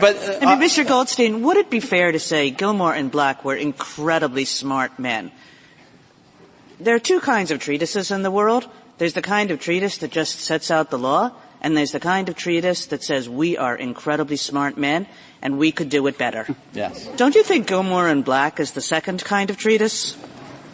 but, 0.00 0.16
uh, 0.16 0.38
I 0.46 0.56
mean, 0.56 0.66
Mr. 0.66 0.88
Goldstein, 0.88 1.42
would 1.42 1.58
it 1.58 1.68
be 1.68 1.78
fair 1.80 2.10
to 2.10 2.18
say 2.18 2.50
Gilmore 2.50 2.94
and 2.94 3.10
Black 3.12 3.44
were 3.44 3.54
incredibly 3.54 4.46
smart 4.46 4.98
men? 4.98 5.30
There 6.80 6.94
are 6.94 6.98
two 6.98 7.20
kinds 7.20 7.50
of 7.50 7.60
treatises 7.60 8.10
in 8.10 8.22
the 8.22 8.30
world. 8.30 8.66
There's 9.00 9.14
the 9.14 9.22
kind 9.22 9.50
of 9.50 9.60
treatise 9.60 9.96
that 10.04 10.10
just 10.10 10.40
sets 10.40 10.70
out 10.70 10.90
the 10.90 10.98
law, 10.98 11.32
and 11.62 11.74
there's 11.74 11.92
the 11.92 12.00
kind 12.00 12.28
of 12.28 12.36
treatise 12.36 12.84
that 12.92 13.02
says 13.02 13.30
we 13.30 13.56
are 13.56 13.74
incredibly 13.74 14.36
smart 14.36 14.76
men 14.76 15.06
and 15.40 15.56
we 15.56 15.72
could 15.72 15.88
do 15.88 16.06
it 16.06 16.18
better. 16.18 16.46
yes, 16.74 17.06
Don't 17.16 17.34
you 17.34 17.42
think 17.42 17.66
Gilmore 17.66 18.08
and 18.08 18.22
Black 18.22 18.60
is 18.60 18.72
the 18.72 18.82
second 18.82 19.24
kind 19.24 19.48
of 19.48 19.56
treatise? 19.56 20.18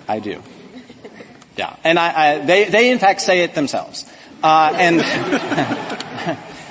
I 0.08 0.18
do. 0.18 0.42
Yeah, 1.56 1.76
and 1.84 2.00
I, 2.00 2.32
I 2.32 2.38
they 2.40 2.64
they 2.64 2.90
in 2.90 2.98
fact 2.98 3.20
say 3.20 3.44
it 3.44 3.54
themselves, 3.54 4.04
uh, 4.42 4.72
and 4.74 4.96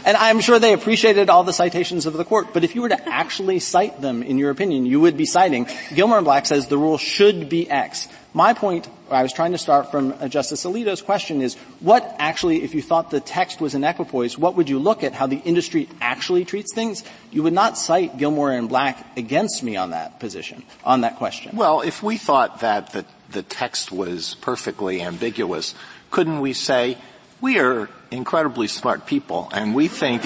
and 0.06 0.16
I'm 0.16 0.40
sure 0.40 0.60
they 0.60 0.74
appreciated 0.74 1.30
all 1.30 1.44
the 1.44 1.52
citations 1.52 2.06
of 2.06 2.14
the 2.14 2.24
court. 2.24 2.54
But 2.54 2.64
if 2.64 2.76
you 2.76 2.82
were 2.84 2.90
to 2.90 3.10
actually 3.10 3.60
cite 3.60 4.00
them, 4.00 4.24
in 4.24 4.38
your 4.38 4.52
opinion, 4.52 4.86
you 4.86 5.02
would 5.02 5.18
be 5.18 5.26
citing 5.26 5.68
Gilmore 5.94 6.20
and 6.20 6.26
Black 6.26 6.46
says 6.46 6.68
the 6.68 6.78
rule 6.78 6.98
should 6.98 7.50
be 7.50 7.70
X. 7.70 8.08
My 8.34 8.54
point, 8.54 8.90
I 9.10 9.24
was 9.24 9.32
trying 9.32 9.54
to 9.54 9.58
start 9.58 9.92
from 9.92 10.14
uh, 10.20 10.28
Justice 10.28 10.66
Alito's 10.66 11.02
question 11.02 11.42
is, 11.42 11.56
what 11.80 12.16
actually, 12.20 12.64
if 12.64 12.76
you 12.76 12.82
thought 12.82 13.10
the 13.10 13.22
text 13.22 13.62
was 13.62 13.74
in 13.74 13.84
equipoise, 13.86 14.38
what 14.38 14.56
would 14.56 14.68
you 14.68 14.78
look 14.78 15.04
at 15.06 15.14
how 15.14 15.26
the 15.26 15.38
industry 15.38 15.88
actually 16.02 16.44
treats 16.44 16.74
things? 16.74 17.04
You 17.32 17.44
would 17.44 17.54
not 17.54 17.78
cite 17.78 18.18
Gilmore 18.18 18.52
and 18.52 18.68
Black 18.68 19.18
against 19.18 19.64
me 19.64 19.78
on 19.78 19.92
that 19.92 20.20
position, 20.20 20.64
on 20.84 21.02
that 21.02 21.16
question. 21.16 21.56
Well, 21.56 21.80
if 21.80 22.04
we 22.04 22.18
thought 22.18 22.60
that 22.60 22.92
the, 22.92 23.06
the 23.32 23.42
text 23.42 23.90
was 23.90 24.36
perfectly 24.42 25.02
ambiguous, 25.02 25.74
couldn't 26.12 26.42
we 26.42 26.52
say, 26.52 26.98
we 27.40 27.60
are 27.60 27.90
incredibly 28.16 28.68
smart 28.68 29.06
people, 29.06 29.50
and 29.54 29.76
we 29.76 29.88
think 29.88 30.24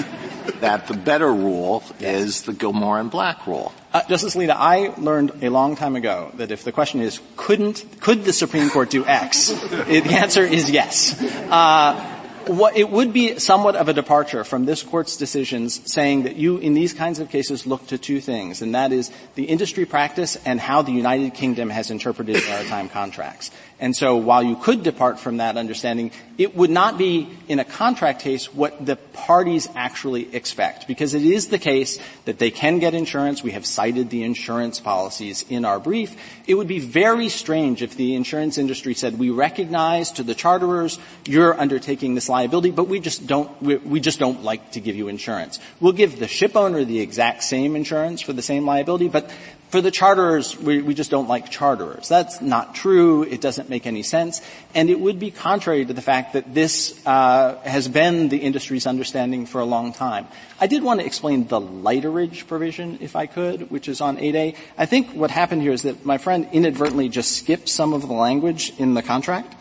that 0.60 0.86
the 0.86 0.94
better 0.94 1.32
rule 1.32 1.82
is 1.98 2.42
the 2.42 2.52
Gilmore 2.52 2.98
and 2.98 3.10
Black 3.10 3.46
rule. 3.46 3.72
Uh, 3.92 4.02
Justice 4.08 4.36
Alito, 4.36 4.54
I 4.56 4.94
learned 4.98 5.42
a 5.42 5.48
long 5.48 5.76
time 5.76 5.96
ago 5.96 6.30
that 6.34 6.50
if 6.50 6.64
the 6.64 6.72
question 6.72 7.00
is, 7.00 7.20
couldn't, 7.36 7.84
could 8.00 8.24
the 8.24 8.32
Supreme 8.32 8.70
Court 8.70 8.90
do 8.90 9.04
X? 9.04 9.48
the 9.70 10.02
answer 10.14 10.44
is 10.44 10.70
yes. 10.70 11.20
Uh, 11.20 12.18
what, 12.46 12.76
it 12.76 12.88
would 12.88 13.12
be 13.12 13.38
somewhat 13.38 13.76
of 13.76 13.88
a 13.88 13.92
departure 13.92 14.44
from 14.44 14.64
this 14.64 14.82
court's 14.82 15.16
decisions 15.16 15.80
saying 15.90 16.22
that 16.24 16.36
you, 16.36 16.58
in 16.58 16.74
these 16.74 16.92
kinds 16.92 17.18
of 17.18 17.28
cases, 17.30 17.66
look 17.66 17.86
to 17.88 17.98
two 17.98 18.20
things, 18.20 18.62
and 18.62 18.74
that 18.74 18.92
is 18.92 19.10
the 19.34 19.44
industry 19.44 19.84
practice 19.86 20.36
and 20.44 20.60
how 20.60 20.82
the 20.82 20.92
United 20.92 21.34
Kingdom 21.34 21.70
has 21.70 21.90
interpreted 21.90 22.42
maritime 22.46 22.88
contracts. 22.88 23.50
And 23.80 23.96
so 23.96 24.16
while 24.16 24.42
you 24.42 24.56
could 24.56 24.82
depart 24.82 25.18
from 25.18 25.38
that 25.38 25.56
understanding, 25.56 26.12
it 26.36 26.54
would 26.54 26.70
not 26.70 26.98
be 26.98 27.28
in 27.48 27.58
a 27.58 27.64
contract 27.64 28.20
case 28.20 28.52
what 28.54 28.84
the 28.84 28.96
parties 28.96 29.68
actually 29.74 30.34
expect. 30.34 30.86
Because 30.86 31.14
it 31.14 31.22
is 31.22 31.48
the 31.48 31.58
case 31.58 31.98
that 32.26 32.38
they 32.38 32.50
can 32.50 32.78
get 32.78 32.92
insurance. 32.92 33.42
We 33.42 33.52
have 33.52 33.64
cited 33.64 34.10
the 34.10 34.22
insurance 34.22 34.80
policies 34.80 35.46
in 35.48 35.64
our 35.64 35.80
brief. 35.80 36.14
It 36.46 36.54
would 36.54 36.68
be 36.68 36.78
very 36.78 37.30
strange 37.30 37.82
if 37.82 37.96
the 37.96 38.14
insurance 38.14 38.58
industry 38.58 38.92
said, 38.92 39.18
we 39.18 39.30
recognize 39.30 40.12
to 40.12 40.22
the 40.22 40.34
charterers 40.34 40.98
you're 41.24 41.58
undertaking 41.58 42.14
this 42.14 42.28
liability, 42.28 42.72
but 42.72 42.86
we 42.86 43.00
just 43.00 43.26
don't, 43.26 43.50
we, 43.62 43.76
we 43.76 44.00
just 44.00 44.18
don't 44.18 44.44
like 44.44 44.72
to 44.72 44.80
give 44.80 44.94
you 44.94 45.08
insurance. 45.08 45.58
We'll 45.80 45.92
give 45.92 46.18
the 46.18 46.28
ship 46.28 46.54
owner 46.54 46.84
the 46.84 47.00
exact 47.00 47.42
same 47.44 47.76
insurance 47.76 48.20
for 48.20 48.34
the 48.34 48.42
same 48.42 48.66
liability, 48.66 49.08
but 49.08 49.30
for 49.70 49.80
the 49.80 49.92
charterers, 49.92 50.58
we, 50.58 50.82
we, 50.82 50.94
just 50.94 51.12
don't 51.12 51.28
like 51.28 51.48
charterers. 51.48 52.08
That's 52.08 52.40
not 52.40 52.74
true. 52.74 53.22
It 53.22 53.40
doesn't 53.40 53.70
make 53.70 53.86
any 53.86 54.02
sense. 54.02 54.42
And 54.74 54.90
it 54.90 54.98
would 54.98 55.20
be 55.20 55.30
contrary 55.30 55.84
to 55.84 55.92
the 55.92 56.02
fact 56.02 56.32
that 56.32 56.52
this 56.52 57.00
uh, 57.06 57.56
has 57.62 57.86
been 57.86 58.30
the 58.30 58.38
industry's 58.38 58.86
understanding 58.86 59.46
for 59.46 59.60
a 59.60 59.64
long 59.64 59.92
time. 59.92 60.26
I 60.60 60.66
did 60.66 60.82
want 60.82 61.00
to 61.00 61.06
explain 61.06 61.46
the 61.46 61.60
lighterage 61.60 62.48
provision, 62.48 62.98
if 63.00 63.14
I 63.14 63.26
could, 63.26 63.70
which 63.70 63.88
is 63.88 64.00
on 64.00 64.16
8A. 64.16 64.56
I 64.76 64.86
think 64.86 65.12
what 65.12 65.30
happened 65.30 65.62
here 65.62 65.72
is 65.72 65.82
that 65.82 66.04
my 66.04 66.18
friend 66.18 66.48
inadvertently 66.52 67.08
just 67.08 67.36
skipped 67.36 67.68
some 67.68 67.92
of 67.92 68.02
the 68.02 68.12
language 68.12 68.72
in 68.76 68.94
the 68.94 69.02
contract. 69.02 69.54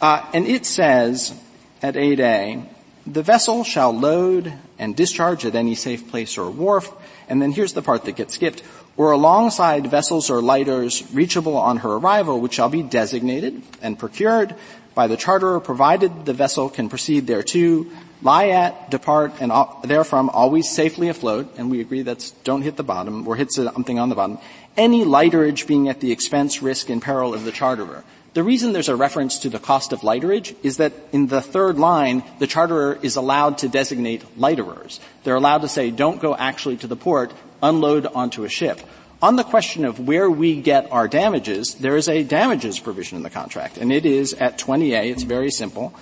Uh, 0.00 0.24
and 0.32 0.46
it 0.46 0.64
says 0.64 1.34
at 1.82 1.94
8A, 1.94 2.68
the 3.04 3.22
vessel 3.22 3.64
shall 3.64 3.92
load 3.92 4.52
and 4.78 4.94
discharge 4.94 5.44
at 5.44 5.56
any 5.56 5.74
safe 5.74 6.08
place 6.08 6.38
or 6.38 6.50
wharf. 6.50 6.92
And 7.28 7.40
then 7.40 7.52
here's 7.52 7.72
the 7.72 7.82
part 7.82 8.04
that 8.04 8.16
gets 8.16 8.34
skipped 8.34 8.62
or 9.00 9.12
alongside 9.12 9.86
vessels 9.86 10.28
or 10.28 10.42
lighters 10.42 11.02
reachable 11.14 11.56
on 11.56 11.78
her 11.78 11.92
arrival, 11.92 12.38
which 12.38 12.52
shall 12.52 12.68
be 12.68 12.82
designated 12.82 13.62
and 13.80 13.98
procured 13.98 14.54
by 14.94 15.06
the 15.06 15.16
charterer, 15.16 15.58
provided 15.58 16.26
the 16.26 16.34
vessel 16.34 16.68
can 16.68 16.86
proceed 16.86 17.26
thereto, 17.26 17.86
lie 18.20 18.48
at, 18.48 18.90
depart, 18.90 19.32
and 19.40 19.50
therefrom 19.84 20.28
always 20.28 20.68
safely 20.68 21.08
afloat, 21.08 21.50
and 21.56 21.70
we 21.70 21.80
agree 21.80 22.02
that's 22.02 22.32
don't 22.44 22.60
hit 22.60 22.76
the 22.76 22.82
bottom, 22.82 23.26
or 23.26 23.36
hit 23.36 23.50
something 23.50 23.98
on 23.98 24.10
the 24.10 24.14
bottom, 24.14 24.36
any 24.76 25.02
lighterage 25.02 25.66
being 25.66 25.88
at 25.88 26.00
the 26.00 26.12
expense, 26.12 26.60
risk, 26.60 26.90
and 26.90 27.00
peril 27.00 27.32
of 27.32 27.44
the 27.44 27.52
charterer. 27.52 28.04
The 28.34 28.42
reason 28.42 28.74
there's 28.74 28.90
a 28.90 28.96
reference 28.96 29.38
to 29.38 29.48
the 29.48 29.58
cost 29.58 29.94
of 29.94 30.04
lighterage 30.04 30.54
is 30.62 30.76
that 30.76 30.92
in 31.10 31.28
the 31.28 31.40
third 31.40 31.78
line, 31.78 32.22
the 32.38 32.46
charterer 32.46 32.98
is 33.02 33.16
allowed 33.16 33.56
to 33.58 33.68
designate 33.70 34.38
lighterers. 34.38 35.00
They're 35.24 35.36
allowed 35.36 35.62
to 35.62 35.68
say, 35.68 35.90
don't 35.90 36.20
go 36.20 36.36
actually 36.36 36.76
to 36.76 36.86
the 36.86 36.96
port, 36.96 37.32
unload 37.62 38.06
onto 38.06 38.44
a 38.44 38.48
ship. 38.48 38.80
On 39.22 39.36
the 39.36 39.44
question 39.44 39.84
of 39.84 40.00
where 40.00 40.30
we 40.30 40.60
get 40.60 40.90
our 40.90 41.06
damages, 41.06 41.74
there 41.74 41.96
is 41.96 42.08
a 42.08 42.22
damages 42.22 42.80
provision 42.80 43.16
in 43.16 43.22
the 43.22 43.30
contract, 43.30 43.76
and 43.76 43.92
it 43.92 44.06
is 44.06 44.32
at 44.34 44.58
20A. 44.58 45.10
It's 45.10 45.24
very 45.24 45.50
simple. 45.50 45.94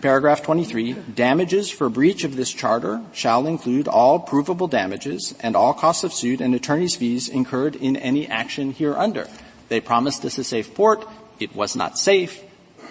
Paragraph 0.00 0.42
23, 0.42 0.92
damages 1.14 1.70
for 1.70 1.88
breach 1.88 2.24
of 2.24 2.36
this 2.36 2.52
charter 2.52 3.02
shall 3.12 3.46
include 3.46 3.88
all 3.88 4.18
provable 4.18 4.68
damages 4.68 5.34
and 5.40 5.56
all 5.56 5.74
costs 5.74 6.04
of 6.04 6.12
suit 6.12 6.40
and 6.40 6.54
attorney's 6.54 6.96
fees 6.96 7.28
incurred 7.28 7.76
in 7.76 7.96
any 7.96 8.26
action 8.26 8.72
hereunder. 8.72 9.28
They 9.68 9.80
promised 9.80 10.24
us 10.24 10.38
a 10.38 10.44
safe 10.44 10.74
port. 10.74 11.06
It 11.40 11.54
was 11.54 11.76
not 11.76 11.98
safe. 11.98 12.42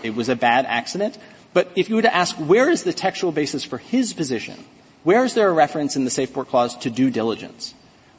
It 0.03 0.15
was 0.15 0.29
a 0.29 0.35
bad 0.35 0.65
accident. 0.65 1.17
But 1.53 1.71
if 1.75 1.89
you 1.89 1.95
were 1.95 2.01
to 2.01 2.13
ask 2.13 2.35
where 2.35 2.69
is 2.69 2.83
the 2.83 2.93
textual 2.93 3.31
basis 3.31 3.63
for 3.63 3.77
his 3.77 4.13
position, 4.13 4.63
where 5.05 5.23
is 5.23 5.35
there 5.35 5.47
a 5.47 5.53
reference 5.53 5.95
in 5.95 6.03
the 6.03 6.09
Safe 6.09 6.33
Port 6.33 6.49
Clause 6.49 6.75
to 6.77 6.89
due 6.89 7.11
diligence? 7.11 7.73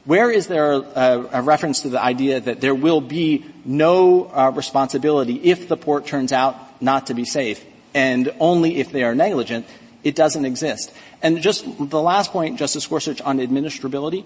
Where 0.05 0.31
is 0.31 0.47
there 0.47 0.71
a, 0.71 1.29
a 1.33 1.41
reference 1.41 1.81
to 1.81 1.89
the 1.89 2.01
idea 2.01 2.39
that 2.39 2.61
there 2.61 2.73
will 2.73 3.01
be 3.01 3.45
no 3.65 4.23
uh, 4.25 4.53
responsibility 4.55 5.35
if 5.43 5.67
the 5.67 5.75
port 5.75 6.05
turns 6.05 6.31
out 6.31 6.81
not 6.81 7.07
to 7.07 7.13
be 7.13 7.25
safe 7.25 7.61
and 7.93 8.33
only 8.39 8.77
if 8.77 8.93
they 8.93 9.03
are 9.03 9.13
negligent? 9.13 9.65
It 10.05 10.15
doesn't 10.15 10.45
exist. 10.45 10.93
And 11.21 11.41
just 11.41 11.65
the 11.77 12.01
last 12.01 12.31
point, 12.31 12.57
Justice 12.57 12.87
Gorsuch, 12.87 13.19
on 13.19 13.39
administrability. 13.39 14.23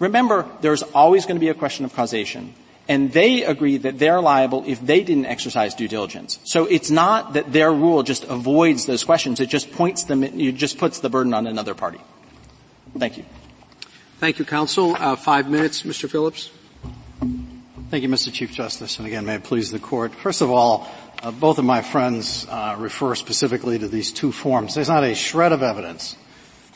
Remember, 0.00 0.48
there's 0.62 0.82
always 0.82 1.26
going 1.26 1.36
to 1.36 1.40
be 1.40 1.48
a 1.48 1.54
question 1.54 1.84
of 1.84 1.94
causation. 1.94 2.54
And 2.90 3.12
they 3.12 3.44
agree 3.44 3.76
that 3.76 4.00
they're 4.00 4.20
liable 4.20 4.64
if 4.66 4.84
they 4.84 5.04
didn't 5.04 5.26
exercise 5.26 5.76
due 5.76 5.86
diligence. 5.86 6.40
So 6.42 6.66
it's 6.66 6.90
not 6.90 7.34
that 7.34 7.52
their 7.52 7.70
rule 7.70 8.02
just 8.02 8.24
avoids 8.24 8.86
those 8.86 9.04
questions. 9.04 9.38
It 9.38 9.48
just 9.48 9.70
points 9.70 10.02
them, 10.02 10.24
it 10.24 10.56
just 10.56 10.76
puts 10.76 10.98
the 10.98 11.08
burden 11.08 11.32
on 11.32 11.46
another 11.46 11.72
party. 11.72 12.00
Thank 12.98 13.16
you. 13.16 13.24
Thank 14.18 14.40
you, 14.40 14.44
counsel. 14.44 14.96
Uh, 14.98 15.14
five 15.14 15.48
minutes, 15.48 15.82
Mr. 15.82 16.10
Phillips. 16.10 16.50
Thank 17.90 18.02
you, 18.02 18.08
Mr. 18.08 18.32
Chief 18.32 18.52
Justice. 18.52 18.98
And 18.98 19.06
again, 19.06 19.24
may 19.24 19.36
it 19.36 19.44
please 19.44 19.70
the 19.70 19.78
court. 19.78 20.12
First 20.12 20.40
of 20.40 20.50
all, 20.50 20.90
uh, 21.22 21.30
both 21.30 21.58
of 21.58 21.64
my 21.64 21.82
friends 21.82 22.44
uh, 22.50 22.74
refer 22.76 23.14
specifically 23.14 23.78
to 23.78 23.86
these 23.86 24.10
two 24.10 24.32
forms. 24.32 24.74
There's 24.74 24.88
not 24.88 25.04
a 25.04 25.14
shred 25.14 25.52
of 25.52 25.62
evidence 25.62 26.16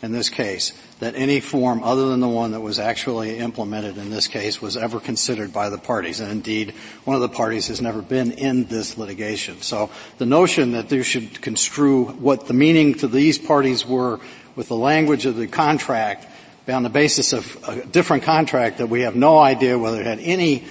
in 0.05 0.13
this 0.13 0.29
case 0.29 0.73
that 1.01 1.15
any 1.17 1.41
form 1.41 1.83
other 1.83 2.09
than 2.09 2.21
the 2.21 2.29
one 2.29 2.53
that 2.53 2.61
was 2.61 2.79
actually 2.79 3.39
implemented 3.39 3.97
in 3.99 4.11
this 4.11 4.29
case 4.29 4.63
was 4.63 4.77
ever 4.77 5.01
considered 5.01 5.53
by 5.53 5.69
the 5.69 5.79
parties. 5.79 6.21
And 6.21 6.31
indeed, 6.31 6.73
one 7.05 7.17
of 7.17 7.23
the 7.23 7.29
parties 7.29 7.69
has 7.69 7.81
never 7.81 8.03
been 8.03 8.33
in 8.33 8.67
this 8.67 8.97
litigation. 8.97 9.63
So 9.63 9.91
the 10.19 10.27
notion 10.27 10.73
that 10.73 10.93
you 10.93 11.03
should 11.03 11.41
construe 11.41 12.05
what 12.05 12.47
the 12.47 12.55
meaning 12.55 12.95
to 12.95 13.09
these 13.09 13.39
parties 13.39 13.85
were 13.85 14.21
with 14.55 14.69
the 14.69 14.77
language 14.77 15.27
of 15.27 15.37
the 15.37 15.47
contract 15.49 16.27
on 16.69 16.83
the 16.83 16.91
basis 16.91 17.33
of 17.33 17.59
a 17.67 17.85
different 17.87 18.23
contract 18.23 18.79
that 18.79 18.87
we 18.87 19.03
have 19.03 19.17
no 19.17 19.39
idea 19.39 19.79
whether 19.79 20.01
it 20.01 20.07
had 20.07 20.21
any 20.21 20.65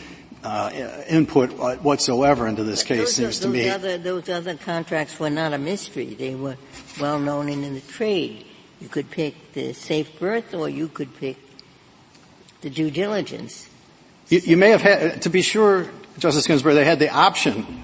uh, 0.44 1.04
input 1.08 1.52
whatsoever 1.82 2.48
into 2.48 2.64
this 2.64 2.84
case 2.84 3.00
those 3.00 3.16
seems 3.16 3.40
are, 3.40 3.44
to 3.44 3.50
me. 3.50 3.70
Other, 3.70 3.98
those 3.98 4.30
other 4.30 4.56
contracts 4.56 5.20
were 5.20 5.30
not 5.30 5.54
a 5.54 5.58
mystery. 5.58 6.14
They 6.14 6.36
were 6.36 6.58
well 7.00 7.20
known 7.20 7.50
in 7.50 7.74
the 7.74 7.82
trade. 7.82 8.46
You 8.84 8.90
could 8.90 9.10
pick 9.10 9.54
the 9.54 9.72
safe 9.72 10.20
berth 10.20 10.54
or 10.54 10.68
you 10.68 10.90
could 10.90 11.16
pick 11.16 11.38
the 12.60 12.70
due 12.70 12.92
diligence. 12.92 13.70
You, 14.28 14.42
you 14.44 14.58
may 14.58 14.72
have 14.72 14.82
had, 14.82 15.22
to 15.22 15.30
be 15.30 15.42
sure, 15.42 15.88
Justice 16.20 16.46
Ginsburg, 16.46 16.76
they 16.76 16.84
had 16.84 17.00
the 17.00 17.08
option 17.08 17.82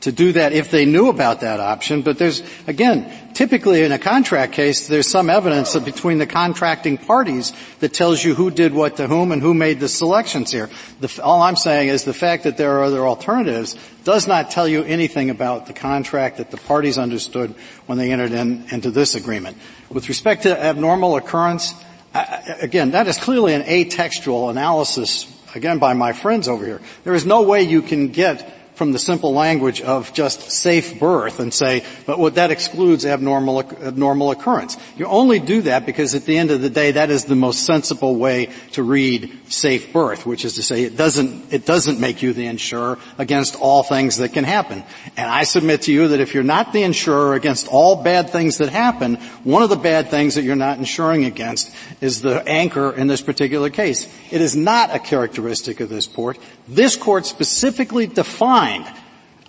to 0.00 0.10
do 0.10 0.32
that 0.32 0.52
if 0.52 0.72
they 0.72 0.84
knew 0.84 1.08
about 1.08 1.42
that 1.42 1.60
option, 1.60 2.02
but 2.02 2.18
there's, 2.18 2.42
again, 2.66 3.08
typically 3.34 3.84
in 3.84 3.92
a 3.92 4.00
contract 4.00 4.52
case, 4.52 4.88
there's 4.88 5.06
some 5.06 5.30
evidence 5.30 5.76
between 5.78 6.18
the 6.18 6.26
contracting 6.26 6.98
parties 6.98 7.52
that 7.78 7.92
tells 7.92 8.24
you 8.24 8.34
who 8.34 8.50
did 8.50 8.74
what 8.74 8.96
to 8.96 9.06
whom 9.06 9.30
and 9.30 9.40
who 9.40 9.54
made 9.54 9.78
the 9.78 9.88
selections 9.88 10.50
here. 10.50 10.68
The, 11.00 11.22
all 11.22 11.40
I'm 11.42 11.54
saying 11.54 11.88
is 11.88 12.02
the 12.02 12.12
fact 12.12 12.42
that 12.44 12.56
there 12.56 12.78
are 12.78 12.82
other 12.82 13.06
alternatives 13.06 13.76
does 14.02 14.26
not 14.26 14.50
tell 14.50 14.66
you 14.66 14.82
anything 14.82 15.30
about 15.30 15.66
the 15.66 15.72
contract 15.72 16.38
that 16.38 16.50
the 16.50 16.56
parties 16.56 16.98
understood 16.98 17.54
when 17.86 17.96
they 17.96 18.10
entered 18.10 18.32
in, 18.32 18.64
into 18.72 18.90
this 18.90 19.14
agreement. 19.14 19.56
With 19.92 20.08
respect 20.08 20.44
to 20.44 20.58
abnormal 20.58 21.16
occurrence, 21.16 21.74
again, 22.14 22.92
that 22.92 23.06
is 23.08 23.18
clearly 23.18 23.54
an 23.54 23.62
atextual 23.62 24.50
analysis, 24.50 25.26
again, 25.54 25.78
by 25.78 25.92
my 25.92 26.12
friends 26.12 26.48
over 26.48 26.64
here. 26.64 26.80
There 27.04 27.14
is 27.14 27.26
no 27.26 27.42
way 27.42 27.62
you 27.62 27.82
can 27.82 28.08
get 28.08 28.61
from 28.74 28.92
the 28.92 28.98
simple 28.98 29.34
language 29.34 29.82
of 29.82 30.12
just 30.14 30.50
safe 30.50 30.98
berth 30.98 31.40
and 31.40 31.52
say, 31.52 31.84
but 32.06 32.18
what 32.18 32.36
that 32.36 32.50
excludes 32.50 33.04
abnormal, 33.04 33.60
abnormal 33.60 34.30
occurrence. 34.30 34.78
You 34.96 35.06
only 35.06 35.40
do 35.40 35.62
that 35.62 35.84
because 35.84 36.14
at 36.14 36.24
the 36.24 36.38
end 36.38 36.50
of 36.50 36.62
the 36.62 36.70
day, 36.70 36.92
that 36.92 37.10
is 37.10 37.26
the 37.26 37.36
most 37.36 37.66
sensible 37.66 38.16
way 38.16 38.48
to 38.72 38.82
read 38.82 39.30
safe 39.48 39.92
berth, 39.92 40.24
which 40.24 40.46
is 40.46 40.54
to 40.54 40.62
say 40.62 40.84
it 40.84 40.96
doesn't, 40.96 41.52
it 41.52 41.66
doesn't 41.66 42.00
make 42.00 42.22
you 42.22 42.32
the 42.32 42.46
insurer 42.46 42.98
against 43.18 43.56
all 43.56 43.82
things 43.82 44.16
that 44.16 44.32
can 44.32 44.44
happen. 44.44 44.82
And 45.18 45.30
I 45.30 45.44
submit 45.44 45.82
to 45.82 45.92
you 45.92 46.08
that 46.08 46.20
if 46.20 46.32
you're 46.32 46.42
not 46.42 46.72
the 46.72 46.82
insurer 46.82 47.34
against 47.34 47.68
all 47.68 48.02
bad 48.02 48.30
things 48.30 48.58
that 48.58 48.70
happen, 48.70 49.16
one 49.44 49.62
of 49.62 49.68
the 49.68 49.76
bad 49.76 50.08
things 50.08 50.36
that 50.36 50.42
you're 50.42 50.56
not 50.56 50.78
insuring 50.78 51.26
against 51.26 51.74
is 52.00 52.22
the 52.22 52.42
anchor 52.48 52.90
in 52.92 53.06
this 53.06 53.20
particular 53.20 53.68
case. 53.68 54.06
It 54.30 54.40
is 54.40 54.56
not 54.56 54.94
a 54.94 54.98
characteristic 54.98 55.80
of 55.80 55.90
this 55.90 56.06
port. 56.06 56.38
This 56.66 56.96
court 56.96 57.26
specifically 57.26 58.06
defined 58.06 58.61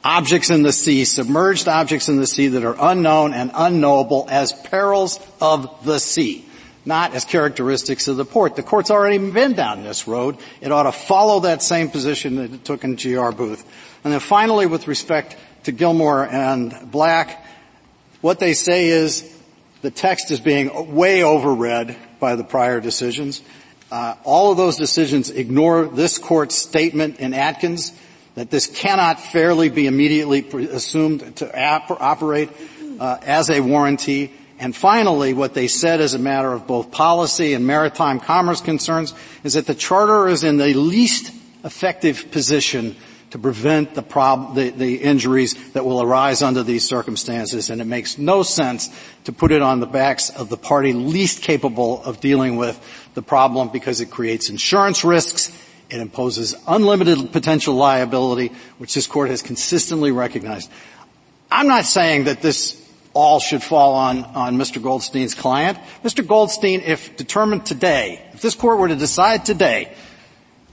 objects 0.03 0.49
in 0.49 0.64
the 0.64 0.74
sea, 0.74 1.05
submerged 1.05 1.68
objects 1.68 2.09
in 2.09 2.18
the 2.18 2.28
sea 2.28 2.47
that 2.47 2.64
are 2.64 2.76
unknown 2.80 3.34
and 3.34 3.51
unknowable 3.53 4.28
as 4.30 4.51
perils 4.51 5.20
of 5.39 5.86
the 5.86 5.99
sea. 5.99 6.45
not 6.86 7.14
as 7.14 7.24
characteristics 7.24 8.09
of 8.09 8.18
the 8.18 8.26
port. 8.26 8.57
The 8.57 8.64
court's 8.64 8.91
already 8.91 9.18
been 9.18 9.53
down 9.53 9.84
this 9.84 10.05
road. 10.05 10.38
It 10.59 10.70
ought 10.72 10.84
to 10.84 10.91
follow 10.91 11.41
that 11.41 11.61
same 11.61 11.89
position 11.89 12.36
that 12.36 12.53
it 12.53 12.66
took 12.66 12.84
in 12.84 12.97
G.R. 12.97 13.32
Booth. 13.32 13.64
And 14.03 14.11
then 14.11 14.20
finally, 14.20 14.66
with 14.66 14.88
respect 14.88 15.38
to 15.64 15.72
Gilmore 15.72 16.26
and 16.26 16.91
Black, 16.91 17.45
what 18.20 18.39
they 18.39 18.53
say 18.53 18.89
is 18.89 19.24
the 19.82 19.91
text 19.91 20.30
is 20.32 20.41
being 20.41 20.93
way 20.93 21.22
overread 21.22 21.95
by 22.20 22.36
the 22.36 22.43
prior 22.43 22.82
decisions. 22.82 23.41
Uh, 23.89 24.16
all 24.24 24.51
of 24.51 24.57
those 24.57 24.76
decisions 24.76 25.30
ignore 25.30 25.86
this 25.86 26.18
court's 26.18 26.55
statement 26.55 27.20
in 27.20 27.34
Atkins 27.34 27.93
that 28.36 28.49
this 28.49 28.67
cannot 28.67 29.19
fairly 29.19 29.69
be 29.69 29.88
immediately 29.88 30.45
assumed 30.67 31.36
to 31.38 31.99
operate 31.99 32.49
uh, 32.99 33.17
as 33.21 33.49
a 33.49 33.59
warranty. 33.61 34.34
And 34.59 34.75
finally, 34.75 35.34
what 35.34 35.53
they 35.53 35.67
said 35.67 36.01
as 36.01 36.13
a 36.13 36.19
matter 36.19 36.51
of 36.51 36.67
both 36.67 36.91
policy 36.91 37.53
and 37.53 37.67
maritime 37.67 38.19
commerce 38.19 38.61
concerns 38.61 39.13
is 39.43 39.53
that 39.53 39.65
the 39.65 39.75
charter 39.75 40.27
is 40.27 40.43
in 40.43 40.57
the 40.57 40.73
least 40.73 41.34
effective 41.63 42.31
position 42.31 42.95
to 43.34 43.39
prevent 43.39 43.95
the, 43.95 44.03
prob- 44.03 44.53
the, 44.53 44.69
the 44.69 44.97
injuries 44.97 45.55
that 45.71 45.84
will 45.84 46.03
arise 46.03 46.43
under 46.43 46.61
these 46.61 46.88
circumstances, 46.88 47.71
and 47.71 47.81
it 47.81 47.86
makes 47.86 48.19
no 48.19 48.43
sense 48.43 48.89
to 49.23 49.34
put 49.34 49.51
it 49.51 49.59
on 49.59 49.79
the 49.79 49.88
backs 49.88 50.29
of 50.29 50.49
the 50.49 50.57
party 50.57 50.93
least 50.93 51.41
capable 51.41 52.03
of 52.03 52.19
dealing 52.19 52.57
with 52.57 52.79
the 53.15 53.23
problem 53.23 53.69
because 53.69 54.01
it 54.01 54.11
creates 54.11 54.51
insurance 54.51 55.03
risks, 55.03 55.51
it 55.93 56.01
imposes 56.01 56.55
unlimited 56.67 57.31
potential 57.31 57.75
liability, 57.75 58.51
which 58.79 58.95
this 58.95 59.05
court 59.05 59.29
has 59.29 59.43
consistently 59.43 60.11
recognized. 60.11 60.71
I'm 61.51 61.67
not 61.67 61.85
saying 61.85 62.23
that 62.23 62.41
this 62.41 62.81
all 63.13 63.39
should 63.39 63.61
fall 63.61 63.93
on, 63.93 64.23
on 64.23 64.57
Mr. 64.57 64.81
Goldstein's 64.81 65.35
client. 65.35 65.77
Mr. 66.03 66.25
Goldstein, 66.25 66.81
if 66.81 67.15
determined 67.15 67.65
today, 67.65 68.25
if 68.33 68.41
this 68.41 68.55
court 68.55 68.79
were 68.79 68.87
to 68.87 68.95
decide 68.95 69.45
today 69.45 69.93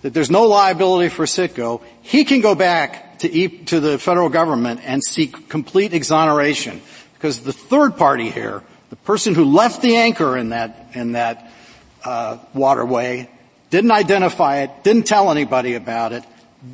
that 0.00 0.14
there's 0.14 0.30
no 0.30 0.44
liability 0.44 1.10
for 1.10 1.26
Citgo, 1.26 1.82
he 2.00 2.24
can 2.24 2.40
go 2.40 2.54
back 2.54 3.18
to, 3.18 3.30
e- 3.30 3.64
to 3.66 3.78
the 3.78 3.98
federal 3.98 4.30
government 4.30 4.80
and 4.84 5.04
seek 5.04 5.50
complete 5.50 5.92
exoneration 5.92 6.80
because 7.12 7.40
the 7.40 7.52
third 7.52 7.98
party 7.98 8.30
here, 8.30 8.62
the 8.88 8.96
person 8.96 9.34
who 9.34 9.44
left 9.44 9.82
the 9.82 9.96
anchor 9.96 10.38
in 10.38 10.48
that 10.48 10.92
in 10.94 11.12
that 11.12 11.52
uh, 12.02 12.38
waterway, 12.54 13.28
didn't 13.70 13.92
identify 13.92 14.58
it, 14.58 14.84
didn't 14.84 15.06
tell 15.06 15.30
anybody 15.30 15.74
about 15.74 16.12
it. 16.12 16.24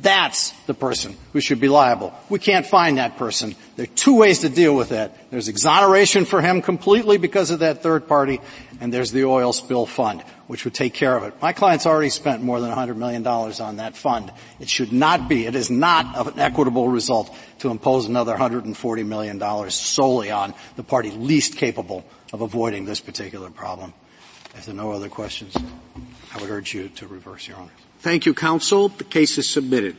That's 0.01 0.51
the 0.65 0.73
person 0.73 1.15
who 1.31 1.39
should 1.39 1.61
be 1.61 1.69
liable. 1.69 2.13
We 2.29 2.39
can't 2.39 2.65
find 2.65 2.97
that 2.97 3.17
person. 3.17 3.55
There 3.77 3.85
are 3.85 3.95
two 3.95 4.15
ways 4.15 4.39
to 4.39 4.49
deal 4.49 4.75
with 4.75 4.89
that. 4.89 5.31
There's 5.31 5.47
exoneration 5.47 6.25
for 6.25 6.41
him 6.41 6.61
completely 6.61 7.17
because 7.17 7.51
of 7.51 7.59
that 7.59 7.83
third 7.83 8.05
party, 8.05 8.41
and 8.81 8.93
there's 8.93 9.13
the 9.13 9.23
oil 9.23 9.53
spill 9.53 9.85
fund 9.85 10.23
which 10.47 10.63
would 10.63 10.73
take 10.73 10.93
care 10.93 11.15
of 11.15 11.23
it. 11.23 11.33
My 11.41 11.53
client's 11.53 11.85
already 11.85 12.09
spent 12.09 12.41
more 12.41 12.59
than 12.59 12.71
$100 12.71 12.95
million 12.95 13.25
on 13.27 13.75
that 13.77 13.95
fund. 13.95 14.31
It 14.59 14.69
should 14.69 14.91
not 14.91 15.27
be, 15.27 15.45
it 15.45 15.55
is 15.55 15.69
not 15.69 16.27
an 16.27 16.39
equitable 16.39 16.87
result 16.87 17.35
to 17.59 17.69
impose 17.69 18.05
another 18.05 18.35
$140 18.35 19.05
million 19.05 19.69
solely 19.69 20.31
on 20.31 20.53
the 20.75 20.83
party 20.83 21.11
least 21.11 21.57
capable 21.57 22.05
of 22.33 22.41
avoiding 22.41 22.85
this 22.85 23.01
particular 23.01 23.49
problem. 23.49 23.93
If 24.57 24.65
there 24.65 24.73
are 24.73 24.77
no 24.77 24.91
other 24.91 25.09
questions, 25.09 25.55
I 26.33 26.41
would 26.41 26.49
urge 26.49 26.73
you 26.73 26.89
to 26.89 27.07
reverse, 27.07 27.47
Your 27.47 27.57
Honor. 27.57 27.71
Thank 27.99 28.25
you, 28.25 28.33
counsel. 28.33 28.89
The 28.89 29.03
case 29.03 29.37
is 29.37 29.47
submitted. 29.47 29.95